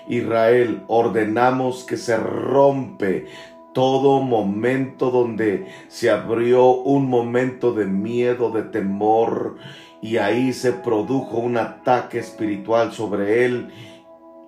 Israel, 0.09 0.83
ordenamos 0.87 1.83
que 1.83 1.95
se 1.95 2.17
rompe 2.17 3.27
todo 3.73 4.19
momento 4.19 5.11
donde 5.11 5.67
se 5.87 6.09
abrió 6.09 6.71
un 6.71 7.07
momento 7.07 7.71
de 7.73 7.85
miedo, 7.85 8.49
de 8.51 8.63
temor, 8.63 9.57
y 10.01 10.17
ahí 10.17 10.51
se 10.53 10.73
produjo 10.73 11.37
un 11.37 11.57
ataque 11.57 12.19
espiritual 12.19 12.91
sobre 12.91 13.45
él, 13.45 13.69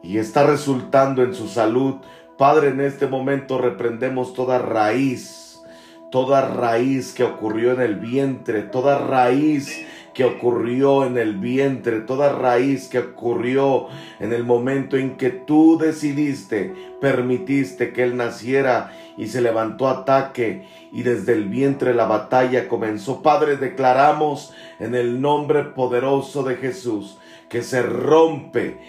y 0.04 0.18
está 0.18 0.46
resultando 0.46 1.24
en 1.24 1.36
su 1.36 1.48
salud. 1.48 1.98
Padre, 2.38 2.70
en 2.70 2.82
este 2.82 3.06
momento 3.06 3.60
reprendemos 3.60 4.34
toda 4.34 4.58
raíz, 4.58 5.62
toda 6.10 6.42
raíz 6.42 7.14
que 7.14 7.24
ocurrió 7.24 7.74
en 7.74 7.82
el 7.82 7.96
vientre, 7.98 8.64
toda 8.64 8.98
raíz 8.98 9.86
que 10.14 10.26
ocurrió 10.26 11.06
en 11.06 11.18
el 11.18 11.38
vientre, 11.38 12.02
toda 12.02 12.34
raíz 12.34 12.88
que 12.90 13.00
ocurrió 13.00 13.88
en 14.20 14.34
el 14.34 14.44
momento 14.44 14.98
en 14.98 15.18
que 15.18 15.30
tú 15.30 15.78
decidiste, 15.78 16.74
permitiste 17.00 17.94
que 17.94 18.04
él 18.04 18.18
naciera 18.18 18.92
y 19.18 19.28
se 19.28 19.42
levantó 19.42 19.88
ataque 19.88 20.68
y 20.92 21.04
desde 21.04 21.34
el 21.34 21.46
vientre 21.46 21.94
la 21.94 22.06
batalla 22.06 22.68
comenzó. 22.68 23.22
Padre, 23.22 23.58
declaramos 23.58 24.54
en 24.80 24.96
el 24.96 25.22
nombre 25.22 25.64
poderoso 25.64 26.44
de 26.44 26.56
Jesús 26.56 27.18
que 27.50 27.62
se 27.62 27.82
rompe 27.82 28.80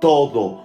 todo, 0.00 0.64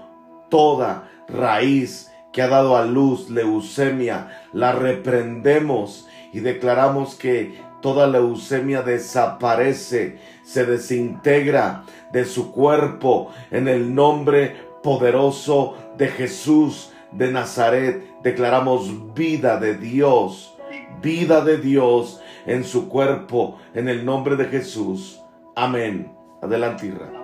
toda 0.50 1.10
raíz 1.28 2.12
que 2.32 2.42
ha 2.42 2.48
dado 2.48 2.78
a 2.78 2.86
luz 2.86 3.30
leucemia, 3.30 4.30
la 4.54 4.72
reprendemos 4.72 6.08
y 6.34 6.40
declaramos 6.40 7.16
que 7.16 7.60
toda 7.82 8.08
leucemia 8.08 8.82
desaparece, 8.82 10.20
se 10.44 10.66
desintegra 10.66 11.84
de 12.12 12.26
su 12.26 12.52
cuerpo 12.52 13.32
en 13.50 13.68
el 13.68 13.94
nombre 13.94 14.56
poderoso 14.84 15.76
de 15.98 16.08
Jesús 16.08 16.92
de 17.12 17.32
Nazaret. 17.32 18.22
Declaramos 18.24 19.14
vida 19.14 19.60
de 19.60 19.76
Dios, 19.76 20.56
vida 21.02 21.44
de 21.44 21.58
Dios 21.58 22.22
en 22.46 22.64
su 22.64 22.88
cuerpo 22.90 23.60
en 23.74 23.90
el 23.90 24.06
nombre 24.06 24.36
de 24.36 24.46
Jesús. 24.46 25.20
Amén. 25.56 26.12
Adelante, 26.42 26.88
Isra. 26.88 27.21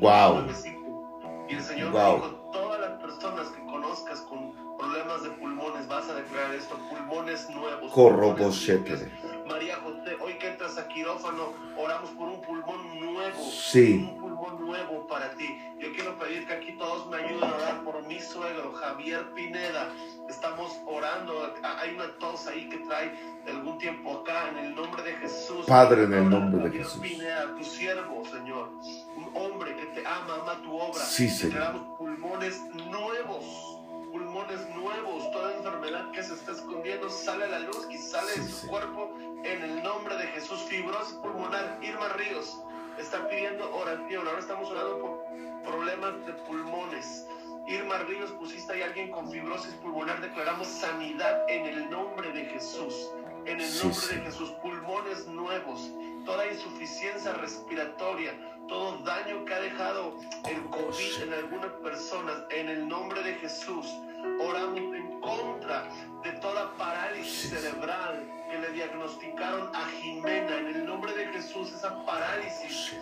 Nuevecitos. 0.00 0.82
Y 1.48 1.54
el 1.54 1.62
Señor 1.62 1.92
me 1.92 1.98
dijo, 1.98 2.50
todas 2.52 2.80
las 2.80 3.00
personas 3.00 3.48
que 3.48 3.64
conozcas 3.66 4.20
con 4.22 4.52
problemas 4.76 5.22
de 5.22 5.30
pulmones, 5.30 5.86
vas 5.88 6.08
a 6.08 6.14
declarar 6.14 6.54
esto, 6.54 6.76
pulmones 6.90 7.48
nuevos. 7.50 7.92
Pulmones. 7.92 8.36
María 9.46 9.76
José, 9.76 10.16
hoy 10.20 10.34
que 10.38 10.48
entras 10.48 10.76
a 10.76 10.88
quirófano, 10.88 11.52
oramos 11.78 12.10
por 12.10 12.28
un 12.28 12.40
pulmón 12.40 13.00
nuevo. 13.00 13.38
Sí. 13.50 14.08
Un 14.12 14.20
pulmón 14.20 14.66
nuevo 14.66 15.06
para 15.06 15.30
ti. 15.34 15.56
Yo 15.78 15.92
quiero 15.92 16.18
pedir 16.18 16.46
que 16.46 16.54
aquí 16.54 16.72
todos 16.78 17.06
me 17.08 17.18
ayuden 17.18 17.44
a 17.44 17.55
mi 18.16 18.22
suegro, 18.22 18.72
Javier 18.72 19.30
Pineda. 19.34 19.92
Estamos 20.28 20.72
orando. 20.86 21.54
Hay 21.80 21.94
una 21.94 22.16
tos 22.18 22.46
ahí 22.46 22.68
que 22.70 22.78
trae 22.78 23.12
de 23.44 23.50
algún 23.52 23.76
tiempo 23.78 24.20
acá. 24.20 24.48
En 24.50 24.58
el 24.58 24.74
nombre 24.74 25.02
de 25.02 25.12
Jesús. 25.16 25.66
Padre, 25.66 26.04
en 26.04 26.14
el 26.14 26.30
nombre 26.30 26.68
de 26.70 26.78
Jesús. 26.78 27.00
Pineda, 27.02 27.54
tu 27.56 27.64
siervo, 27.64 28.24
Señor. 28.24 28.70
Un 29.16 29.30
hombre 29.34 29.76
que 29.76 29.86
te 29.86 30.06
ama, 30.06 30.38
ama 30.42 30.62
tu 30.62 30.74
obra. 30.78 31.04
Sí, 31.04 31.28
Señor. 31.28 31.52
Declaramos 31.54 31.98
pulmones 31.98 32.60
nuevos. 32.74 33.72
Pulmones 34.10 34.66
nuevos, 34.70 35.30
toda 35.30 35.54
enfermedad 35.54 36.10
que 36.12 36.22
se 36.22 36.32
está 36.34 36.52
escondiendo 36.52 37.10
sale 37.10 37.44
a 37.44 37.48
la 37.48 37.58
luz 37.58 37.86
y 37.90 37.98
sale 37.98 38.32
Sí, 38.32 38.40
de 38.40 38.46
su 38.46 38.52
Señor. 38.60 38.70
cuerpo 38.70 39.14
en 39.44 39.62
el 39.62 39.82
nombre 39.82 40.16
de 40.16 40.26
Jesús. 40.28 40.58
Fibrosis 40.70 41.14
pulmonar, 41.16 41.78
Irma 41.82 42.08
Ríos 42.16 42.58
está 42.98 43.28
pidiendo 43.28 43.70
oración. 43.76 44.26
Ahora 44.26 44.38
estamos 44.40 44.70
orando 44.70 44.98
por 45.00 45.70
problemas 45.70 46.14
de 46.24 46.32
pulmones. 46.32 47.26
Irma 47.66 47.98
Ríos, 47.98 48.30
pusiste 48.32 48.72
ahí 48.72 48.82
a 48.82 48.86
alguien 48.86 49.10
con 49.10 49.30
fibrosis 49.30 49.74
pulmonar. 49.74 50.20
Declaramos 50.20 50.68
sanidad 50.68 51.44
en 51.48 51.66
el 51.66 51.90
nombre 51.90 52.30
de 52.32 52.44
Jesús. 52.46 53.10
En 53.44 53.60
el 53.60 53.66
Sí, 53.66 53.84
nombre 53.86 54.00
sí. 54.00 54.14
de 54.16 54.22
Jesús, 54.22 54.50
pulmones 54.62 55.26
nuevos, 55.28 55.90
toda 56.24 56.46
insuficiencia 56.46 57.32
respiratoria, 57.34 58.34
todo 58.68 58.98
daño 58.98 59.44
que 59.44 59.54
ha 59.54 59.60
dejado 59.60 60.18
el 60.48 60.62
COVID 60.64 61.22
en 61.22 61.34
algunas 61.34 61.70
personas, 61.74 62.42
en 62.50 62.68
el 62.68 62.88
nombre 62.88 63.22
de 63.22 63.34
Jesús, 63.34 63.86
oramos 64.40 64.78
en 64.78 65.20
contra 65.20 65.88
de 66.24 66.32
toda 66.40 66.72
parálisis 66.76 67.50
cerebral 67.50 68.28
que 68.50 68.58
le 68.58 68.70
diagnosticaron 68.70 69.74
a 69.74 69.86
Jimena, 70.00 70.56
en 70.58 70.66
el 70.66 70.86
nombre 70.86 71.12
de 71.14 71.26
Jesús, 71.26 71.72
esa 71.72 72.04
parálisis 72.04 72.94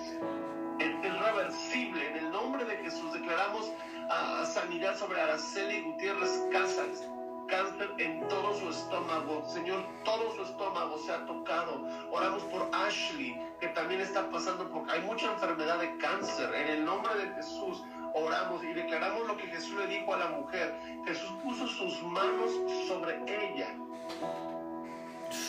es 0.78 1.04
irreversible. 1.04 2.08
En 2.10 2.16
el 2.16 2.30
nombre 2.30 2.64
de 2.66 2.76
Jesús 2.78 3.12
declaramos 3.14 3.70
a 4.10 4.44
sanidad 4.46 4.96
sobre 4.96 5.20
Araceli 5.20 5.82
Gutiérrez 5.82 6.46
Casas. 6.52 7.08
Cáncer 7.48 7.90
en 7.98 8.26
todo 8.28 8.54
su 8.54 8.70
estómago. 8.70 9.44
Señor, 9.46 9.84
todo 10.04 10.34
su 10.34 10.42
estómago 10.42 10.98
se 10.98 11.12
ha 11.12 11.26
tocado. 11.26 11.86
Oramos 12.10 12.42
por 12.44 12.68
Ashley, 12.72 13.38
que 13.60 13.68
también 13.68 14.00
está 14.00 14.28
pasando 14.30 14.68
por... 14.70 14.90
Hay 14.90 15.02
mucha 15.02 15.30
enfermedad 15.32 15.78
de 15.78 15.96
cáncer. 15.98 16.54
En 16.54 16.68
el 16.68 16.84
nombre 16.84 17.14
de 17.16 17.34
Jesús 17.34 17.82
oramos 18.14 18.64
y 18.64 18.72
declaramos 18.72 19.26
lo 19.26 19.36
que 19.36 19.46
Jesús 19.48 19.74
le 19.74 19.86
dijo 19.88 20.14
a 20.14 20.18
la 20.18 20.28
mujer. 20.28 20.74
Jesús 21.06 21.30
puso 21.42 21.66
sus 21.66 22.02
manos 22.02 22.50
sobre 22.88 23.16
ella 23.26 23.74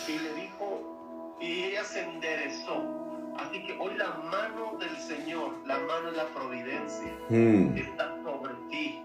y 0.08 0.20
le 0.20 0.34
dijo, 0.34 1.38
y 1.40 1.64
ella 1.66 1.84
se 1.84 2.02
enderezó. 2.02 3.05
Así 3.38 3.64
que 3.66 3.78
hoy 3.80 3.96
la 3.96 4.10
mano 4.32 4.78
del 4.80 4.96
Señor, 4.98 5.56
la 5.66 5.78
mano 5.80 6.12
de 6.12 6.18
la 6.18 6.26
providencia, 6.28 7.12
Mm. 7.30 7.78
está 7.78 8.16
sobre 8.24 8.54
ti. 8.70 9.02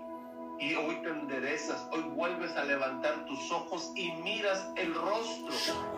Y 0.59 0.75
hoy 0.75 0.97
te 1.03 1.09
enderezas, 1.09 1.89
hoy 1.91 2.03
vuelves 2.15 2.55
a 2.55 2.65
levantar 2.65 3.25
tus 3.25 3.51
ojos 3.51 3.93
y 3.97 4.13
miras 4.23 4.71
el 4.77 4.95
rostro 4.95 5.55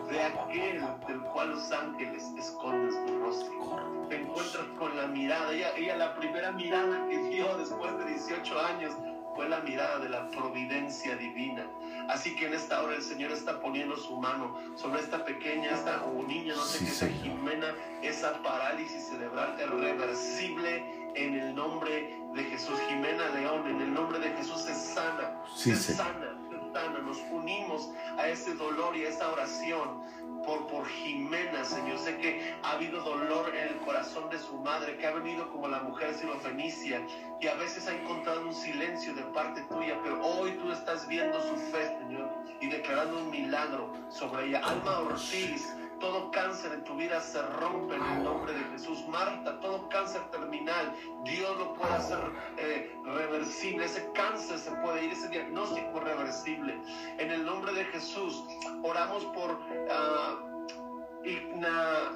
de 0.09 0.23
aquel 0.23 0.81
del 1.05 1.19
cual 1.33 1.49
los 1.49 1.69
ángeles 1.69 2.31
esconden 2.37 2.89
su 2.91 3.19
rostro. 3.19 4.07
Te 4.07 4.21
encuentras 4.21 4.65
con 4.79 4.95
la 4.95 5.07
mirada, 5.07 5.51
ella, 5.51 5.75
ella 5.75 5.97
la 5.97 6.15
primera 6.15 6.53
mirada 6.53 7.05
que 7.09 7.17
dio 7.29 7.57
después 7.57 7.97
de 7.97 8.05
18 8.05 8.59
años 8.61 8.95
fue 9.35 9.49
la 9.49 9.59
mirada 9.59 9.99
de 9.99 10.07
la 10.07 10.29
providencia 10.29 11.17
divina. 11.17 11.67
Así 12.09 12.35
que 12.35 12.47
en 12.47 12.53
esta 12.53 12.81
hora 12.83 12.95
el 12.95 13.01
Señor 13.01 13.31
está 13.31 13.59
poniendo 13.59 13.97
su 13.97 14.15
mano 14.17 14.57
sobre 14.75 15.01
esta 15.01 15.23
pequeña, 15.25 15.71
esta 15.71 16.03
o 16.03 16.23
niña, 16.23 16.55
no 16.55 16.61
sé 16.63 16.79
Sí, 16.79 16.85
qué 16.85 16.91
sea. 16.91 17.09
Jimena, 17.09 17.73
esa 18.01 18.41
parálisis 18.43 19.07
cerebral 19.07 19.55
irreversible 19.59 20.83
en 21.15 21.39
el 21.39 21.55
nombre 21.55 22.19
de 22.33 22.43
Jesús. 22.45 22.79
Jimena 22.89 23.29
León, 23.29 23.67
en 23.67 23.81
el 23.81 23.93
nombre 23.93 24.19
de 24.19 24.29
Jesús 24.35 24.61
se 24.61 24.73
sana, 24.75 25.41
Sí, 25.55 25.71
se 25.75 25.93
Señor. 25.93 26.05
sana, 26.07 26.32
Nos 26.73 27.19
unimos 27.31 27.91
a 28.17 28.27
ese 28.27 28.55
dolor 28.55 28.97
y 28.97 29.05
a 29.05 29.09
esa 29.09 29.31
oración 29.31 30.01
por, 30.43 30.65
por 30.67 30.87
Jimena, 30.87 31.63
Señor. 31.63 31.99
Sé 31.99 32.17
que 32.17 32.55
ha 32.63 32.71
habido 32.71 32.99
dolor 33.03 33.53
en 33.55 33.67
el 33.67 33.77
corazón 33.77 34.27
de 34.31 34.39
su 34.39 34.57
madre, 34.57 34.97
que 34.97 35.05
ha 35.05 35.11
venido 35.11 35.47
como 35.51 35.67
la 35.67 35.81
mujer 35.81 36.15
sirofenicia, 36.15 37.05
y 37.39 37.47
a 37.47 37.53
veces 37.55 37.87
ha 37.87 37.93
encontrado 37.93 38.41
un 38.41 38.55
silencio 38.55 39.13
de 39.13 39.21
parte 39.25 39.61
tuya, 39.69 39.99
pero 40.03 40.19
hoy 40.25 40.51
tú 40.53 40.71
estás 40.71 41.07
viendo 41.07 41.39
su 41.41 41.55
fe, 41.55 41.95
Señor, 41.99 42.27
y 42.59 42.67
declarando 42.67 43.19
un 43.19 43.29
milagro 43.29 43.93
sobre 44.09 44.47
ella. 44.47 44.61
Alma 44.63 44.99
Ortiz, 44.99 45.75
todo 46.03 46.31
cáncer 46.31 46.73
en 46.73 46.83
tu 46.83 46.95
vida 46.95 47.21
se 47.21 47.41
rompe 47.41 47.95
en 47.95 48.03
el 48.03 48.23
nombre 48.25 48.51
de 48.51 48.59
Jesús. 48.73 49.07
Marta, 49.07 49.57
todo 49.61 49.87
cáncer 49.87 50.21
terminal, 50.31 50.93
Dios 51.23 51.57
lo 51.57 51.73
puede 51.75 51.93
hacer 51.93 52.19
eh, 52.57 52.93
reversible. 53.05 53.85
Ese 53.85 54.11
cáncer 54.13 54.59
se 54.59 54.71
puede 54.71 55.05
ir, 55.05 55.13
ese 55.13 55.29
diagnóstico 55.29 56.01
reversible. 56.01 56.77
En 57.19 57.31
el 57.31 57.45
nombre 57.45 57.71
de 57.71 57.85
Jesús, 57.85 58.43
oramos 58.83 59.23
por 59.27 59.57
ah, 59.89 60.39
Igna, 61.23 62.11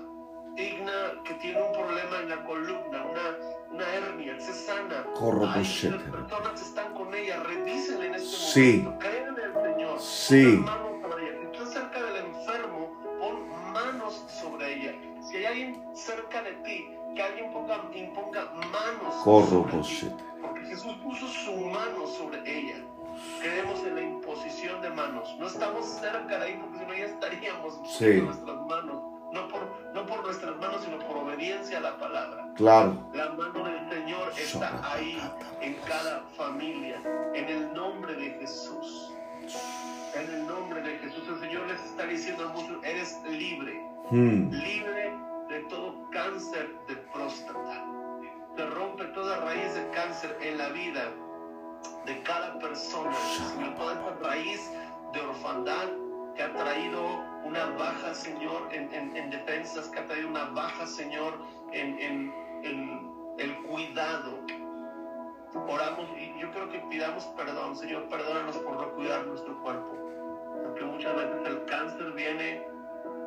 Igna, 0.58 1.24
que 1.24 1.36
tiene 1.36 1.62
un 1.62 1.72
problema 1.72 2.20
en 2.24 2.30
la 2.30 2.44
columna, 2.44 3.06
una, 3.06 3.38
una 3.72 3.94
hernia, 3.94 4.38
se 4.42 4.54
sana. 4.54 5.06
Corro, 5.16 5.48
Ay, 5.48 5.64
las 5.64 6.02
personas 6.04 6.62
están 6.62 6.94
con 6.94 7.16
ella, 7.16 7.42
revísenle 7.42 8.08
en 8.08 8.16
este 8.16 8.28
Sí. 8.28 8.82
momento. 8.84 9.00
Créanle 9.00 9.44
al 9.46 9.54
Señor. 9.64 10.00
Sí. 10.02 10.66
Cerca 16.08 16.42
de 16.42 16.54
ti, 16.64 16.88
que 17.16 17.22
alguien 17.22 17.52
ponga, 17.52 17.82
imponga 17.94 18.46
manos 18.54 19.16
Corro. 19.24 19.64
Porque 20.42 20.62
Jesús 20.68 20.94
puso 21.04 21.28
su 21.28 21.56
mano 21.58 22.08
sobre 22.08 22.40
ella. 22.46 22.78
Creemos 23.42 23.80
en 23.84 23.96
la 23.96 24.02
imposición 24.02 24.82
de 24.82 24.90
manos. 24.92 25.36
No 25.38 25.48
estamos 25.48 25.86
cerca 25.86 26.40
de 26.40 26.46
ahí 26.46 26.60
porque 26.62 26.78
si 26.80 26.86
no 26.86 26.94
ya 26.94 27.06
estaríamos 27.06 27.80
Sí. 27.98 28.22
nuestras 28.22 28.58
manos. 28.68 29.04
No 29.34 29.48
por, 29.50 29.68
no 29.94 30.06
por 30.06 30.24
nuestras 30.24 30.56
manos, 30.58 30.84
sino 30.86 31.00
por 31.00 31.18
obediencia 31.18 31.80
a 31.80 31.82
la 31.82 31.98
palabra. 31.98 32.48
Claro. 32.56 32.96
La 33.14 33.30
mano 33.32 33.66
del 33.66 33.90
Señor 33.90 34.32
está 34.38 34.80
ahí 34.94 35.20
en 35.62 35.74
cada 35.86 36.22
familia. 36.38 37.02
En 37.34 37.46
el 37.50 37.74
nombre 37.74 38.14
de 38.16 38.30
Jesús. 38.40 39.12
En 40.16 40.34
el 40.34 40.48
nombre 40.48 40.82
de 40.82 40.98
Jesús. 41.00 41.24
El 41.28 41.40
Señor 41.42 41.68
les 41.68 41.84
está 41.84 42.06
diciendo 42.06 42.46
a 42.46 42.54
muchos, 42.54 42.82
eres 42.86 43.20
libre. 43.30 43.82
Mm. 44.12 44.50
Libre 44.52 45.12
todo 45.70 46.10
cáncer 46.12 46.78
de 46.88 46.96
próstata. 47.14 47.86
Se 48.56 48.66
rompe 48.68 49.06
toda 49.06 49.38
raíz 49.42 49.74
de 49.76 49.90
cáncer 49.92 50.38
en 50.42 50.58
la 50.58 50.70
vida 50.70 51.12
de 52.06 52.22
cada 52.24 52.58
persona. 52.60 53.14
Señor, 53.14 53.76
toda 53.76 53.94
esta 53.94 54.28
raíz 54.28 54.72
de 55.14 55.22
orfandad 55.22 55.90
que 56.36 56.44
ha 56.44 56.54
traído 56.54 57.02
una 57.44 57.66
baja, 57.78 58.14
Señor, 58.14 58.68
en, 58.72 58.94
en- 58.94 59.16
en 59.16 59.30
defensas, 59.30 59.88
que 59.90 60.00
ha 60.00 60.06
traído 60.06 60.30
una 60.30 60.46
baja, 60.46 60.86
Señor, 60.86 61.34
en, 61.72 62.00
en- 62.00 62.34
el 63.38 63.56
cuidado. 63.64 64.40
Oramos 65.68 66.08
y 66.18 66.40
yo 66.40 66.50
creo 66.52 66.70
que 66.70 66.80
pidamos 66.90 67.24
perdón, 67.38 67.76
Señor, 67.76 68.08
perdónanos 68.10 68.58
por 68.58 68.74
no 68.82 68.92
cuidar 68.94 69.26
nuestro 69.28 69.62
cuerpo. 69.62 69.96
Porque 70.64 70.84
muchas 70.84 71.16
veces 71.16 71.36
el 71.46 71.66
cáncer 71.66 72.12
viene 72.14 72.68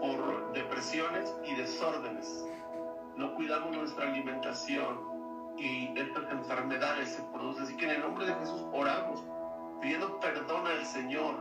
por 0.00 0.52
depresiones 0.52 1.34
y 1.44 1.54
desórdenes. 1.54 2.44
No 3.16 3.34
cuidamos 3.34 3.76
nuestra 3.76 4.08
alimentación 4.08 4.98
y 5.56 5.92
estas 5.98 6.30
enfermedades 6.30 7.10
se 7.10 7.22
producen. 7.24 7.64
Así 7.64 7.76
que 7.76 7.84
en 7.84 7.90
el 7.92 8.00
nombre 8.00 8.26
de 8.26 8.34
Jesús 8.34 8.64
oramos, 8.72 9.24
pidiendo 9.80 10.18
perdón 10.20 10.66
al 10.66 10.84
Señor 10.86 11.34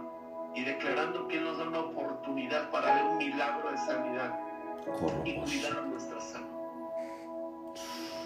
y 0.55 0.63
declarando 0.63 1.27
que 1.27 1.37
Él 1.37 1.45
nos 1.45 1.57
da 1.57 1.67
una 1.67 1.79
oportunidad 1.79 2.69
para 2.71 2.93
ver 2.95 3.03
un 3.05 3.17
milagro 3.17 3.71
de 3.71 3.77
sanidad 3.77 4.39
y 5.23 5.35
cuidar 5.35 5.83
nuestra 5.83 6.19
salud. 6.19 6.47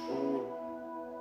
Oh, 0.10 0.43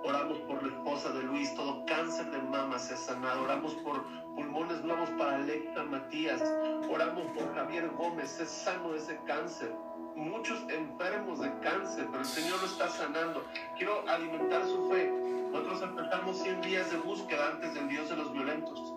oramos 0.05 0.39
por 0.41 0.63
la 0.63 0.69
esposa 0.69 1.11
de 1.11 1.23
Luis, 1.23 1.55
todo 1.55 1.85
cáncer 1.87 2.31
de 2.31 2.39
mama 2.39 2.79
se 2.79 2.95
ha 2.95 2.97
sanado. 2.97 3.43
Oramos 3.43 3.75
por 3.77 4.03
pulmones 4.35 4.83
nuevos 4.83 5.09
para 5.11 5.37
Alexa 5.37 5.83
Matías. 5.85 6.43
Oramos 6.91 7.27
por 7.33 7.55
Javier 7.55 7.89
Gómez, 7.91 8.41
es 8.41 8.49
sano 8.49 8.95
ese 8.95 9.19
cáncer. 9.27 9.75
Muchos 10.15 10.63
enfermos 10.69 11.41
de 11.41 11.51
cáncer, 11.61 12.07
pero 12.11 12.21
el 12.21 12.25
Señor 12.25 12.61
lo 12.61 12.67
está 12.67 12.89
sanando. 12.89 13.45
Quiero 13.77 14.07
alimentar 14.09 14.65
su 14.67 14.89
fe. 14.91 15.11
Nosotros 15.53 15.83
empezamos 15.83 16.39
100 16.39 16.61
días 16.63 16.91
de 16.91 16.97
búsqueda 16.99 17.49
antes 17.53 17.75
del 17.75 17.89
Dios 17.89 18.09
de 18.09 18.17
los 18.17 18.33
violentos. 18.33 18.95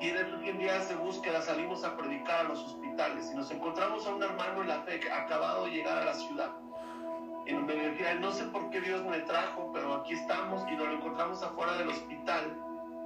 Y 0.00 0.08
en 0.08 0.16
esos 0.16 0.40
100 0.40 0.58
días 0.58 0.88
de 0.88 0.96
búsqueda 0.96 1.40
salimos 1.42 1.84
a 1.84 1.96
predicar 1.96 2.40
a 2.40 2.48
los 2.48 2.58
hospitales 2.58 3.30
y 3.32 3.36
nos 3.36 3.50
encontramos 3.50 4.06
a 4.06 4.14
un 4.14 4.22
hermano 4.22 4.62
en 4.62 4.68
la 4.68 4.80
fe 4.82 5.00
que 5.00 5.10
ha 5.10 5.22
acabado 5.22 5.64
de 5.64 5.70
llegar 5.70 5.98
a 5.98 6.04
la 6.04 6.14
ciudad. 6.14 6.63
Me 7.46 7.74
decía, 7.74 8.14
no 8.14 8.30
sé 8.32 8.44
por 8.44 8.70
qué 8.70 8.80
Dios 8.80 9.04
me 9.04 9.18
trajo, 9.20 9.70
pero 9.72 9.94
aquí 9.94 10.14
estamos 10.14 10.62
y 10.70 10.76
nos 10.76 10.88
lo 10.88 10.94
encontramos 10.94 11.42
afuera 11.42 11.76
del 11.76 11.88
hospital 11.88 12.58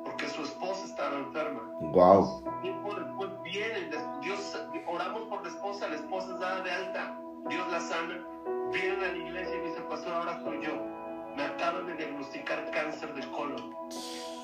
porque 0.05 0.29
su 0.29 0.43
esposa 0.43 0.85
estaba 0.85 1.17
enferma. 1.17 1.61
Wow. 1.81 2.43
Tiempo 2.63 2.95
después 2.95 3.31
vienen, 3.43 3.91
des- 3.91 4.21
Dios, 4.21 4.57
oramos 4.87 5.23
por 5.23 5.43
la 5.43 5.49
esposa, 5.49 5.89
la 5.89 5.97
esposa 5.97 6.33
es 6.33 6.39
dada 6.41 6.61
de 6.63 6.71
alta, 6.71 7.19
Dios 7.49 7.69
la 7.71 7.81
sana, 7.81 8.25
vienen 8.73 9.03
a 9.03 9.09
la 9.09 9.17
iglesia 9.17 9.57
y 9.57 9.59
me 9.61 9.67
dice, 9.69 9.81
pastor, 9.83 10.13
ahora 10.15 10.41
soy 10.43 10.65
yo. 10.65 10.73
Me 11.37 11.43
acaban 11.45 11.87
de 11.87 11.95
diagnosticar 11.95 12.71
cáncer 12.71 13.15
de 13.15 13.29
colon. 13.31 13.75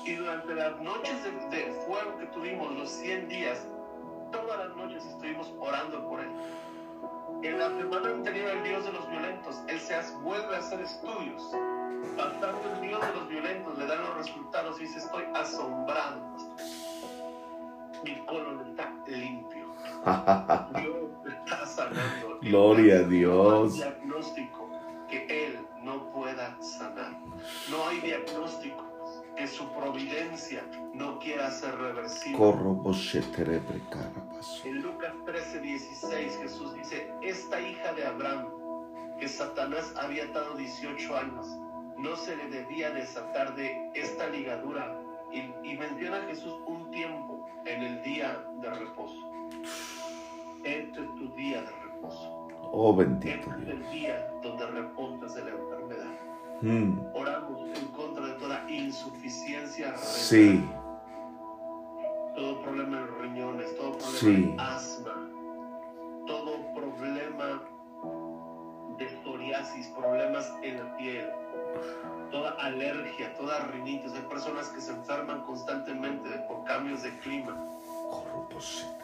Y 0.05 0.13
durante 0.15 0.53
las 0.55 0.79
noches 0.81 1.23
de, 1.23 1.31
de 1.57 1.71
fuego 1.85 2.17
que 2.17 2.25
tuvimos, 2.27 2.71
los 2.75 2.89
100 2.89 3.27
días, 3.27 3.67
todas 4.31 4.59
las 4.59 4.75
noches 4.77 5.05
estuvimos 5.05 5.53
orando 5.59 6.07
por 6.07 6.19
él. 6.21 6.29
En 7.45 7.59
la 7.59 7.67
semana 7.67 8.09
anterior 8.09 8.49
al 8.49 8.63
Dios 8.63 8.85
de 8.85 8.91
los 8.91 9.07
violentos, 9.07 9.61
él 9.67 9.79
se 9.79 9.93
vuelve 10.23 10.55
a 10.55 10.57
hacer 10.57 10.81
estudios. 10.81 11.43
Pasando 12.17 12.59
el 12.73 12.81
Dios 12.81 12.99
de 12.99 13.13
los 13.13 13.27
violentos, 13.29 13.77
le 13.77 13.85
dan 13.85 14.01
los 14.01 14.17
resultados 14.17 14.79
y 14.79 14.85
dice, 14.85 14.97
estoy 14.97 15.25
asombrado. 15.35 16.21
Mi 18.03 18.25
colon 18.25 18.67
está 18.67 18.91
limpio. 19.05 19.67
Dios 20.81 20.95
está 21.27 21.65
sanando. 21.67 22.39
Gloria 22.41 22.95
a 22.95 22.99
No 23.01 23.05
hay 23.05 23.09
Dios. 23.11 23.73
diagnóstico 23.75 24.69
que 25.07 25.45
Él 25.45 25.67
no 25.83 26.11
pueda 26.13 26.59
sanar. 26.63 27.11
No 27.69 27.87
hay 27.87 27.99
diagnóstico 27.99 28.83
que 29.35 29.47
su 29.47 29.67
providencia 29.73 30.63
no 30.93 31.19
quiera 31.19 31.51
ser 31.51 31.75
reversible. 31.77 32.37
En 34.63 34.81
Lucas 34.81 35.13
13, 35.25 35.59
16 35.59 36.37
Jesús 36.41 36.73
dice, 36.75 37.11
esta 37.21 37.59
hija 37.59 37.93
de 37.93 38.05
Abraham, 38.05 38.47
que 39.19 39.27
Satanás 39.27 39.93
había 39.97 40.25
atado 40.25 40.55
18 40.55 41.17
años, 41.17 41.47
no 41.97 42.15
se 42.15 42.35
le 42.35 42.49
debía 42.49 42.91
desatar 42.91 43.55
de 43.55 43.89
esta 43.93 44.27
ligadura. 44.27 45.01
Y, 45.31 45.39
y 45.69 45.77
menciona 45.77 46.21
Jesús 46.27 46.53
un 46.65 46.89
tiempo 46.91 47.45
en 47.65 47.83
el 47.83 48.03
día 48.03 48.41
de 48.61 48.69
reposo. 48.69 49.19
Este 50.63 51.01
es 51.01 51.15
tu 51.15 51.33
día 51.35 51.61
de 51.61 51.71
reposo. 51.71 52.47
Oh, 52.71 52.95
bendito 52.95 53.49
Dios. 53.57 53.69
el 53.69 53.89
día 53.91 54.31
donde 54.41 54.65
reposas 54.67 55.35
de 55.35 55.43
la 55.45 55.49
enfermedad. 55.51 55.74
Mm. 56.61 56.99
Oramos 57.13 57.77
en 57.77 57.87
contra 57.89 58.25
de 58.27 58.33
toda 58.33 58.69
insuficiencia 58.71 59.95
Sí, 59.97 60.63
todo 62.35 62.61
problema 62.61 62.97
en 62.99 63.07
los 63.07 63.17
riñones, 63.19 63.75
todo 63.77 63.91
problema 63.97 64.19
Sí. 64.19 64.27
en 64.53 64.59
asma, 64.59 65.29
todo 66.25 66.73
problema 66.73 67.61
de 68.97 69.09
psoriasis, 69.23 69.87
problemas 69.87 70.53
en 70.63 70.77
la 70.77 70.97
piel, 70.97 71.29
toda 72.31 72.51
alergia, 72.51 73.33
toda 73.35 73.59
rinitis. 73.67 74.13
Hay 74.13 74.21
personas 74.21 74.69
que 74.69 74.79
se 74.79 74.91
enferman 74.91 75.41
constantemente 75.43 76.29
por 76.47 76.63
cambios 76.63 77.03
de 77.03 77.17
clima. 77.19 77.55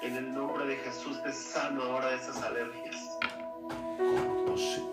En 0.01 0.15
el 0.15 0.33
nombre 0.33 0.65
de 0.65 0.77
Jesús 0.77 1.21
te 1.23 1.33
sano 1.33 1.83
ahora 1.83 2.07
de 2.11 2.15
esas 2.15 2.41
alergias. 2.41 3.17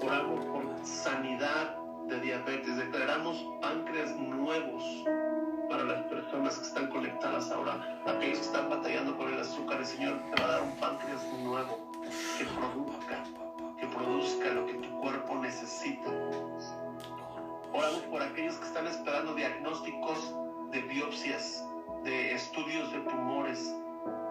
Oramos 0.03 0.45
por 0.47 0.65
sanidad 0.85 1.78
de 2.09 2.21
diabetes. 2.21 2.77
Declaramos 2.77 3.45
páncreas 3.61 4.17
nuevos 4.17 5.05
para 5.69 5.85
las 5.85 6.03
personas 6.07 6.57
que 6.59 6.67
están 6.67 6.87
conectadas 6.89 7.51
ahora. 7.51 8.01
Aquellos 8.07 8.39
que 8.39 8.45
están 8.47 8.71
batallando 8.71 9.17
con 9.17 9.33
el 9.33 9.39
azúcar, 9.39 9.81
el 9.81 9.87
Señor 9.87 10.19
te 10.35 10.43
va 10.43 10.49
a 10.49 10.53
dar 10.53 10.63
un 10.63 10.77
páncreas 10.77 11.23
nuevo 11.43 11.79
que 12.39 12.45
produzca, 12.45 13.25
que 13.79 13.87
produzca 13.87 14.51
lo 14.55 14.67
que 14.67 14.75
tu 14.75 15.01
cuerpo 15.01 15.35
necesita. 15.37 16.11
Oramos 17.73 18.01
por 18.11 18.23
aquellos 18.23 18.57
que 18.57 18.67
están 18.67 18.87
esperando 18.87 19.35
diagnósticos 19.35 20.35
de 20.71 20.81
biopsias, 20.83 21.65
de 22.05 22.35
estudios 22.35 22.91
de 22.93 23.01
tumores. 23.01 23.75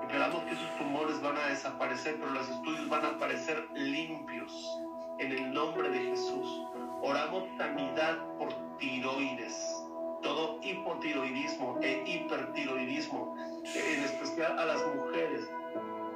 Esperamos 0.02 0.44
que 0.46 0.52
esos 0.52 0.78
tumores 0.78 1.22
van 1.22 1.38
a 1.38 1.48
desaparecer, 1.48 2.16
pero 2.20 2.32
los 2.32 2.50
estudios 2.50 2.90
van 2.90 3.06
a 3.06 3.10
aparecer 3.10 3.68
limpios 3.76 4.80
en 5.20 5.32
el 5.32 5.54
nombre 5.54 5.90
de 5.90 6.00
Jesús. 6.00 6.64
Oramos 7.02 7.44
sanidad 7.58 8.18
por 8.38 8.50
tiroides, 8.78 9.84
todo 10.22 10.60
hipotiroidismo 10.62 11.80
e 11.82 12.04
hipertiroidismo, 12.06 13.36
en 13.64 14.04
especial 14.04 14.58
a 14.60 14.66
las 14.66 14.82
mujeres, 14.96 15.50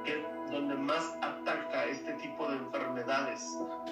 que 0.04 0.24
donde 0.50 0.74
más 0.74 1.16
ataca 1.22 1.84
este 1.86 2.12
tipo 2.14 2.48
de 2.48 2.56
enfermedades. 2.56 3.42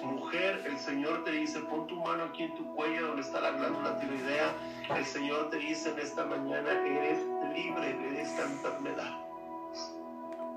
Mujer, 0.03 0.61
el 0.65 0.77
Señor 0.77 1.23
te 1.23 1.31
dice, 1.31 1.59
pon 1.61 1.87
tu 1.87 1.95
mano 1.95 2.25
aquí 2.25 2.43
en 2.43 2.55
tu 2.55 2.75
cuello 2.75 3.07
donde 3.07 3.21
está 3.21 3.41
la 3.41 3.51
glándula 3.51 3.99
tiroidea. 3.99 4.53
El 4.95 5.05
Señor 5.05 5.49
te 5.49 5.57
dice 5.57 5.89
en 5.89 5.99
esta 5.99 6.25
mañana, 6.25 6.71
eres 6.85 7.19
libre 7.55 7.93
de 7.93 8.21
esta 8.21 8.43
enfermedad 8.43 9.21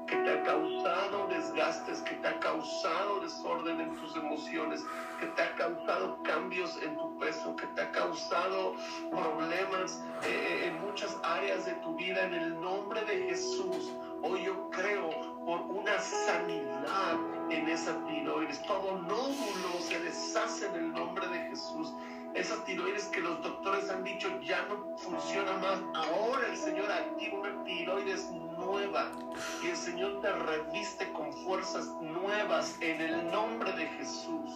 que 0.06 0.16
te 0.16 0.30
ha 0.30 0.42
causado 0.42 1.23
desgastes, 1.44 2.00
que 2.02 2.14
te 2.16 2.28
ha 2.28 2.38
causado 2.40 3.20
desorden 3.20 3.80
en 3.80 3.94
tus 3.96 4.16
emociones, 4.16 4.84
que 5.20 5.26
te 5.26 5.42
ha 5.42 5.54
causado 5.54 6.22
cambios 6.22 6.78
en 6.82 6.96
tu 6.96 7.18
peso, 7.18 7.54
que 7.56 7.66
te 7.68 7.82
ha 7.82 7.90
causado 7.92 8.74
problemas 9.10 10.02
eh, 10.24 10.66
en 10.66 10.80
muchas 10.86 11.16
áreas 11.22 11.66
de 11.66 11.72
tu 11.74 11.94
vida. 11.96 12.24
En 12.24 12.34
el 12.34 12.60
nombre 12.60 13.04
de 13.04 13.28
Jesús, 13.28 13.92
hoy 14.22 14.44
yo 14.44 14.70
creo 14.70 15.10
por 15.44 15.60
una 15.60 15.98
sanidad 15.98 17.18
en 17.50 17.68
esa 17.68 17.94
tiroides. 18.06 18.62
Todo 18.62 18.98
nódulo 18.98 19.80
se 19.80 20.00
deshace 20.00 20.66
en 20.66 20.74
el 20.76 20.92
nombre 20.92 21.26
de 21.28 21.38
Jesús 21.50 21.92
esas 22.34 22.64
tiroides 22.64 23.04
que 23.06 23.20
los 23.20 23.40
doctores 23.42 23.88
han 23.90 24.02
dicho 24.02 24.28
ya 24.42 24.66
no 24.66 24.96
funciona 24.98 25.52
más. 25.58 25.80
Ahora 25.94 26.48
el 26.48 26.56
Señor 26.56 26.90
activa 26.90 27.38
una 27.38 27.64
tiroides 27.64 28.28
nueva 28.64 29.10
y 29.62 29.68
el 29.68 29.76
Señor 29.76 30.20
te 30.20 30.32
reviste 30.32 31.12
con 31.12 31.32
fuerzas 31.44 31.86
nuevas 32.00 32.76
en 32.80 33.00
el 33.00 33.30
nombre 33.30 33.72
de 33.72 33.86
Jesús. 33.86 34.50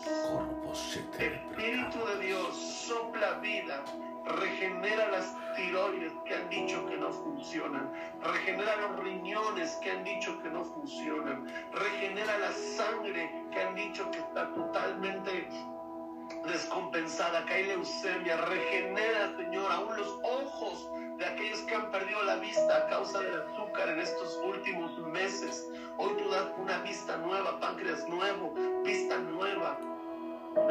Espíritu 1.18 1.98
de 2.06 2.26
Dios 2.26 2.56
sopla 2.56 3.34
vida, 3.34 3.84
regenera 4.24 5.08
las 5.10 5.34
tiroides 5.56 6.12
que 6.24 6.34
han 6.34 6.48
dicho 6.48 6.86
que 6.86 6.96
no 6.96 7.12
funcionan, 7.12 7.92
regenera 8.22 8.76
los 8.76 9.00
riñones 9.00 9.72
que 9.82 9.90
han 9.90 10.04
dicho 10.04 10.40
que 10.42 10.50
no 10.50 10.64
funcionan, 10.64 11.46
regenera 11.72 12.38
la 12.38 12.52
sangre 12.52 13.30
que 13.50 13.60
han 13.60 13.74
dicho 13.74 14.10
que 14.10 14.18
está 14.18 14.52
totalmente 14.54 15.48
descompensada, 16.46 17.44
que 17.46 17.54
hay 17.54 17.66
leucemia, 17.66 18.36
regenera, 18.36 19.36
Señor, 19.36 19.72
aún 19.72 19.96
los 19.96 20.18
ojos 20.22 20.90
de 21.18 21.26
aquellos 21.26 21.58
que 21.62 21.74
han 21.74 21.90
perdido 21.90 22.22
la 22.22 22.36
vista 22.36 22.76
a 22.76 22.86
causa 22.86 23.18
del 23.20 23.42
azúcar 23.42 23.88
en 23.88 24.00
estos 24.00 24.38
últimos 24.46 24.96
meses. 24.98 25.68
Hoy 25.98 26.14
tú 26.16 26.30
das 26.30 26.46
una 26.56 26.78
vista 26.78 27.16
nueva, 27.16 27.58
páncreas 27.58 28.08
nuevo, 28.08 28.54
vista 28.84 29.18
nueva. 29.18 29.78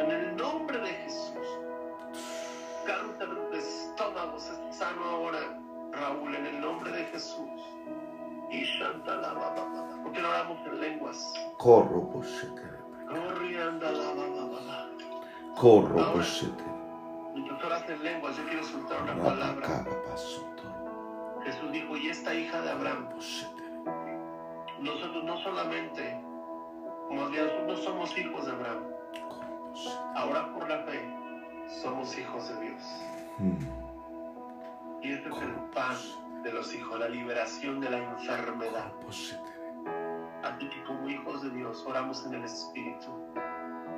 En 0.00 0.10
el 0.10 0.36
nombre 0.36 0.78
de 0.78 0.88
Jesús. 0.88 1.46
Cáncer 2.86 3.28
de 3.50 3.58
estómago 3.58 4.38
se 4.38 4.52
sano 4.72 5.04
ahora, 5.04 5.60
Raúl, 5.92 6.34
en 6.34 6.46
el 6.46 6.60
nombre 6.60 6.92
de 6.92 7.04
Jesús. 7.04 7.62
Y 8.50 8.64
Shantala 8.64 9.34
Porque 10.02 10.22
no 10.22 10.28
hablamos 10.28 10.66
en 10.66 10.80
lenguas. 10.80 11.34
Corro, 11.58 12.08
Corrianda 13.08 13.92
la 13.92 14.88
Corro, 15.54 16.00
Ahora, 16.00 16.24
Mientras 17.60 17.80
oras 17.82 17.90
en 17.90 18.04
lenguas, 18.04 18.36
yo 18.36 18.44
quiero 18.44 18.62
soltar 18.62 19.02
una 19.02 19.16
palabra. 19.20 19.84
Jesús 21.42 21.72
dijo, 21.72 21.96
y 21.96 22.08
esta 22.08 22.32
hija 22.32 22.62
de 22.62 22.70
Abraham, 22.70 23.08
nosotros 24.80 25.24
no 25.24 25.36
solamente, 25.38 26.20
como 27.08 27.28
nosotros 27.28 27.66
no 27.66 27.76
somos 27.78 28.16
hijos 28.16 28.46
de 28.46 28.52
Abraham, 28.52 28.84
ahora 30.14 30.54
por 30.54 30.68
la 30.68 30.84
fe 30.84 31.00
somos 31.82 32.16
hijos 32.16 32.48
de 32.48 32.60
Dios. 32.60 32.82
Y 35.02 35.12
este 35.14 35.28
es 35.28 35.42
el 35.42 35.54
pan 35.74 35.96
de 36.44 36.52
los 36.52 36.72
hijos, 36.72 36.96
la 37.00 37.08
liberación 37.08 37.80
de 37.80 37.90
la 37.90 37.98
enfermedad. 37.98 38.92
Así 40.44 40.68
que 40.68 40.84
como 40.84 41.08
hijos 41.08 41.42
de 41.42 41.50
Dios 41.50 41.84
oramos 41.88 42.24
en 42.24 42.34
el 42.34 42.44
Espíritu, 42.44 43.10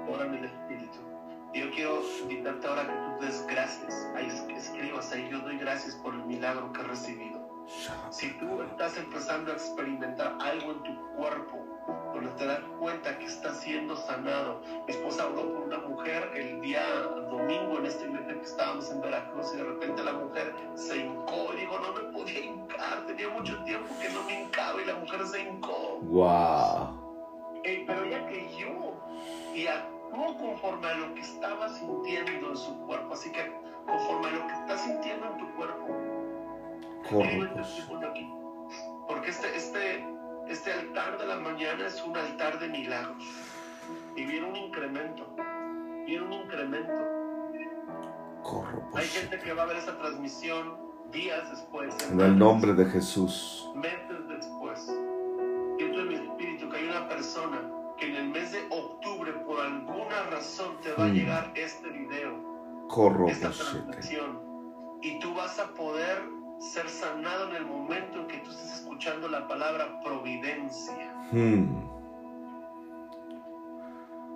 ora 0.08 0.24
en 0.24 0.34
el 0.36 0.44
Espíritu. 0.46 1.09
Yo 1.52 1.70
quiero 1.72 2.02
invitarte 2.22 2.66
ahora 2.66 2.86
que 2.86 2.92
tú 2.92 3.26
des 3.26 3.46
gracias, 3.46 4.08
ahí 4.14 4.26
escribas 4.54 5.12
ahí, 5.12 5.28
yo 5.30 5.40
doy 5.40 5.58
gracias 5.58 5.96
por 5.96 6.14
el 6.14 6.24
milagro 6.24 6.72
que 6.72 6.80
he 6.80 6.84
recibido. 6.84 7.40
Si 8.10 8.30
tú 8.38 8.62
estás 8.62 8.96
empezando 8.96 9.52
a 9.52 9.54
experimentar 9.54 10.36
algo 10.40 10.72
en 10.72 10.82
tu 10.82 11.16
cuerpo, 11.16 11.70
donde 12.14 12.30
te 12.32 12.46
das 12.46 12.60
cuenta 12.78 13.18
que 13.18 13.26
está 13.26 13.54
siendo 13.54 13.96
sanado. 13.96 14.60
Mi 14.86 14.92
esposa 14.92 15.24
habló 15.24 15.52
con 15.52 15.62
una 15.62 15.78
mujer 15.78 16.30
el 16.34 16.60
día 16.60 16.82
domingo 17.30 17.78
en 17.78 17.86
esta 17.86 18.04
iglesia 18.04 18.34
que 18.34 18.44
estábamos 18.44 18.90
en 18.90 19.00
Veracruz 19.00 19.52
y 19.54 19.56
de 19.56 19.64
repente 19.64 20.02
la 20.02 20.12
mujer 20.12 20.54
se 20.74 20.98
hincó 20.98 21.50
y 21.54 21.60
dijo, 21.60 21.78
no 21.78 21.92
me 21.92 22.12
podía 22.12 22.40
hincar, 22.40 23.06
tenía 23.06 23.28
mucho 23.28 23.62
tiempo 23.64 23.88
que 24.00 24.08
no 24.10 24.22
me 24.24 24.42
hincaba 24.42 24.82
y 24.82 24.84
la 24.86 24.94
mujer 24.94 25.26
se 25.26 25.40
hincó. 25.42 25.98
¡Wow! 26.02 27.60
Eh, 27.64 27.84
pero 27.86 28.04
ella 28.04 28.26
creyó 28.26 28.94
y 29.54 29.66
actuó 30.10 30.36
conforme 30.36 30.86
a 30.88 30.94
lo 30.94 31.14
que 31.14 31.20
estaba 31.20 31.68
sintiendo 31.68 32.50
en 32.50 32.56
su 32.56 32.76
cuerpo. 32.86 33.14
Así 33.14 33.30
que 33.30 33.52
conforme 33.86 34.28
a 34.28 34.30
lo 34.32 34.46
que 34.46 34.52
estás 34.54 34.80
sintiendo 34.82 35.26
en 35.26 35.38
tu 35.38 35.54
cuerpo, 35.54 35.86
aquí. 38.10 38.32
Porque 39.08 39.30
este, 39.30 39.56
este, 39.56 40.06
este 40.48 40.72
altar 40.72 41.18
de 41.18 41.26
la 41.26 41.36
mañana 41.36 41.86
es 41.86 42.02
un 42.02 42.16
altar 42.16 42.58
de 42.58 42.68
milagros. 42.68 43.24
Y 44.16 44.24
viene 44.24 44.48
un 44.48 44.56
incremento. 44.56 45.26
Viene 46.06 46.26
un 46.26 46.32
incremento. 46.32 46.92
corro, 48.42 48.88
Hay 48.94 49.06
gente 49.06 49.38
que 49.38 49.52
va 49.52 49.62
a 49.62 49.66
ver 49.66 49.76
esa 49.76 49.98
transmisión 49.98 50.90
días 51.10 51.50
después. 51.50 51.94
En 52.10 52.20
el 52.20 52.38
nombre 52.38 52.74
de 52.74 52.84
Jesús. 52.86 53.68
Meses 53.74 54.28
después. 54.28 54.80
Siento 55.78 56.00
en 56.00 56.08
mi 56.08 56.14
espíritu 56.14 56.68
que 56.68 56.76
hay 56.76 56.88
una 56.88 57.08
persona 57.08 57.79
que 58.00 58.06
en 58.08 58.16
el 58.16 58.28
mes 58.28 58.50
de 58.52 58.66
octubre, 58.70 59.32
por 59.46 59.60
alguna 59.60 60.22
razón, 60.30 60.80
te 60.82 60.92
va 60.94 61.04
a 61.04 61.08
Mm. 61.08 61.12
llegar 61.14 61.52
este 61.54 61.88
video, 61.90 62.86
Corro, 62.88 63.28
esta 63.28 63.50
transmisión. 63.50 64.40
Y 65.02 65.18
tú 65.20 65.34
vas 65.34 65.58
a 65.58 65.68
poder 65.74 66.22
ser 66.58 66.88
sanado 66.88 67.50
en 67.50 67.56
el 67.56 67.66
momento 67.66 68.20
en 68.20 68.26
que 68.26 68.38
tú 68.38 68.50
estés 68.50 68.72
escuchando 68.80 69.28
la 69.28 69.46
palabra 69.46 70.00
providencia. 70.02 71.14
Hmm. 71.32 71.88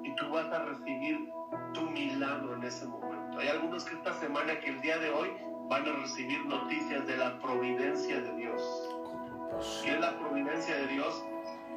y 0.06 0.14
tú 0.16 0.28
vas 0.28 0.46
a 0.52 0.58
recibir 0.66 1.30
tu 1.72 1.80
milagro 1.90 2.54
en 2.56 2.62
ese 2.64 2.86
momento. 2.86 3.38
Hay 3.38 3.48
algunos 3.48 3.84
que 3.84 3.94
esta 3.96 4.12
semana, 4.20 4.60
que 4.60 4.68
el 4.70 4.80
día 4.82 4.98
de 4.98 5.08
hoy, 5.10 5.30
van 5.70 5.88
a 5.88 5.92
recibir 5.92 6.44
noticias 6.44 7.06
de 7.06 7.16
la 7.16 7.38
providencia 7.38 8.20
de 8.20 8.34
Dios. 8.36 8.62
Y 9.84 9.88
es 9.88 9.98
la 10.00 10.16
providencia 10.18 10.76
de 10.76 10.86
Dios 10.88 11.24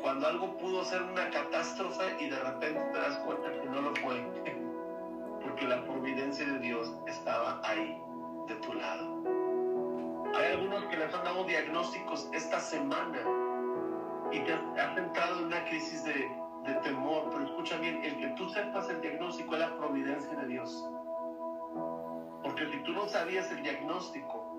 cuando 0.01 0.27
algo 0.27 0.57
pudo 0.57 0.83
ser 0.83 1.01
una 1.01 1.29
catástrofe 1.29 2.15
y 2.19 2.29
de 2.29 2.39
repente 2.39 2.79
te 2.91 2.97
das 2.97 3.17
cuenta 3.19 3.51
que 3.51 3.69
no 3.69 3.81
lo 3.81 3.95
fue. 3.95 4.25
Porque 5.43 5.67
la 5.67 5.83
providencia 5.83 6.45
de 6.45 6.59
Dios 6.59 6.93
estaba 7.07 7.61
ahí, 7.63 7.99
de 8.47 8.55
tu 8.55 8.73
lado. 8.73 9.23
Hay 10.35 10.53
algunos 10.53 10.83
que 10.85 10.97
les 10.97 11.13
han 11.13 11.23
dado 11.23 11.43
diagnósticos 11.45 12.29
esta 12.33 12.59
semana 12.59 13.19
y 14.31 14.39
te 14.41 14.53
has, 14.53 14.97
entrado 14.97 15.39
en 15.39 15.45
una 15.45 15.63
crisis 15.65 16.03
de, 16.03 16.29
de 16.65 16.73
temor, 16.83 17.29
pero 17.31 17.45
escucha 17.45 17.77
bien, 17.77 18.03
el 18.03 18.17
que 18.17 18.27
tú 18.35 18.49
sepas 18.49 18.89
el 18.89 18.99
diagnóstico 19.01 19.53
es 19.53 19.61
la 19.61 19.77
providencia 19.77 20.35
de 20.35 20.47
Dios. 20.47 20.89
Porque 22.43 22.69
si 22.71 22.77
tú 22.83 22.91
no 22.91 23.07
sabías 23.07 23.49
el 23.51 23.63
diagnóstico, 23.63 24.53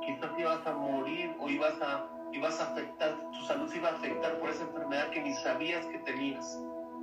quizás 0.00 0.30
ibas 0.38 0.66
a 0.66 0.72
morir 0.74 1.36
o 1.40 1.48
ibas 1.48 1.80
a, 1.82 2.08
y 2.32 2.38
vas 2.38 2.60
a 2.60 2.72
afectar, 2.72 3.16
tu 3.30 3.40
salud 3.42 3.68
se 3.68 3.76
iba 3.76 3.90
a 3.90 3.92
afectar 3.92 4.38
por 4.38 4.48
esa 4.48 4.64
enfermedad 4.64 5.10
que 5.10 5.20
ni 5.20 5.34
sabías 5.34 5.84
que 5.86 5.98
tenías. 5.98 6.58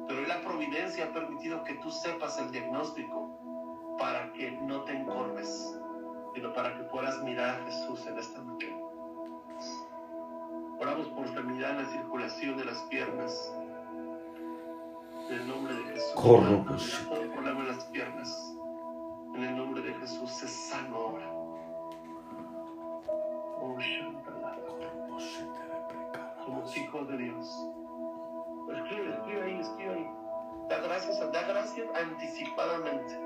Pero 0.08 0.22
la 0.22 0.42
providencia 0.42 1.06
ha 1.06 1.14
permitido 1.14 1.64
que 1.64 1.76
tú 1.76 1.92
sepas 1.92 2.40
el 2.40 2.52
diagnóstico 2.52 3.96
para 4.00 4.34
que 4.34 4.52
no 4.52 4.82
te 4.84 4.94
encorves, 4.94 5.80
sino 6.34 6.52
para 6.54 6.76
que 6.76 6.84
puedas 6.86 7.22
mirar 7.22 7.62
a 7.62 7.66
Jesús 7.66 8.08
en 8.08 8.18
esta 8.18 8.42
noche. 8.42 8.76
Oramos 10.80 11.08
por 11.10 11.28
sanidad 11.28 11.72
en 11.72 11.84
la 11.84 11.90
circulación 11.90 12.58
de 12.58 12.66
las 12.66 12.82
piernas. 12.84 13.54
En 15.30 15.36
el 15.36 15.48
nombre 15.48 15.76
de 15.76 15.84
Jesús. 15.84 16.14
Corro, 16.16 16.66
pues. 16.66 17.08
Las 17.68 17.86
piernas. 17.86 18.56
En 19.36 19.44
el 19.44 19.58
nombre 19.58 19.82
de 19.82 19.94
Jesús 19.94 20.32
se 20.32 20.48
sano 20.48 20.96
ahora. 20.96 21.32
Oh, 23.62 23.78
hijos 26.78 27.08
de 27.08 27.18
Dios. 27.18 27.68
Escribe, 28.74 29.14
escribe 29.14 29.42
ahí, 29.44 29.60
escribe 29.60 29.94
ahí. 29.94 30.08
Da 30.70 30.80
gracias, 30.80 31.20
da 31.32 31.44
gracias 31.44 31.88
anticipadamente. 31.96 33.20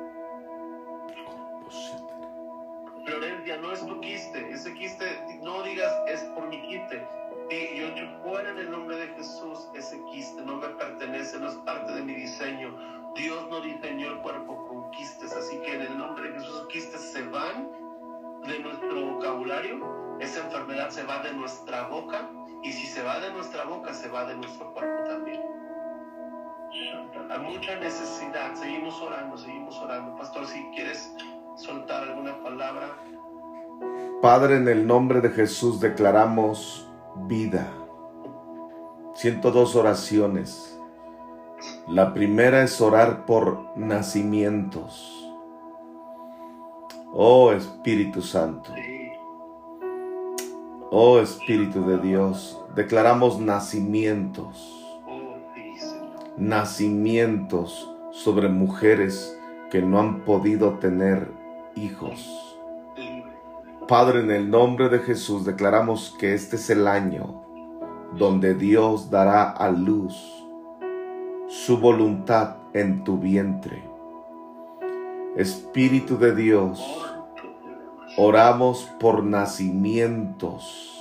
Florencia, 3.05 3.57
no 3.57 3.71
es 3.73 3.85
tu 3.85 3.99
quiste, 3.99 4.49
ese 4.49 4.73
quiste, 4.75 5.39
no 5.41 5.61
digas 5.63 5.93
es 6.07 6.21
por 6.35 6.47
mi 6.47 6.61
quiste. 6.61 7.05
Y 7.49 7.77
yo 7.77 7.87
echo 7.87 8.07
fuera 8.23 8.49
en 8.51 8.59
el 8.59 8.71
nombre 8.71 8.95
de 8.95 9.07
Jesús 9.09 9.67
ese 9.75 10.01
quiste, 10.11 10.41
no 10.43 10.57
me 10.57 10.69
pertenece, 10.69 11.37
no 11.39 11.49
es 11.49 11.55
parte 11.55 11.91
de 11.93 12.01
mi 12.01 12.13
diseño. 12.13 12.73
Dios 13.15 13.47
no 13.49 13.59
diseñó 13.61 14.07
el 14.09 14.17
cuerpo 14.19 14.65
con 14.67 14.89
quistes, 14.91 15.35
así 15.35 15.59
que 15.59 15.75
en 15.75 15.81
el 15.81 15.97
nombre 15.97 16.31
de 16.31 16.39
Jesús 16.39 16.65
quistes 16.69 17.01
se 17.01 17.21
van 17.27 17.69
de 18.47 18.59
nuestro 18.59 19.13
vocabulario, 19.13 20.02
esa 20.19 20.39
enfermedad 20.41 20.89
se 20.89 21.03
va 21.03 21.21
de 21.23 21.33
nuestra 21.33 21.87
boca 21.87 22.29
y 22.63 22.71
si 22.71 22.87
se 22.87 23.03
va 23.03 23.19
de 23.19 23.31
nuestra 23.31 23.65
boca, 23.65 23.93
se 23.93 24.09
va 24.09 24.25
de 24.25 24.35
nuestro 24.35 24.73
cuerpo 24.73 25.03
también. 25.09 25.41
Hay 27.29 27.39
mucha 27.39 27.75
necesidad, 27.75 28.55
seguimos 28.55 28.99
orando, 29.01 29.37
seguimos 29.37 29.77
orando. 29.79 30.15
Pastor, 30.15 30.45
si 30.47 30.63
quieres 30.75 31.13
soltar 31.55 32.03
alguna 32.03 32.41
palabra. 32.41 32.87
Padre, 34.21 34.57
en 34.57 34.67
el 34.67 34.87
nombre 34.87 35.21
de 35.21 35.29
Jesús 35.29 35.79
declaramos 35.79 36.89
vida. 37.27 37.67
Siento 39.13 39.51
dos 39.51 39.75
oraciones. 39.75 40.79
La 41.87 42.13
primera 42.13 42.63
es 42.63 42.81
orar 42.81 43.25
por 43.25 43.77
nacimientos. 43.77 45.19
Oh 47.13 47.51
Espíritu 47.51 48.21
Santo. 48.21 48.71
Oh 50.95 51.17
Espíritu 51.17 51.83
de 51.87 51.97
Dios, 51.97 52.61
declaramos 52.75 53.39
nacimientos. 53.39 54.79
Nacimientos 56.37 57.91
sobre 58.11 58.47
mujeres 58.47 59.35
que 59.71 59.81
no 59.81 59.99
han 59.99 60.23
podido 60.23 60.73
tener 60.73 61.31
hijos. 61.73 62.55
Padre, 63.87 64.19
en 64.19 64.29
el 64.29 64.51
nombre 64.51 64.87
de 64.89 64.99
Jesús 64.99 65.45
declaramos 65.45 66.15
que 66.19 66.35
este 66.35 66.57
es 66.57 66.69
el 66.69 66.87
año 66.87 67.43
donde 68.15 68.53
Dios 68.53 69.09
dará 69.09 69.49
a 69.49 69.71
luz 69.71 70.45
su 71.47 71.79
voluntad 71.79 72.57
en 72.73 73.03
tu 73.03 73.17
vientre. 73.17 73.81
Espíritu 75.35 76.19
de 76.19 76.35
Dios, 76.35 77.12
oramos 78.17 78.89
por 78.99 79.23
nacimientos, 79.23 80.99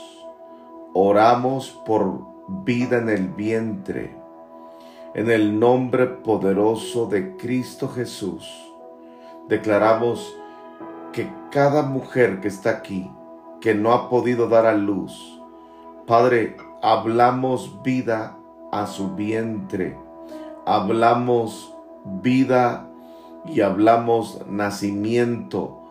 oramos 0.95 1.71
por 1.85 2.21
vida 2.65 2.99
en 2.99 3.09
el 3.09 3.29
vientre, 3.29 4.17
en 5.15 5.31
el 5.31 5.59
nombre 5.59 6.07
poderoso 6.07 7.07
de 7.07 7.37
Cristo 7.37 7.89
Jesús 7.89 8.73
declaramos 9.49 10.35
que 11.13 11.31
cada 11.51 11.83
mujer 11.83 12.41
que 12.41 12.49
está 12.49 12.71
aquí, 12.71 13.11
que 13.61 13.75
no 13.75 13.93
ha 13.93 14.09
podido 14.09 14.49
dar 14.49 14.67
a 14.67 14.75
luz, 14.75 15.41
Padre, 16.07 16.57
hablamos 16.83 17.83
vida 17.83 18.39
a 18.73 18.87
su 18.87 19.15
vientre, 19.15 19.99
hablamos 20.65 21.75
vida 22.05 22.89
y 23.45 23.61
hablamos 23.61 24.41
nacimiento 24.49 25.82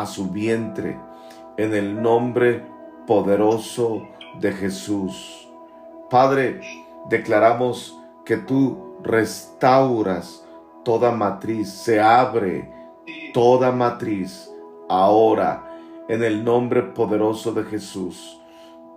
a 0.00 0.06
su 0.06 0.30
vientre 0.30 0.98
en 1.56 1.74
el 1.74 2.00
nombre 2.00 2.64
poderoso 3.06 4.06
de 4.40 4.52
Jesús. 4.52 5.48
Padre, 6.10 6.60
declaramos 7.08 7.98
que 8.24 8.36
tú 8.36 8.96
restauras 9.02 10.44
toda 10.84 11.10
matriz, 11.10 11.70
se 11.70 12.00
abre 12.00 12.72
toda 13.32 13.72
matriz 13.72 14.50
ahora 14.88 15.64
en 16.08 16.22
el 16.22 16.44
nombre 16.44 16.82
poderoso 16.82 17.52
de 17.52 17.64
Jesús. 17.64 18.40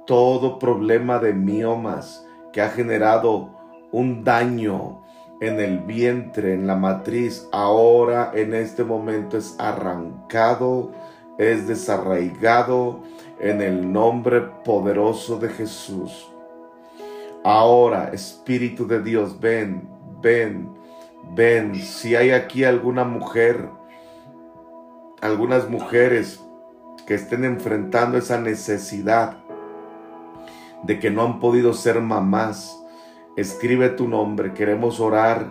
Todo 0.06 0.60
problema 0.60 1.20
de 1.20 1.34
miomas 1.34 2.26
que 2.54 2.62
ha 2.62 2.70
generado 2.70 3.50
un 3.92 4.24
daño 4.24 5.01
en 5.42 5.60
el 5.60 5.80
vientre, 5.80 6.54
en 6.54 6.68
la 6.68 6.76
matriz, 6.76 7.48
ahora 7.52 8.32
en 8.34 8.54
este 8.54 8.84
momento 8.84 9.38
es 9.38 9.56
arrancado, 9.60 10.92
es 11.40 11.68
desarraigado 11.68 13.00
en 13.40 13.60
el 13.62 13.92
nombre 13.92 14.42
poderoso 14.64 15.40
de 15.40 15.50
Jesús. 15.50 16.32
Ahora, 17.44 18.12
Espíritu 18.14 18.86
de 18.86 19.02
Dios, 19.02 19.40
ven, 19.40 19.90
ven, 20.22 20.70
ven. 21.34 21.74
Si 21.76 22.16
hay 22.16 22.30
aquí 22.30 22.64
alguna 22.64 23.04
mujer, 23.04 23.68
algunas 25.22 25.68
mujeres 25.68 26.40
que 27.08 27.16
estén 27.16 27.46
enfrentando 27.46 28.20
esa 28.20 28.40
necesidad 28.40 29.38
de 30.84 31.00
que 31.00 31.10
no 31.10 31.24
han 31.24 31.40
podido 31.40 31.74
ser 31.74 32.00
mamás, 32.00 32.81
escribe 33.36 33.90
tu 33.90 34.08
nombre. 34.08 34.54
Queremos 34.54 35.00
orar 35.00 35.48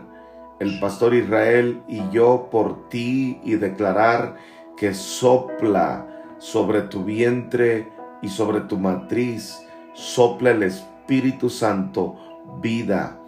el 0.58 0.78
pastor 0.78 1.14
Israel 1.14 1.82
y 1.88 2.08
yo 2.10 2.48
por 2.50 2.88
ti 2.88 3.40
y 3.44 3.54
declarar 3.54 4.36
que 4.76 4.94
sopla 4.94 6.06
sobre 6.38 6.82
tu 6.82 7.04
vientre 7.04 7.88
y 8.22 8.28
sobre 8.28 8.60
tu 8.60 8.78
matriz, 8.78 9.66
sopla 9.94 10.50
el 10.50 10.62
Espíritu 10.62 11.50
Santo, 11.50 12.16
vida, 12.60 13.18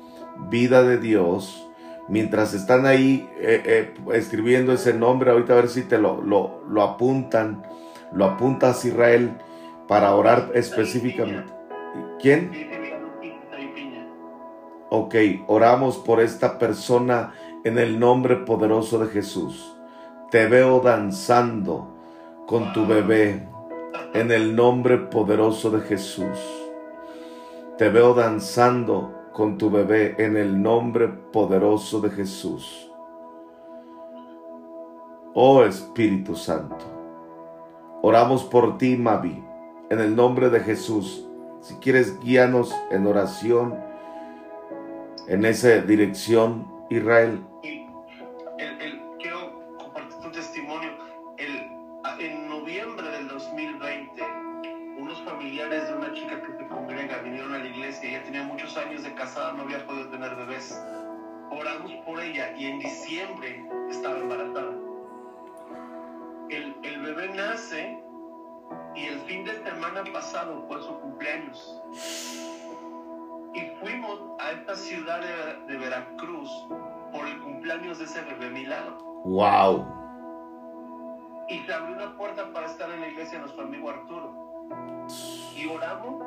vida 0.50 0.82
de 0.82 0.98
Dios 0.98 1.68
mientras 2.08 2.52
están 2.52 2.84
ahí 2.84 3.28
eh, 3.38 3.62
eh, 3.64 3.94
escribiendo 4.12 4.72
ese 4.72 4.92
nombre, 4.92 5.30
ahorita 5.30 5.52
a 5.52 5.56
ver 5.56 5.68
si 5.68 5.82
te 5.82 5.98
lo, 5.98 6.20
lo, 6.20 6.62
lo 6.68 6.82
apuntan, 6.82 7.62
lo 8.12 8.26
apuntas 8.26 8.84
Israel 8.84 9.30
para 9.88 10.14
orar 10.14 10.50
específicamente. 10.54 11.52
¿Quién? 12.20 12.81
Ok, 14.94 15.14
oramos 15.46 15.96
por 15.96 16.20
esta 16.20 16.58
persona 16.58 17.32
en 17.64 17.78
el 17.78 17.98
nombre 17.98 18.36
poderoso 18.36 18.98
de 18.98 19.06
Jesús. 19.06 19.74
Te 20.30 20.46
veo 20.48 20.80
danzando 20.80 21.96
con 22.46 22.74
tu 22.74 22.84
bebé 22.84 23.48
en 24.12 24.30
el 24.30 24.54
nombre 24.54 24.98
poderoso 24.98 25.70
de 25.70 25.80
Jesús. 25.80 26.38
Te 27.78 27.88
veo 27.88 28.12
danzando 28.12 29.30
con 29.32 29.56
tu 29.56 29.70
bebé 29.70 30.14
en 30.18 30.36
el 30.36 30.60
nombre 30.60 31.08
poderoso 31.08 32.02
de 32.02 32.10
Jesús. 32.10 32.92
Oh 35.32 35.64
Espíritu 35.64 36.36
Santo, 36.36 36.84
oramos 38.02 38.44
por 38.44 38.76
ti, 38.76 38.98
Mavi, 38.98 39.42
en 39.88 40.00
el 40.00 40.14
nombre 40.14 40.50
de 40.50 40.60
Jesús. 40.60 41.26
Si 41.62 41.76
quieres, 41.76 42.20
guíanos 42.20 42.74
en 42.90 43.06
oración 43.06 43.90
en 45.28 45.44
esa 45.44 45.80
dirección, 45.80 46.66
Israel. 46.90 47.40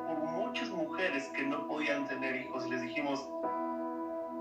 Por 0.07 0.17
muchas 0.17 0.69
mujeres 0.69 1.27
que 1.29 1.43
no 1.43 1.67
podían 1.67 2.07
tener 2.07 2.35
hijos. 2.35 2.67
Les 2.69 2.81
dijimos, 2.81 3.29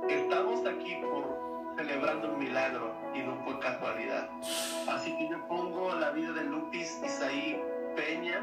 estamos 0.08 0.64
aquí 0.66 0.96
por 1.02 1.44
celebrando 1.76 2.32
un 2.32 2.38
milagro 2.38 2.94
y 3.14 3.20
no 3.20 3.36
fue 3.44 3.58
casualidad. 3.58 4.30
Así 4.88 5.16
que 5.16 5.28
yo 5.28 5.46
pongo 5.48 5.94
la 5.94 6.10
vida 6.10 6.32
de 6.32 6.44
Lupis 6.44 7.00
Isaí 7.04 7.60
Peña, 7.96 8.42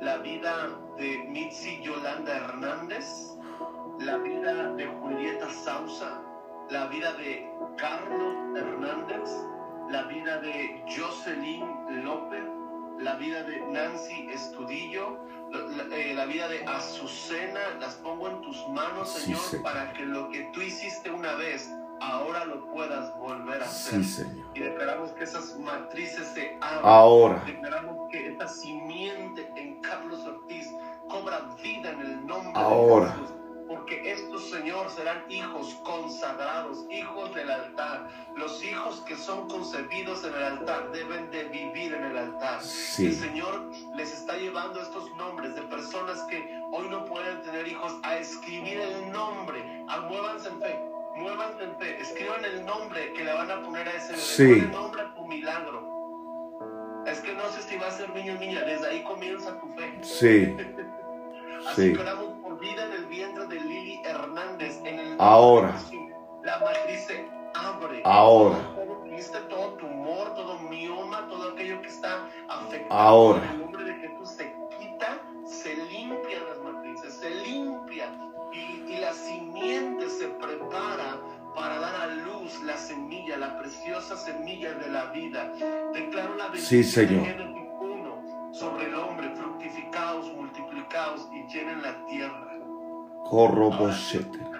la 0.00 0.18
vida 0.18 0.70
de 0.96 1.18
Mitzi 1.28 1.80
Yolanda 1.82 2.36
Hernández, 2.36 3.36
la 3.98 4.16
vida 4.18 4.72
de 4.72 4.86
Julieta 4.86 5.48
Sausa, 5.50 6.22
la 6.70 6.86
vida 6.86 7.12
de 7.14 7.48
Carlos 7.76 8.34
Hernández, 8.56 9.30
la 9.90 10.04
vida 10.04 10.38
de 10.38 10.82
Jocelyn 10.88 12.04
López, 12.04 12.44
la 12.98 13.14
vida 13.16 13.42
de 13.42 13.60
Nancy 13.66 14.28
Estudillo, 14.30 15.18
la, 15.52 15.96
eh, 15.96 16.14
la 16.14 16.24
vida 16.26 16.48
de 16.48 16.64
Azucena, 16.64 17.60
las 17.80 17.94
pongo 17.96 18.28
en 18.28 18.40
tus 18.40 18.66
manos, 18.68 19.12
Sí, 19.12 19.24
Señor, 19.24 19.40
Señor. 19.42 19.62
para 19.62 19.92
que 19.92 20.04
lo 20.04 20.28
que 20.30 20.42
tú 20.52 20.60
hiciste 20.62 21.10
una 21.10 21.34
vez, 21.34 21.70
ahora 22.00 22.44
lo 22.44 22.66
puedas 22.72 23.16
volver 23.18 23.62
a 23.62 23.66
hacer. 23.66 24.02
Sí, 24.04 24.22
Señor. 24.24 24.46
Y 24.54 24.60
declaramos 24.60 25.10
que 25.12 25.24
esas 25.24 25.56
matrices 25.58 26.26
se 26.34 26.56
abren. 26.60 26.80
Ahora, 26.84 27.42
Declaramos 27.46 28.08
que 28.10 28.28
esta 28.28 28.48
simiente 28.48 29.48
en 29.56 29.80
Carlos 29.80 30.24
Ortiz 30.26 30.68
cobra 31.08 31.40
vida 31.62 31.90
en 31.90 32.00
el 32.00 32.26
nombre 32.26 32.52
Ahora. 32.54 33.06
de 33.06 33.12
Jesús. 33.12 33.21
Serán 35.02 35.24
hijos 35.32 35.74
consagrados, 35.82 36.86
hijos 36.88 37.34
del 37.34 37.50
altar. 37.50 38.08
Los 38.36 38.62
hijos 38.62 39.00
que 39.00 39.16
son 39.16 39.48
concebidos 39.48 40.22
en 40.22 40.32
el 40.32 40.42
altar 40.44 40.92
deben 40.92 41.28
de 41.32 41.42
vivir 41.48 41.92
en 41.92 42.04
el 42.04 42.16
altar. 42.16 42.60
El 42.60 42.64
sí, 42.64 43.12
Señor 43.12 43.68
les 43.96 44.12
está 44.12 44.36
llevando 44.36 44.80
estos 44.80 45.10
nombres 45.16 45.56
de 45.56 45.62
personas 45.62 46.22
que 46.30 46.56
hoy 46.70 46.88
no 46.88 47.04
pueden 47.06 47.42
tener 47.42 47.66
hijos 47.66 47.98
a 48.04 48.16
escribir 48.18 48.78
el 48.78 49.10
nombre. 49.10 49.84
Ah, 49.88 50.02
muévanse 50.02 50.48
en 50.50 50.60
fe, 50.60 50.80
muévanse 51.16 51.64
en 51.64 51.76
fe. 51.80 52.00
Escriban 52.00 52.44
el 52.44 52.64
nombre 52.64 53.12
que 53.14 53.24
le 53.24 53.32
van 53.32 53.50
a 53.50 53.60
poner 53.60 53.88
a 53.88 53.92
ese 53.94 54.12
bebé. 54.12 54.60
Sí. 54.62 54.68
Nombre 54.70 55.02
a 55.02 55.14
tu 55.16 55.26
milagro. 55.26 57.02
Es 57.08 57.18
que 57.22 57.34
no 57.34 57.50
sé 57.50 57.62
si 57.62 57.76
va 57.76 57.88
a 57.88 57.90
ser 57.90 58.08
niño 58.10 58.34
o 58.34 58.38
niña. 58.38 58.60
Desde 58.60 58.86
ahí 58.86 59.02
comienza 59.02 59.58
tu 59.58 59.66
fe. 59.74 59.98
sí, 60.02 60.56
Así 61.68 61.90
Sí. 61.90 61.92
que 61.92 62.00
oramos 62.00 62.32
por 62.42 62.58
vida 62.58 62.86
en 62.86 62.92
el 62.92 63.04
vientre 63.06 63.46
de 63.46 63.60
Lili 63.60 64.00
Hernández. 64.04 64.71
Ahora. 65.18 65.74
La 66.42 66.58
matriz 66.58 67.04
se 67.06 67.28
abre. 67.54 68.02
Ahora. 68.04 68.58
Todo, 69.48 69.74
tumor, 69.74 70.34
todo 70.34 70.58
mioma, 70.68 71.28
todo 71.28 71.50
aquello 71.52 71.80
que 71.80 71.88
está 71.88 72.26
afectado. 72.48 72.92
Ahora. 73.00 73.44
En 73.44 73.50
el 73.52 73.58
nombre 73.60 73.84
de 73.84 73.94
Jesús 73.94 74.30
se 74.30 74.52
quita, 74.78 75.18
se 75.44 75.76
limpian 75.76 76.44
las 76.48 76.58
matrices, 76.58 77.14
se 77.14 77.30
limpia. 77.30 78.06
Y, 78.52 78.92
y 78.92 78.96
la 79.00 79.12
simiente 79.12 80.08
se 80.08 80.26
prepara 80.28 81.18
para 81.54 81.78
dar 81.78 81.94
a 81.94 82.06
luz 82.08 82.60
la 82.64 82.76
semilla, 82.76 83.36
la 83.36 83.56
preciosa 83.58 84.16
semilla 84.16 84.72
de 84.74 84.90
la 84.90 85.04
vida. 85.06 85.52
Declaro 85.92 86.34
la 86.34 86.46
Sí, 86.56 86.76
bendición 86.78 86.84
Señor. 86.84 87.22
de 87.22 87.32
Génesis 87.32 87.68
1 87.80 88.52
sobre 88.54 88.86
el 88.86 88.94
hombre, 88.96 89.30
fructificados, 89.36 90.32
multiplicados 90.34 91.28
y 91.32 91.46
llenen 91.52 91.80
la 91.82 92.04
tierra. 92.06 92.48
corroboshete. 93.24 94.38
Dios- 94.38 94.51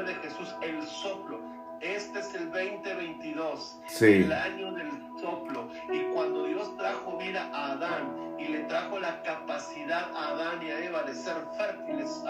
nombre 0.00 0.14
de 0.14 0.20
Jesús, 0.20 0.54
el 0.62 0.82
soplo. 0.86 1.40
Este 1.80 2.20
es 2.20 2.34
el 2.34 2.50
2022, 2.50 3.80
Sí, 3.86 4.04
el 4.04 4.32
año 4.32 4.72
del 4.72 4.90
soplo. 5.18 5.70
Y 5.90 6.00
cuando 6.12 6.44
Dios 6.44 6.76
trajo 6.76 7.16
vida 7.16 7.50
a 7.54 7.72
Adán 7.72 8.36
y 8.38 8.48
le 8.48 8.60
trajo 8.60 8.98
la 8.98 9.22
capacidad 9.22 10.14
a 10.14 10.28
Adán 10.28 10.62
y 10.62 10.70
a 10.70 10.84
Eva 10.84 11.02
de 11.04 11.14
ser 11.14 11.36
fértiles, 11.56 12.22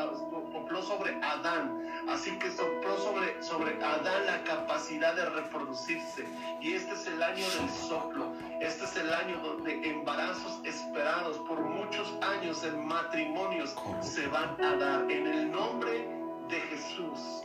sopló 0.52 0.82
sobre 0.82 1.14
Adán. 1.22 1.84
Así 2.08 2.30
que 2.38 2.50
sopló 2.52 2.96
sobre, 2.98 3.42
sobre 3.42 3.74
Adán 3.84 4.26
la 4.26 4.42
capacidad 4.44 5.14
de 5.16 5.26
reproducirse. 5.30 6.26
Y 6.60 6.74
este 6.74 6.92
es 6.92 7.06
el 7.08 7.20
año 7.20 7.44
del 7.44 7.70
soplo. 7.70 8.32
Este 8.60 8.84
es 8.84 8.96
el 8.96 9.12
año 9.12 9.36
donde 9.42 9.88
embarazos 9.88 10.60
esperados 10.64 11.38
por 11.48 11.60
muchos 11.60 12.16
años 12.22 12.62
en 12.62 12.86
matrimonios 12.86 13.74
se 14.00 14.28
van 14.28 14.60
a 14.62 14.76
dar. 14.76 15.10
En 15.10 15.26
el 15.26 15.50
nombre 15.50 16.19
de 16.50 16.60
Jesús. 16.60 17.44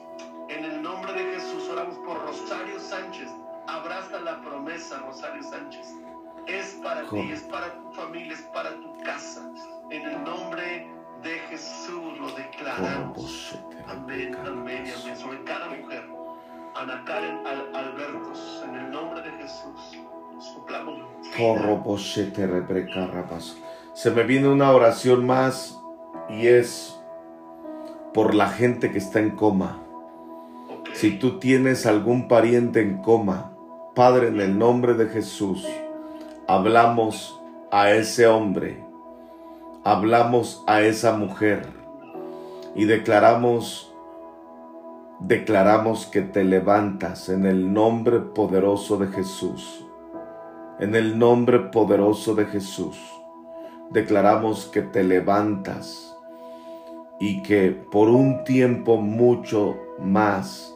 En 0.49 0.63
el 0.63 0.81
nombre 0.81 1.13
de 1.13 1.33
Jesús 1.35 1.69
oramos 1.71 1.97
por 1.99 2.21
Rosario 2.25 2.79
Sánchez. 2.79 3.29
Abraza 3.67 4.19
la 4.19 4.41
promesa, 4.41 4.99
Rosario 4.99 5.43
Sánchez. 5.43 5.93
Es 6.47 6.79
para 6.83 7.01
ti, 7.09 7.31
es 7.31 7.41
para 7.41 7.73
tu 7.81 7.91
familia, 7.93 8.33
es 8.33 8.41
para 8.53 8.69
tu 8.75 8.93
casa. 9.03 9.49
En 9.89 10.03
el 10.03 10.23
nombre 10.23 10.87
de 11.23 11.39
Jesús 11.49 12.17
lo 12.19 12.29
declaramos. 12.35 13.57
Amén, 13.87 14.35
amén, 14.45 14.85
amén. 15.01 15.15
Sobre 15.17 15.43
cada 15.43 15.69
mujer. 15.69 16.07
Ana 16.75 17.03
Karen 17.05 17.39
Al- 17.47 17.75
Albertos, 17.75 18.63
en 18.67 18.75
el 18.75 18.91
nombre 18.91 19.21
de 19.21 19.31
Jesús. 19.31 19.97
Soplamos. 20.39 20.99
Se 23.93 24.11
me 24.11 24.23
viene 24.23 24.49
una 24.49 24.71
oración 24.71 25.25
más 25.25 25.79
y 26.29 26.47
es 26.47 27.01
por 28.15 28.33
la 28.33 28.47
gente 28.47 28.93
que 28.93 28.97
está 28.97 29.19
en 29.19 29.31
coma. 29.31 29.81
Si 30.93 31.19
tú 31.19 31.37
tienes 31.37 31.85
algún 31.85 32.29
pariente 32.29 32.79
en 32.79 32.99
coma, 33.01 33.51
Padre, 33.93 34.29
en 34.29 34.39
el 34.39 34.57
nombre 34.57 34.93
de 34.93 35.07
Jesús, 35.07 35.67
hablamos 36.47 37.37
a 37.71 37.91
ese 37.91 38.25
hombre, 38.27 38.81
hablamos 39.83 40.63
a 40.65 40.81
esa 40.81 41.11
mujer 41.11 41.67
y 42.73 42.85
declaramos, 42.85 43.93
declaramos 45.19 46.05
que 46.05 46.21
te 46.21 46.45
levantas 46.45 47.27
en 47.27 47.45
el 47.45 47.73
nombre 47.73 48.21
poderoso 48.21 48.95
de 48.95 49.07
Jesús. 49.07 49.85
En 50.79 50.95
el 50.95 51.19
nombre 51.19 51.59
poderoso 51.59 52.33
de 52.33 52.45
Jesús, 52.45 52.97
declaramos 53.91 54.67
que 54.67 54.81
te 54.83 55.03
levantas 55.03 56.14
y 57.19 57.41
que 57.43 57.71
por 57.71 58.09
un 58.09 58.43
tiempo 58.43 58.97
mucho 58.97 59.77
más 59.99 60.75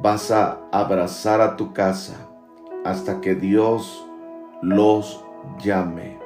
vas 0.00 0.30
a 0.30 0.60
abrazar 0.70 1.40
a 1.40 1.56
tu 1.56 1.72
casa 1.72 2.28
hasta 2.84 3.20
que 3.20 3.34
Dios 3.34 4.06
los 4.60 5.24
llame. 5.62 6.18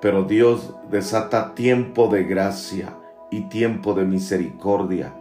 Pero 0.00 0.24
Dios 0.24 0.74
desata 0.90 1.54
tiempo 1.54 2.08
de 2.08 2.24
gracia 2.24 2.96
y 3.30 3.42
tiempo 3.42 3.94
de 3.94 4.04
misericordia. 4.04 5.14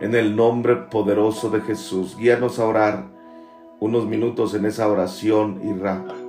En 0.00 0.14
el 0.14 0.36
nombre 0.36 0.76
poderoso 0.76 1.50
de 1.50 1.60
Jesús, 1.60 2.16
guíanos 2.16 2.58
a 2.58 2.66
orar 2.66 3.06
unos 3.80 4.06
minutos 4.06 4.54
en 4.54 4.66
esa 4.66 4.88
oración, 4.88 5.60
Irra. 5.64 6.04
Padre, 6.04 6.27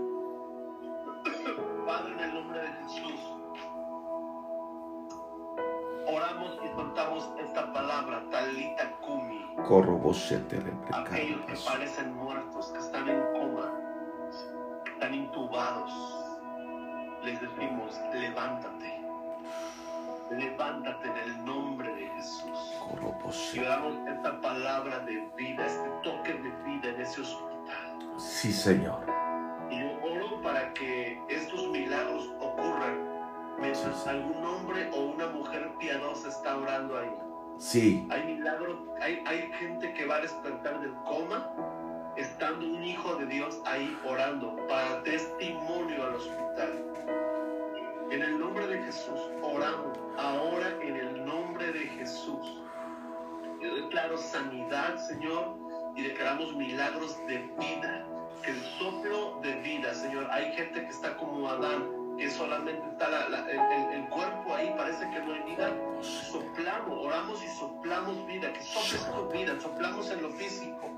Aquellos 10.94 11.42
que 11.46 11.54
parecen 11.64 12.16
muertos, 12.16 12.72
que 12.72 12.80
están 12.80 13.08
en 13.08 13.22
coma, 13.34 13.72
están 14.92 15.14
intubados, 15.14 15.92
les 17.24 17.40
decimos, 17.40 18.00
levántate. 18.12 19.00
Levántate 20.32 21.08
en 21.08 21.18
el 21.18 21.46
nombre 21.46 21.94
de 21.94 22.08
Jesús. 22.10 22.80
Y 23.54 23.60
damos 23.60 23.94
esta 24.08 24.42
palabra 24.42 25.00
de 25.02 25.28
vida, 25.38 25.66
este 25.66 25.90
toque 26.02 26.34
de 26.34 26.50
vida 26.66 26.90
en 26.90 27.02
ese 27.02 27.22
hospital. 27.22 28.18
Sí, 28.18 28.52
Señor. 28.52 29.06
Y 29.70 29.82
yo 29.82 30.00
oro 30.04 30.42
para 30.42 30.74
que 30.74 31.22
estos 31.30 31.68
milagros 31.70 32.28
ocurran 32.40 33.08
mientras 33.60 34.08
algún 34.08 34.44
hombre 34.44 34.90
o 34.94 35.02
una 35.14 35.28
mujer 35.28 35.72
piadosa 35.80 36.30
está 36.30 36.58
orando 36.58 36.98
ahí. 36.98 37.29
Sí, 37.60 38.08
Hay 38.10 38.24
milagros, 38.24 38.78
hay, 39.02 39.22
hay 39.26 39.52
gente 39.60 39.94
que 39.94 40.06
va 40.06 40.16
a 40.16 40.22
despertar 40.22 40.80
del 40.80 40.94
coma 41.04 41.46
estando 42.16 42.66
un 42.66 42.82
hijo 42.82 43.16
de 43.16 43.26
Dios 43.26 43.60
ahí 43.66 44.00
orando 44.08 44.56
para 44.70 45.04
testimonio 45.04 46.06
al 46.06 46.16
hospital. 46.16 46.86
En 48.12 48.22
el 48.22 48.40
nombre 48.40 48.66
de 48.66 48.82
Jesús, 48.84 49.20
oramos 49.44 50.00
ahora 50.18 50.74
en 50.82 50.96
el 50.96 51.26
nombre 51.26 51.74
de 51.74 51.82
Jesús. 51.82 52.64
Yo 53.62 53.76
declaro 53.76 54.18
sanidad, 54.18 54.98
Señor, 54.98 55.58
y 55.98 56.04
declaramos 56.04 56.56
milagros 56.56 57.18
de 57.28 57.40
vida. 57.60 58.08
Que 58.42 58.52
el 58.52 58.62
soplo 58.80 59.42
de 59.44 59.54
vida, 59.56 59.94
Señor. 59.94 60.28
Hay 60.32 60.54
gente 60.54 60.82
que 60.82 60.90
está 60.90 61.18
como 61.18 61.50
Adán, 61.50 61.99
que 62.20 62.30
solamente 62.30 62.86
está 62.92 63.10
la- 63.10 63.30
la- 63.30 63.50
el, 63.52 64.08
cuerpo 64.10 64.54
ahí, 64.54 64.74
parece 64.78 65.10
que 65.10 65.20
no 65.22 65.34
hay 65.34 65.44
vida. 65.44 65.72
Soplamos, 66.02 67.06
oramos 67.06 67.44
y 67.44 67.48
soplamos 67.48 68.26
vida. 68.28 68.52
Que 68.54 68.62
soples 68.62 69.06
tu 69.12 69.28
vida, 69.30 69.60
soplamos 69.60 70.10
en 70.12 70.22
lo 70.22 70.30
físico. 70.32 70.90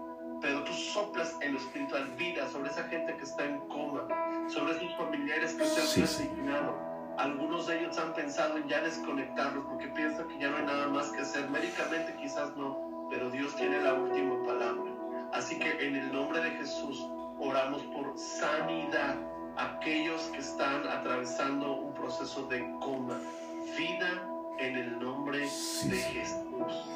Pero 0.42 0.64
tú 0.64 0.74
soplas 0.74 1.38
en 1.42 1.54
lo 1.54 1.60
espiritual 1.60 2.06
vida 2.18 2.48
sobre 2.50 2.70
esa 2.72 2.84
gente 2.86 3.16
que 3.16 3.24
está 3.24 3.44
en 3.46 3.60
coma, 3.68 4.08
sobre 4.50 4.74
esos 4.74 4.96
familiares 4.98 5.54
que 5.54 5.66
se 5.66 5.82
han 5.82 5.88
Sí, 5.88 6.08
sí. 6.08 6.24
resignado. 6.24 6.76
Algunos 7.18 7.68
de 7.68 7.80
ellos 7.80 7.98
han 8.00 8.14
pensado 8.14 8.58
en 8.58 8.68
ya 8.68 8.82
desconectarlos 8.82 9.64
porque 9.66 9.88
piensan 9.90 10.28
que 10.30 10.40
ya 10.40 10.50
no 10.50 10.58
hay 10.58 10.64
nada 10.66 10.88
más 10.88 11.10
que 11.12 11.22
hacer. 11.22 11.48
Médicamente 11.50 12.16
quizás 12.20 12.56
no, 12.58 13.08
pero 13.12 13.30
Dios 13.30 13.56
tiene 13.56 13.80
la 13.82 13.94
última 13.94 14.44
palabra. 14.44 14.92
Así 15.34 15.60
que 15.60 15.70
en 15.86 15.96
el 15.96 16.12
nombre 16.12 16.42
de 16.42 16.50
Jesús 16.52 17.06
oramos 17.40 17.84
por 17.84 18.18
sanidad 18.18 19.16
aquellos 19.62 20.22
que 20.34 20.40
están 20.40 20.88
atravesando 20.88 21.74
un 21.74 21.94
proceso 21.94 22.48
de 22.48 22.60
coma. 22.80 23.20
Vida 23.78 24.10
en 24.60 24.76
el 24.76 25.00
nombre 25.00 25.48
Sí, 25.48 25.90
de. 25.90 25.98
Jesús. 25.98 26.90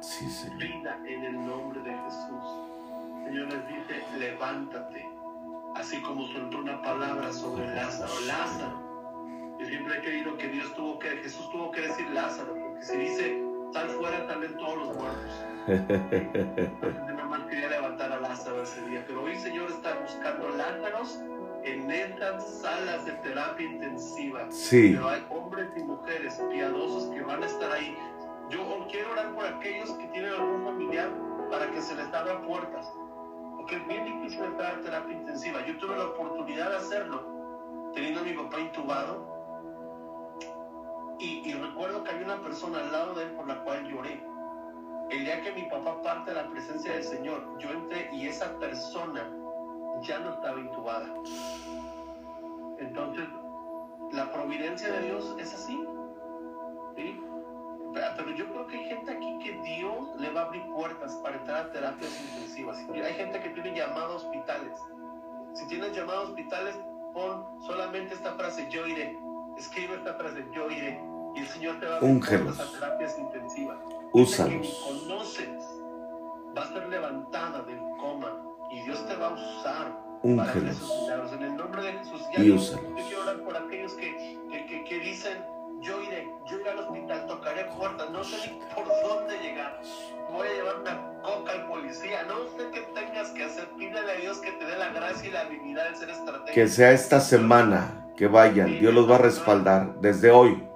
Sí, 0.00 0.30
Señor. 0.30 0.58
Vida 0.58 0.98
en 1.06 1.24
el 1.24 1.46
nombre 1.46 1.80
de 1.80 1.90
Jesús. 1.90 2.44
Señor 3.24 3.48
les 3.48 3.68
dice, 3.68 4.18
levántate. 4.18 5.08
Así 5.76 6.00
como 6.00 6.26
soltó 6.28 6.58
una 6.58 6.80
palabra 6.82 7.32
sobre 7.32 7.66
Lázaro. 7.74 8.12
Lázaro. 8.26 9.56
Yo 9.60 9.66
siempre 9.66 9.98
he 9.98 10.00
creído 10.00 10.36
que 10.38 10.48
Dios 10.48 10.74
tuvo 10.74 10.98
que, 10.98 11.08
Jesús 11.18 11.50
tuvo 11.52 11.70
que 11.70 11.82
decir 11.82 12.08
Lázaro, 12.10 12.54
porque 12.54 12.82
si 12.82 12.96
dice, 12.96 13.42
sal 13.72 13.90
fuera 13.90 14.26
también 14.26 14.56
todos 14.56 14.78
los 14.78 14.96
muertos. 14.96 15.44
Nada 17.06 17.24
más 17.24 17.42
quería 17.42 17.68
levantar 17.68 18.10
a 18.10 18.20
Lázaro 18.20 18.62
ese 18.62 18.80
día. 18.86 19.04
Pero 19.06 19.22
hoy, 19.22 19.36
Señor, 19.36 19.70
está 19.70 19.94
buscando 20.00 20.48
Lázaros 20.48 21.20
en 21.64 21.90
estas 21.90 22.60
salas 22.60 23.04
de 23.04 23.12
terapia 23.12 23.66
intensiva. 23.66 24.50
Sí. 24.50 24.92
Pero 24.94 25.08
hay 25.08 25.26
hombres 25.30 25.68
y 25.76 25.82
mujeres 25.82 26.40
piadosos 26.50 27.10
que 27.10 27.22
van 27.22 27.42
a 27.42 27.46
estar 27.46 27.70
ahí. 27.72 27.96
Yo 28.48 28.86
quiero 28.90 29.12
orar 29.12 29.34
por 29.34 29.46
aquellos 29.46 29.90
que 29.92 30.06
tienen 30.08 30.32
algún 30.32 30.64
familiar 30.64 31.10
para 31.50 31.70
que 31.70 31.80
se 31.80 31.94
les 31.94 32.12
abran 32.12 32.42
puertas. 32.42 32.90
Porque 33.56 33.76
es 33.76 33.86
bien 33.86 34.04
difícil 34.04 34.44
estar 34.44 34.74
en 34.74 34.82
terapia 34.82 35.16
intensiva. 35.16 35.64
Yo 35.66 35.76
tuve 35.78 35.96
la 35.96 36.06
oportunidad 36.06 36.70
de 36.70 36.76
hacerlo, 36.76 37.90
teniendo 37.94 38.20
a 38.20 38.24
mi 38.24 38.32
papá 38.32 38.60
intubado. 38.60 39.30
Y, 41.18 41.48
y 41.48 41.52
recuerdo 41.52 42.02
que 42.02 42.10
había 42.10 42.24
una 42.24 42.42
persona 42.42 42.80
al 42.80 42.92
lado 42.92 43.14
de 43.14 43.24
él 43.24 43.30
por 43.32 43.46
la 43.46 43.62
cual 43.62 43.86
lloré. 43.86 44.22
El 45.10 45.24
día 45.24 45.42
que 45.42 45.52
mi 45.52 45.64
papá 45.64 46.00
parte 46.02 46.30
de 46.30 46.42
la 46.42 46.48
presencia 46.48 46.92
del 46.92 47.04
Señor, 47.04 47.58
yo 47.58 47.70
entré 47.70 48.08
y 48.12 48.28
esa 48.28 48.58
persona 48.58 49.28
ya 50.02 50.18
no 50.18 50.30
estaba 50.30 50.58
intubada. 50.58 51.06
Entonces, 52.78 53.28
la 54.12 54.32
providencia 54.32 54.90
de 54.92 55.02
Dios 55.02 55.36
es 55.38 55.54
así. 55.54 55.78
¿sí? 56.96 57.20
Pero 57.92 58.30
yo 58.36 58.46
creo 58.46 58.66
que 58.66 58.76
hay 58.76 58.84
gente 58.84 59.12
aquí 59.12 59.38
que 59.42 59.52
Dios 59.62 60.08
le 60.18 60.30
va 60.30 60.42
a 60.42 60.44
abrir 60.44 60.62
puertas 60.74 61.14
para 61.16 61.36
entrar 61.36 61.66
a 61.66 61.72
terapias 61.72 62.20
intensivas. 62.20 62.78
Hay 62.90 63.14
gente 63.14 63.40
que 63.40 63.50
tiene 63.50 63.76
llamado 63.76 64.12
a 64.12 64.16
hospitales. 64.16 64.78
Si 65.54 65.66
tienes 65.66 65.92
llamado 65.96 66.20
a 66.20 66.22
hospitales, 66.24 66.78
pon 67.12 67.44
solamente 67.66 68.14
esta 68.14 68.34
frase, 68.34 68.68
yo 68.70 68.86
iré. 68.86 69.18
Escribe 69.58 69.96
esta 69.96 70.14
frase, 70.14 70.46
yo 70.54 70.70
iré. 70.70 71.02
Y 71.34 71.40
el 71.40 71.46
Señor 71.48 71.80
te 71.80 71.86
va 71.86 71.94
a 71.94 71.98
abrir 71.98 72.20
puertas 72.20 72.60
a 72.60 72.72
terapias 72.72 73.18
intensivas. 73.18 73.78
Úsalos. 74.12 74.52
Gente 74.52 74.68
que 74.68 75.08
conoces 75.08 75.79
Úngelos. 80.22 80.76
Y 82.36 82.50
úsalos. 82.50 82.84
yo 82.84 82.94
quiero 83.06 83.22
orar 83.22 83.36
por 83.38 83.56
aquellos 83.56 83.94
que, 83.94 84.38
que, 84.50 84.66
que, 84.66 84.84
que 84.84 84.98
dicen, 85.00 85.38
yo 85.80 86.02
iré, 86.02 86.28
yo 86.46 86.60
iré 86.60 86.70
al 86.70 86.78
hospital, 86.80 87.26
tocaré 87.26 87.64
puertas, 87.76 88.10
no 88.10 88.22
sé 88.22 88.36
ni 88.50 88.60
por 88.74 88.86
dónde 88.86 89.38
llegar. 89.38 89.80
Voy 90.30 90.46
a 90.46 90.52
llevar 90.52 90.80
una 90.80 91.22
coca 91.22 91.52
al 91.52 91.66
policía, 91.66 92.22
no 92.24 92.34
sé 92.56 92.70
qué 92.72 92.80
tengas 92.94 93.30
que 93.30 93.44
hacer. 93.44 93.68
Pídele 93.78 94.12
a 94.12 94.16
Dios 94.16 94.38
que 94.38 94.52
te 94.52 94.64
dé 94.66 94.76
la 94.76 94.90
gracia 94.90 95.28
y 95.28 95.32
la 95.32 95.40
habilidad 95.40 95.88
de 95.88 95.96
ser 95.96 96.10
estratégico. 96.10 96.54
Que 96.54 96.68
sea 96.68 96.92
esta 96.92 97.20
semana 97.20 98.12
que 98.16 98.28
vayan. 98.28 98.78
Dios 98.78 98.92
los 98.92 99.10
va 99.10 99.14
a 99.14 99.18
respaldar 99.18 99.94
desde 100.00 100.30
hoy. 100.30 100.69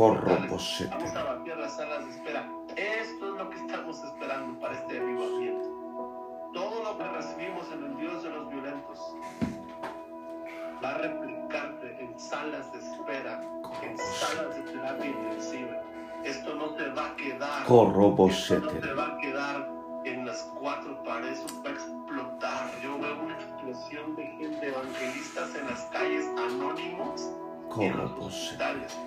Corroposete. 0.00 0.88
Vamos 0.88 1.14
a 1.14 1.24
vaciar 1.24 1.58
las 1.58 1.76
salas 1.76 2.06
de 2.06 2.10
espera. 2.12 2.50
Esto 2.74 3.26
es 3.26 3.34
lo 3.34 3.50
que 3.50 3.56
estamos 3.56 4.02
esperando 4.02 4.58
para 4.58 4.72
este 4.72 4.98
avivamiento. 4.98 6.50
Todo 6.54 6.84
lo 6.84 6.96
que 6.96 7.04
recibimos 7.04 7.70
en 7.70 7.84
el 7.84 7.96
Dios 7.98 8.22
de 8.22 8.30
los 8.30 8.48
violentos 8.48 8.98
va 10.82 10.88
a 10.88 10.98
replicarse 10.98 12.00
en 12.00 12.18
salas 12.18 12.72
de 12.72 12.78
espera, 12.78 13.42
en 13.82 13.98
salas 13.98 14.56
de 14.56 14.72
terapia 14.72 15.04
intensiva. 15.04 15.82
Esto 16.24 16.54
no 16.54 16.70
te 16.76 16.88
va 16.88 17.08
a 17.08 17.16
quedar. 17.16 17.60
Esto 17.60 18.58
no 18.58 18.70
te 18.80 18.94
va 18.94 19.06
a 19.06 19.18
quedar 19.18 19.68
en 20.06 20.24
las 20.24 20.50
cuatro 20.58 21.02
paredes, 21.04 21.44
va 21.62 21.68
a 21.68 21.72
explotar. 21.74 22.70
Yo 22.82 22.98
veo 22.98 23.20
una 23.22 23.34
explosión 23.34 24.16
de 24.16 24.26
gente 24.28 24.66
evangelistas 24.66 25.54
en 25.56 25.66
las 25.66 25.82
calles 25.92 26.26
anónimos 26.38 27.30
y 27.78 27.84
en 27.84 27.96
los 27.98 28.10
Corroposete. 28.12 28.24
hospitales. 28.24 28.98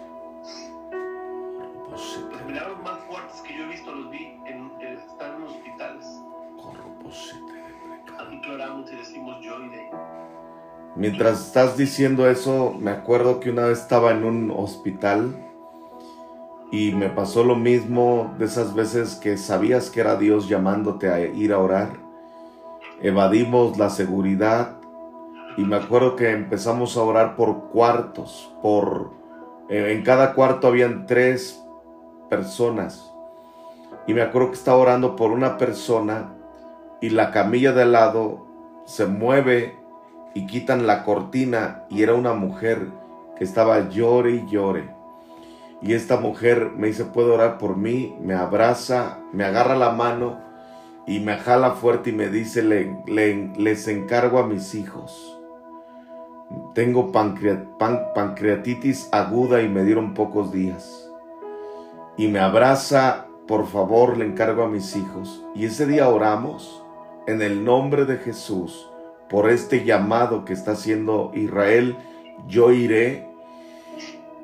Los 1.94 2.46
milagros 2.48 2.82
más 2.84 3.00
fuertes 3.08 3.42
que 3.42 3.56
yo 3.56 3.66
he 3.66 3.68
visto 3.68 3.94
los 3.94 4.10
vi 4.10 4.40
en, 4.48 4.72
eh, 4.82 4.98
están 5.08 5.36
en 5.36 5.44
hospitales. 5.44 6.06
Corroposete 6.58 7.54
de 7.54 8.02
pecado. 8.02 8.30
Aquí 8.36 8.50
oramos 8.50 8.92
y 8.92 8.96
decimos. 8.96 9.36
Mientras 10.96 11.48
estás 11.48 11.78
diciendo 11.78 12.28
eso, 12.28 12.76
me 12.80 12.90
acuerdo 12.92 13.40
que 13.40 13.52
una 13.52 13.66
vez 13.66 13.80
estaba 13.80 14.12
en 14.12 14.24
un 14.24 14.52
hospital 14.52 15.36
y 16.72 16.92
me 16.94 17.10
pasó 17.10 17.44
lo 17.44 17.56
mismo 17.56 18.34
de 18.40 18.46
esas 18.46 18.74
veces 18.74 19.16
que 19.16 19.38
sabías 19.38 19.90
que 19.90 20.02
era 20.02 20.16
Dios 20.16 20.48
llamándote 20.48 21.12
a 21.12 21.20
ir 21.20 21.54
a 21.54 21.60
orar. 21.60 21.90
Evadimos 23.02 23.78
la 23.78 23.92
seguridad 23.92 24.78
y 25.58 25.64
me 25.64 25.76
acuerdo 25.76 26.16
que 26.16 26.32
empezamos 26.32 26.98
a 26.98 27.02
orar 27.02 27.36
por 27.36 27.70
cuartos, 27.70 28.52
por 28.62 29.12
eh, 29.70 29.94
en 29.94 30.04
cada 30.04 30.34
cuarto 30.34 30.68
habían 30.68 31.06
tres 31.06 31.63
personas 32.38 33.12
y 34.08 34.14
me 34.14 34.22
acuerdo 34.24 34.50
que 34.50 34.56
estaba 34.58 34.78
orando 34.78 35.16
por 35.16 35.32
una 35.32 35.58
persona 35.58 36.34
y 37.00 37.10
la 37.10 37.32
camilla 37.32 37.74
de 37.74 37.86
lado 37.86 38.46
se 38.86 39.06
mueve 39.06 39.78
y 40.34 40.48
quitan 40.48 40.88
la 40.88 41.04
cortina 41.04 41.84
y 41.90 42.02
era 42.02 42.16
una 42.16 42.34
mujer 42.34 42.88
que 43.38 43.44
estaba 43.44 43.90
llore 43.90 44.32
y 44.32 44.46
llore. 44.50 44.90
Y 45.82 45.94
esta 45.94 46.18
mujer 46.18 46.72
me 46.76 46.88
dice, 46.88 47.06
¿puede 47.06 47.30
orar 47.32 47.58
por 47.60 47.76
mí? 47.78 48.16
Me 48.20 48.34
abraza, 48.34 49.20
me 49.32 49.44
agarra 49.44 49.76
la 49.76 49.92
mano 49.92 50.40
y 51.06 51.20
me 51.20 51.38
jala 51.38 51.72
fuerte 51.72 52.10
y 52.10 52.14
me 52.14 52.30
dice, 52.30 52.64
"Le- 52.64 52.98
le- 53.06 53.54
les 53.58 53.88
encargo 53.88 54.40
a 54.40 54.48
mis 54.48 54.74
hijos. 54.76 55.38
Tengo 56.74 57.12
pancrea- 57.12 57.78
pan- 57.78 58.08
pancreatitis 58.16 59.10
aguda 59.12 59.62
y 59.62 59.70
me 59.70 59.84
dieron 59.84 60.14
pocos 60.14 60.52
días. 60.52 61.03
Y 62.18 62.28
me 62.28 62.40
abraza, 62.40 63.28
por 63.48 63.68
favor, 63.68 64.18
le 64.18 64.26
encargo 64.26 64.64
a 64.64 64.70
mis 64.70 64.96
hijos. 64.96 65.44
Y 65.56 65.66
ese 65.66 65.86
día 65.86 66.10
oramos 66.10 66.84
en 67.28 67.42
el 67.42 67.64
nombre 67.64 68.06
de 68.06 68.18
Jesús 68.18 68.90
por 69.30 69.50
este 69.50 69.84
llamado 69.84 70.46
que 70.46 70.54
está 70.54 70.74
haciendo 70.74 71.32
Israel, 71.34 71.98
yo 72.48 72.72
iré. 72.72 73.28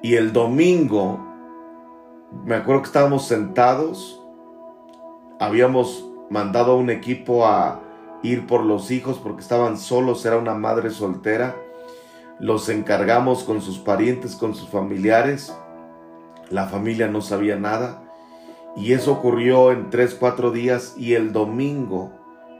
Y 0.01 0.15
el 0.15 0.33
domingo, 0.33 1.19
me 2.45 2.55
acuerdo 2.55 2.81
que 2.81 2.87
estábamos 2.87 3.27
sentados, 3.27 4.19
habíamos 5.39 6.05
mandado 6.29 6.71
a 6.71 6.75
un 6.75 6.89
equipo 6.89 7.45
a 7.45 7.81
ir 8.23 8.47
por 8.47 8.63
los 8.65 8.91
hijos 8.91 9.19
porque 9.19 9.41
estaban 9.41 9.77
solos, 9.77 10.25
era 10.25 10.37
una 10.37 10.55
madre 10.55 10.89
soltera. 10.89 11.55
Los 12.39 12.69
encargamos 12.69 13.43
con 13.43 13.61
sus 13.61 13.77
parientes, 13.77 14.35
con 14.35 14.55
sus 14.55 14.69
familiares. 14.69 15.53
La 16.49 16.67
familia 16.67 17.07
no 17.07 17.21
sabía 17.21 17.57
nada. 17.57 18.03
Y 18.75 18.93
eso 18.93 19.13
ocurrió 19.13 19.71
en 19.71 19.89
tres, 19.89 20.15
cuatro 20.15 20.51
días. 20.51 20.95
Y 20.97 21.13
el 21.13 21.31
domingo 21.31 22.11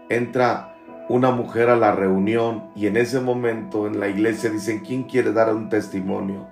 entra 0.10 0.76
una 1.10 1.32
mujer 1.32 1.70
a 1.70 1.76
la 1.76 1.92
reunión 1.92 2.70
y 2.76 2.86
en 2.86 2.96
ese 2.96 3.20
momento 3.20 3.88
en 3.88 4.00
la 4.00 4.08
iglesia 4.08 4.52
dicen, 4.52 4.82
¿quién 4.82 5.04
quiere 5.04 5.34
dar 5.34 5.54
un 5.54 5.68
testimonio? 5.68 6.48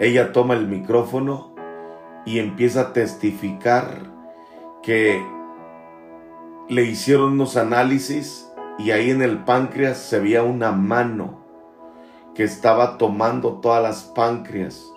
Ella 0.00 0.32
toma 0.32 0.54
el 0.54 0.66
micrófono 0.66 1.54
y 2.26 2.40
empieza 2.40 2.80
a 2.80 2.92
testificar 2.92 4.02
que 4.82 5.24
le 6.68 6.82
hicieron 6.82 7.32
unos 7.32 7.56
análisis 7.56 8.50
y 8.78 8.90
ahí 8.90 9.10
en 9.10 9.22
el 9.22 9.44
páncreas 9.44 9.98
se 9.98 10.18
veía 10.18 10.42
una 10.42 10.72
mano 10.72 11.38
que 12.34 12.42
estaba 12.42 12.98
tomando 12.98 13.60
todas 13.60 13.82
las 13.82 14.02
páncreas. 14.02 14.92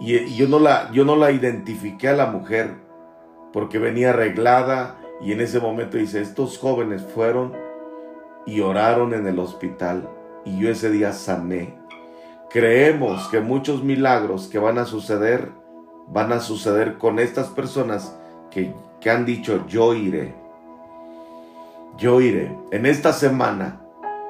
Y, 0.00 0.34
yo, 0.34 0.48
no 0.48 0.58
la, 0.58 0.90
yo 0.92 1.04
no 1.04 1.16
la 1.16 1.30
identifiqué 1.30 2.08
a 2.08 2.16
la 2.16 2.26
mujer 2.26 2.74
porque 3.52 3.78
venía 3.78 4.10
arreglada 4.10 4.96
y 5.20 5.32
en 5.32 5.40
ese 5.40 5.60
momento 5.60 5.96
dice, 5.96 6.20
estos 6.20 6.58
jóvenes 6.58 7.02
fueron 7.14 7.52
y 8.46 8.60
oraron 8.60 9.14
en 9.14 9.26
el 9.26 9.38
hospital 9.38 10.08
y 10.44 10.58
yo 10.58 10.68
ese 10.68 10.90
día 10.90 11.12
sané. 11.12 11.74
Creemos 12.50 13.28
que 13.28 13.40
muchos 13.40 13.82
milagros 13.82 14.48
que 14.48 14.58
van 14.58 14.78
a 14.78 14.84
suceder 14.84 15.50
van 16.08 16.32
a 16.32 16.40
suceder 16.40 16.98
con 16.98 17.18
estas 17.18 17.48
personas 17.48 18.16
que, 18.50 18.72
que 19.00 19.10
han 19.10 19.24
dicho 19.24 19.66
yo 19.68 19.94
iré. 19.94 20.34
yo 21.96 22.20
iré. 22.20 22.56
En 22.70 22.86
esta 22.86 23.12
semana, 23.12 23.80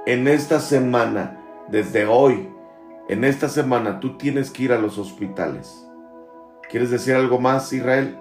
en 0.06 0.28
esta 0.28 0.60
semana, 0.60 1.40
desde 1.68 2.06
hoy, 2.06 2.48
en 3.08 3.24
esta 3.24 3.48
semana, 3.48 4.00
tú 4.00 4.16
tienes 4.16 4.50
que 4.50 4.64
ir 4.64 4.72
a 4.72 4.78
los 4.78 4.98
hospitales. 4.98 5.86
¿Quieres 6.70 6.90
decir 6.90 7.14
algo 7.14 7.38
más, 7.38 7.72
Israel? 7.72 8.18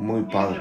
Muy 0.00 0.22
padre. 0.24 0.60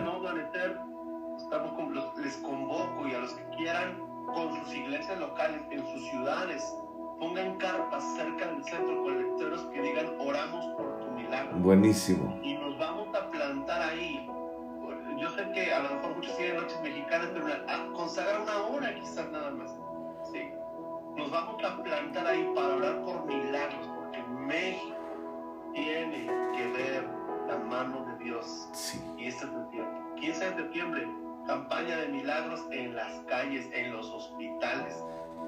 estamos 1.38 1.72
con 1.74 1.94
los, 1.96 2.18
les 2.18 2.38
convoco 2.38 3.08
y 3.08 3.14
a 3.14 3.20
los 3.20 3.34
que 3.34 3.44
quieran 3.58 3.98
con 4.34 4.54
sus 4.56 4.76
iglesias 4.76 5.20
locales, 5.20 5.62
en 5.72 5.86
sus 5.88 6.10
ciudades, 6.10 6.76
pongan 7.20 7.58
carpas 7.58 8.04
cerca 8.16 8.48
del 8.48 8.64
centro 8.64 9.04
con 9.04 9.18
letreros 9.18 9.62
que 9.74 9.82
digan 9.82 10.08
oramos 10.20 10.66
por 10.78 11.00
tu 11.00 11.12
milagro. 11.12 11.58
Buenísimo. 11.58 12.40
Y 12.44 12.54
nos 12.56 12.78
vamos 12.78 13.08
a 13.16 13.30
plantar 13.32 13.82
ahí 13.82 14.30
yo 15.20 15.30
sé 15.32 15.52
que 15.52 15.74
a 15.74 15.80
lo 15.80 15.96
mejor 15.96 16.16
muchos 16.16 16.38
tienen 16.38 16.56
noches 16.56 16.82
mexicanas, 16.82 17.30
pero 17.34 17.48
a 17.48 17.94
consagrar 17.94 18.42
una 18.42 18.58
hora 18.64 18.96
quizás 18.96 19.30
nada 19.32 19.52
más. 19.52 19.76
¿sí? 20.32 20.50
Nos 21.16 21.30
vamos 21.30 21.62
a 21.64 21.84
plantar 21.84 22.26
ahí 22.26 22.50
para 22.56 22.76
orar 22.76 23.04
por 23.04 23.26
milagros, 23.26 23.90
porque 23.96 24.24
México 24.24 24.96
tiene 25.74 26.26
que 26.56 26.68
ver 26.72 27.10
la 27.48 27.58
mano 27.58 28.06
de 28.06 28.09
Dios. 28.20 28.70
Sí. 28.74 29.02
Y 29.18 29.28
este 29.28 29.46
es 29.46 29.52
el 29.52 29.70
tiempo. 29.70 30.16
15 30.16 30.52
de 30.52 30.56
septiembre, 30.56 31.08
campaña 31.48 31.98
de 31.98 32.08
milagros 32.10 32.66
en 32.72 32.96
las 32.96 33.14
calles, 33.28 33.68
en 33.74 33.92
los 33.94 34.10
hospitales. 34.10 35.04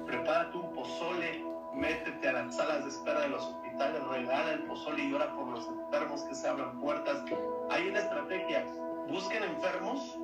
Prepárate 0.06 0.56
un 0.56 0.72
pozole, 0.72 1.44
métete 1.74 2.28
a 2.28 2.32
las 2.32 2.56
salas 2.56 2.84
de 2.84 2.90
espera 2.90 3.20
de 3.20 3.28
los 3.28 3.44
hospitales, 3.44 4.02
regala 4.08 4.52
el 4.52 4.62
pozole 4.64 5.04
y 5.04 5.12
ora 5.12 5.34
por 5.34 5.48
los 5.48 5.68
enfermos 5.68 6.22
que 6.24 6.34
se 6.34 6.48
abran 6.48 6.80
puertas. 6.80 7.22
Hay 7.70 7.88
una 7.88 8.00
estrategia 8.00 8.66
Busquen 9.08 9.42
enfermos 9.42 10.18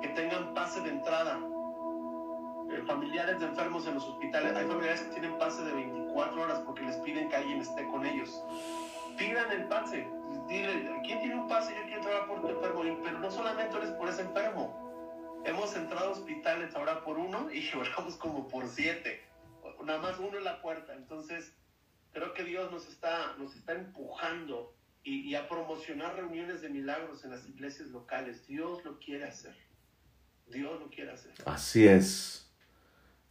que 0.00 0.08
tengan 0.08 0.54
pase 0.54 0.80
de 0.80 0.90
entrada. 0.90 1.38
Eh, 2.70 2.82
familiares 2.86 3.38
de 3.38 3.46
enfermos 3.46 3.86
en 3.86 3.94
los 3.94 4.08
hospitales. 4.08 4.56
Hay 4.56 4.66
familiares 4.66 5.02
que 5.02 5.10
tienen 5.10 5.36
pase 5.38 5.62
de 5.62 5.72
24 5.72 6.42
horas 6.42 6.58
porque 6.60 6.82
les 6.82 6.96
piden 6.98 7.28
que 7.28 7.36
alguien 7.36 7.60
esté 7.60 7.84
con 7.86 8.06
ellos. 8.06 8.42
Pidan 9.16 9.50
el 9.52 9.64
pase. 9.68 10.06
Dile, 10.48 11.00
¿quién 11.04 11.20
tiene 11.20 11.36
un 11.36 11.48
pase? 11.48 11.74
Yo 11.74 11.82
quiero 11.84 12.02
entrar 12.02 12.26
por 12.26 12.40
tu 12.40 12.48
enfermo. 12.48 12.82
Pero 13.02 13.18
no 13.18 13.30
solamente 13.30 13.76
eres 13.76 13.90
por 13.90 14.08
ese 14.08 14.22
enfermo. 14.22 15.42
Hemos 15.44 15.76
entrado 15.76 16.08
a 16.08 16.10
hospitales 16.12 16.74
ahora 16.74 17.04
por 17.04 17.18
uno 17.18 17.50
y 17.52 17.68
oramos 17.76 18.16
como 18.16 18.48
por 18.48 18.66
siete. 18.68 19.22
Nada 19.84 20.00
más 20.00 20.18
uno 20.18 20.38
en 20.38 20.44
la 20.44 20.62
puerta. 20.62 20.94
Entonces, 20.94 21.54
creo 22.12 22.32
que 22.32 22.44
Dios 22.44 22.70
nos 22.70 22.88
está, 22.88 23.34
nos 23.38 23.54
está 23.54 23.74
empujando 23.74 24.74
y, 25.04 25.34
a 25.34 25.46
promocionar 25.48 26.16
reuniones 26.16 26.62
de 26.62 26.70
milagros 26.70 27.24
en 27.24 27.30
las 27.30 27.46
iglesias 27.46 27.90
locales. 27.90 28.46
Dios 28.46 28.82
lo 28.84 28.98
quiere 28.98 29.24
hacer. 29.24 29.54
Dios 30.46 30.80
lo 30.80 30.88
quiere 30.88 31.12
hacer. 31.12 31.32
Así 31.44 31.86
es. 31.86 32.50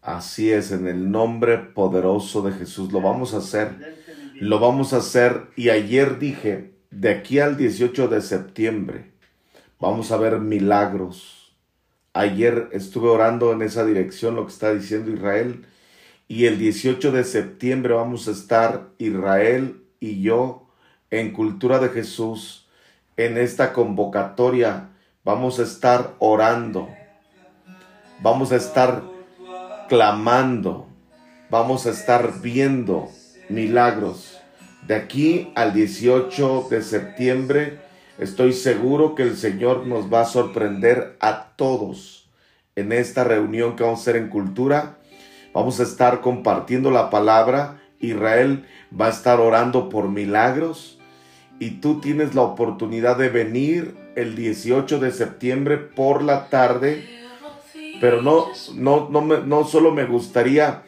Así 0.01 0.51
es, 0.51 0.71
en 0.71 0.85
el 0.85 1.09
nombre 1.09 1.57
poderoso 1.57 2.41
de 2.41 2.51
Jesús. 2.51 2.91
Lo 2.91 3.01
vamos 3.01 3.33
a 3.33 3.37
hacer. 3.37 3.95
Lo 4.39 4.59
vamos 4.59 4.93
a 4.93 4.97
hacer. 4.97 5.47
Y 5.55 5.69
ayer 5.69 6.19
dije, 6.19 6.73
de 6.91 7.09
aquí 7.09 7.39
al 7.39 7.57
18 7.57 8.07
de 8.07 8.21
septiembre, 8.21 9.11
vamos 9.79 10.11
a 10.11 10.17
ver 10.17 10.39
milagros. 10.39 11.55
Ayer 12.13 12.69
estuve 12.71 13.09
orando 13.09 13.51
en 13.51 13.61
esa 13.61 13.85
dirección, 13.85 14.35
lo 14.35 14.45
que 14.45 14.53
está 14.53 14.73
diciendo 14.73 15.11
Israel. 15.11 15.65
Y 16.27 16.45
el 16.45 16.57
18 16.57 17.11
de 17.11 17.23
septiembre 17.23 17.93
vamos 17.93 18.27
a 18.27 18.31
estar 18.31 18.89
Israel 18.97 19.83
y 19.99 20.21
yo 20.21 20.67
en 21.11 21.31
Cultura 21.31 21.79
de 21.79 21.89
Jesús, 21.89 22.67
en 23.17 23.37
esta 23.37 23.71
convocatoria, 23.73 24.89
vamos 25.23 25.59
a 25.59 25.63
estar 25.63 26.15
orando, 26.17 26.89
vamos 28.21 28.51
a 28.51 28.55
estar 28.55 29.03
clamando, 29.89 30.87
vamos 31.51 31.85
a 31.85 31.91
estar 31.91 32.41
viendo 32.41 33.09
milagros. 33.53 34.39
De 34.87 34.95
aquí 34.95 35.51
al 35.55 35.73
18 35.73 36.67
de 36.69 36.81
septiembre, 36.81 37.79
estoy 38.17 38.51
seguro 38.51 39.15
que 39.15 39.23
el 39.23 39.37
Señor 39.37 39.87
nos 39.87 40.11
va 40.11 40.21
a 40.21 40.25
sorprender 40.25 41.15
a 41.19 41.53
todos 41.55 42.29
en 42.75 42.91
esta 42.91 43.23
reunión 43.23 43.75
que 43.75 43.83
vamos 43.83 43.99
a 43.99 44.01
hacer 44.01 44.15
en 44.17 44.29
Cultura. 44.29 44.97
Vamos 45.53 45.79
a 45.79 45.83
estar 45.83 46.21
compartiendo 46.21 46.91
la 46.91 47.09
palabra. 47.09 47.79
Israel 47.99 48.65
va 48.99 49.05
a 49.05 49.11
estar 49.11 49.39
orando 49.39 49.87
por 49.87 50.09
milagros 50.09 50.99
y 51.59 51.79
tú 51.79 52.01
tienes 52.01 52.35
la 52.35 52.41
oportunidad 52.41 53.17
de 53.17 53.29
venir 53.29 53.95
el 54.15 54.35
18 54.35 54.99
de 54.99 55.11
septiembre 55.11 55.77
por 55.77 56.23
la 56.23 56.49
tarde, 56.49 57.05
pero 58.01 58.21
no, 58.21 58.47
no, 58.75 59.09
no, 59.09 59.21
no 59.21 59.63
solo 59.63 59.91
me 59.91 60.05
gustaría 60.05 60.83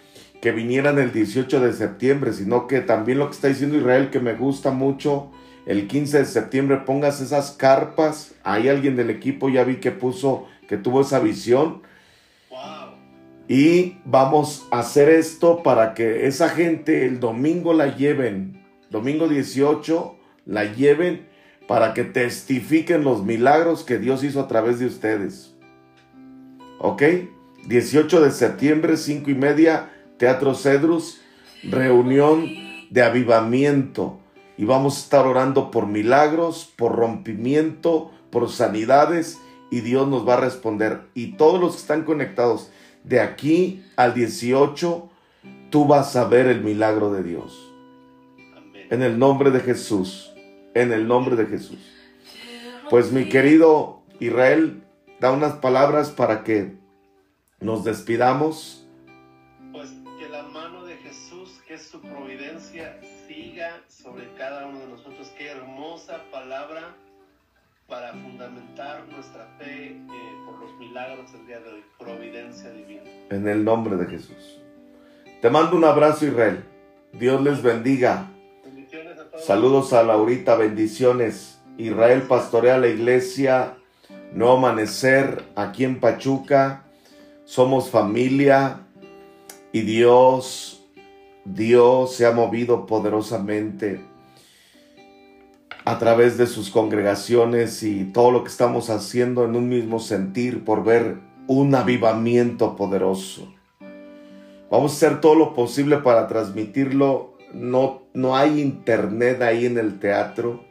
que 0.46 0.52
vinieran 0.52 1.00
el 1.00 1.12
18 1.12 1.60
de 1.60 1.74
septiembre, 1.74 2.32
sino 2.32 2.68
que 2.68 2.82
también 2.82 3.18
lo 3.18 3.26
que 3.26 3.32
está 3.34 3.48
diciendo 3.48 3.78
Israel, 3.78 4.12
que 4.12 4.20
me 4.20 4.36
gusta 4.36 4.70
mucho, 4.70 5.32
el 5.66 5.88
15 5.88 6.20
de 6.20 6.26
septiembre 6.26 6.78
pongas 6.86 7.20
esas 7.20 7.50
carpas, 7.50 8.36
hay 8.44 8.70
alguien 8.70 8.96
del 8.96 9.10
equipo, 9.10 9.50
ya 9.50 9.64
vi 9.64 9.78
que 9.78 9.90
puso, 9.90 10.46
que 10.68 10.78
tuvo 10.78 11.02
esa 11.02 11.18
visión. 11.18 11.82
Y 13.48 13.98
vamos 14.06 14.68
a 14.70 14.82
hacer 14.82 15.10
esto 15.10 15.64
para 15.64 15.96
que 15.96 16.28
esa 16.28 16.50
gente 16.50 17.08
el 17.08 17.20
domingo 17.20 17.74
la 17.74 17.96
lleven, 17.96 18.64
domingo 18.92 19.28
18, 19.28 20.16
la 20.46 20.66
lleven 20.66 21.26
para 21.68 21.96
que 21.96 22.04
testifiquen 22.04 23.04
los 23.04 23.24
milagros 23.24 23.84
que 23.84 23.98
Dios 23.98 24.24
hizo 24.24 24.42
a 24.42 24.48
través 24.48 24.78
de 24.78 24.86
ustedes. 24.86 25.56
¿Ok? 26.78 27.02
18 27.68 28.22
de 28.22 28.30
septiembre, 28.30 28.96
5 28.96 29.32
y 29.32 29.34
media, 29.34 29.90
Teatro 30.18 30.56
Cedrus, 30.56 31.22
reunión 31.64 32.46
de 32.90 33.02
avivamiento. 33.02 34.20
Y 34.58 34.66
vamos 34.66 34.98
a 34.98 35.00
estar 35.00 35.28
orando 35.28 35.72
por 35.72 35.88
milagros, 35.88 36.72
por 36.76 36.96
rompimiento, 36.96 38.12
por 38.30 38.50
sanidades, 38.50 39.40
y 39.72 39.82
Dios 39.82 40.08
nos 40.08 40.28
va 40.28 40.36
a 40.36 40.42
responder. 40.42 41.02
Y 41.14 41.34
todos 41.34 41.60
los 41.60 41.74
que 41.74 41.82
están 41.82 42.04
conectados, 42.04 42.72
de 43.04 43.20
aquí 43.20 43.84
al 43.98 44.14
18, 44.14 45.10
tú 45.70 45.86
vas 45.86 46.16
a 46.16 46.26
ver 46.26 46.48
el 46.48 46.62
milagro 46.62 47.12
de 47.12 47.24
Dios. 47.24 47.74
En 48.90 49.02
el 49.02 49.20
nombre 49.20 49.52
de 49.52 49.60
Jesús 49.60 50.32
en 50.76 50.92
el 50.92 51.08
nombre 51.08 51.36
de 51.36 51.48
Jesús. 51.48 51.80
Pues 52.92 53.12
mi 53.12 53.28
querido 53.30 54.04
Israel, 54.20 54.84
da 55.20 55.32
unas 55.32 55.54
palabras 55.54 56.12
para 56.12 56.44
que 56.44 56.78
nos 57.60 57.84
despidamos. 57.84 58.85
Para 67.88 68.14
fundamentar 68.14 69.06
nuestra 69.10 69.48
fe 69.60 69.88
eh, 69.88 70.06
por 70.46 70.60
los 70.60 70.78
milagros 70.80 71.32
del 71.32 71.46
día 71.46 71.60
de 71.60 71.70
hoy. 71.70 71.84
Providencia 72.00 72.72
divina. 72.72 73.04
En 73.30 73.48
el 73.48 73.64
nombre 73.64 73.96
de 73.96 74.08
Jesús. 74.08 74.60
Te 75.42 75.50
mando 75.50 75.78
un 75.78 75.84
abrazo, 75.84 76.26
Israel. 76.26 76.64
Dios 77.14 77.42
les 77.42 77.62
bendiga. 77.62 78.32
Saludos 79.38 79.94
a 79.94 80.04
Laurita, 80.04 80.56
bendiciones. 80.56 81.62
Israel 81.78 82.24
pastorea 82.24 82.78
la 82.78 82.88
iglesia 82.88 83.76
No 84.34 84.54
Amanecer 84.54 85.44
aquí 85.56 85.84
en 85.84 86.00
Pachuca. 86.00 86.84
Somos 87.44 87.90
familia 87.92 88.80
y 89.72 89.82
Dios, 89.82 90.84
Dios 91.44 92.16
se 92.16 92.26
ha 92.26 92.32
movido 92.32 92.88
poderosamente 92.88 94.02
a 95.86 96.00
través 96.00 96.38
de 96.38 96.48
sus 96.48 96.70
congregaciones 96.70 97.84
y 97.84 98.06
todo 98.06 98.32
lo 98.32 98.44
que 98.44 98.50
estamos 98.50 98.90
haciendo 98.90 99.46
en 99.46 99.56
un 99.56 99.70
mismo 99.70 100.00
sentir 100.00 100.66
por 100.66 100.84
ver 100.84 101.20
un 101.48 101.74
avivamiento 101.76 102.76
poderoso. 102.76 103.54
Vamos 104.72 104.92
a 104.92 104.96
hacer 104.96 105.22
todo 105.22 105.36
lo 105.36 105.54
posible 105.54 105.98
para 105.98 106.28
transmitirlo 106.28 107.36
no, 107.56 108.04
no 108.14 108.36
hay 108.36 108.62
internet 108.62 109.42
ahí 109.42 109.66
en 109.66 109.78
el 109.78 110.00
teatro, 110.00 110.64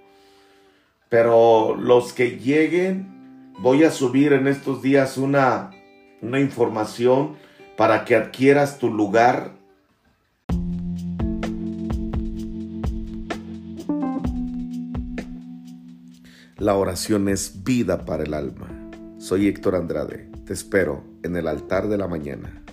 pero 1.08 1.74
los 1.76 2.12
que 2.12 2.38
lleguen, 2.38 3.52
voy 3.58 3.84
a 3.84 3.90
subir 3.90 4.32
en 4.32 4.46
estos 4.46 4.82
días 4.82 5.16
una, 5.16 5.70
una 6.20 6.40
información 6.40 7.36
para 7.76 8.04
que 8.04 8.16
adquieras 8.16 8.78
tu 8.78 8.90
lugar. 8.90 9.52
La 16.64 16.76
oración 16.76 17.28
es 17.28 17.62
vida 17.62 18.06
para 18.06 18.22
el 18.22 18.32
alma. 18.32 18.70
Soy 19.18 19.48
Héctor 19.48 19.74
Andrade. 19.74 20.30
Te 20.46 20.54
espero 20.54 21.04
en 21.22 21.36
el 21.36 21.46
altar 21.46 21.88
de 21.88 21.98
la 21.98 22.08
mañana. 22.08 22.63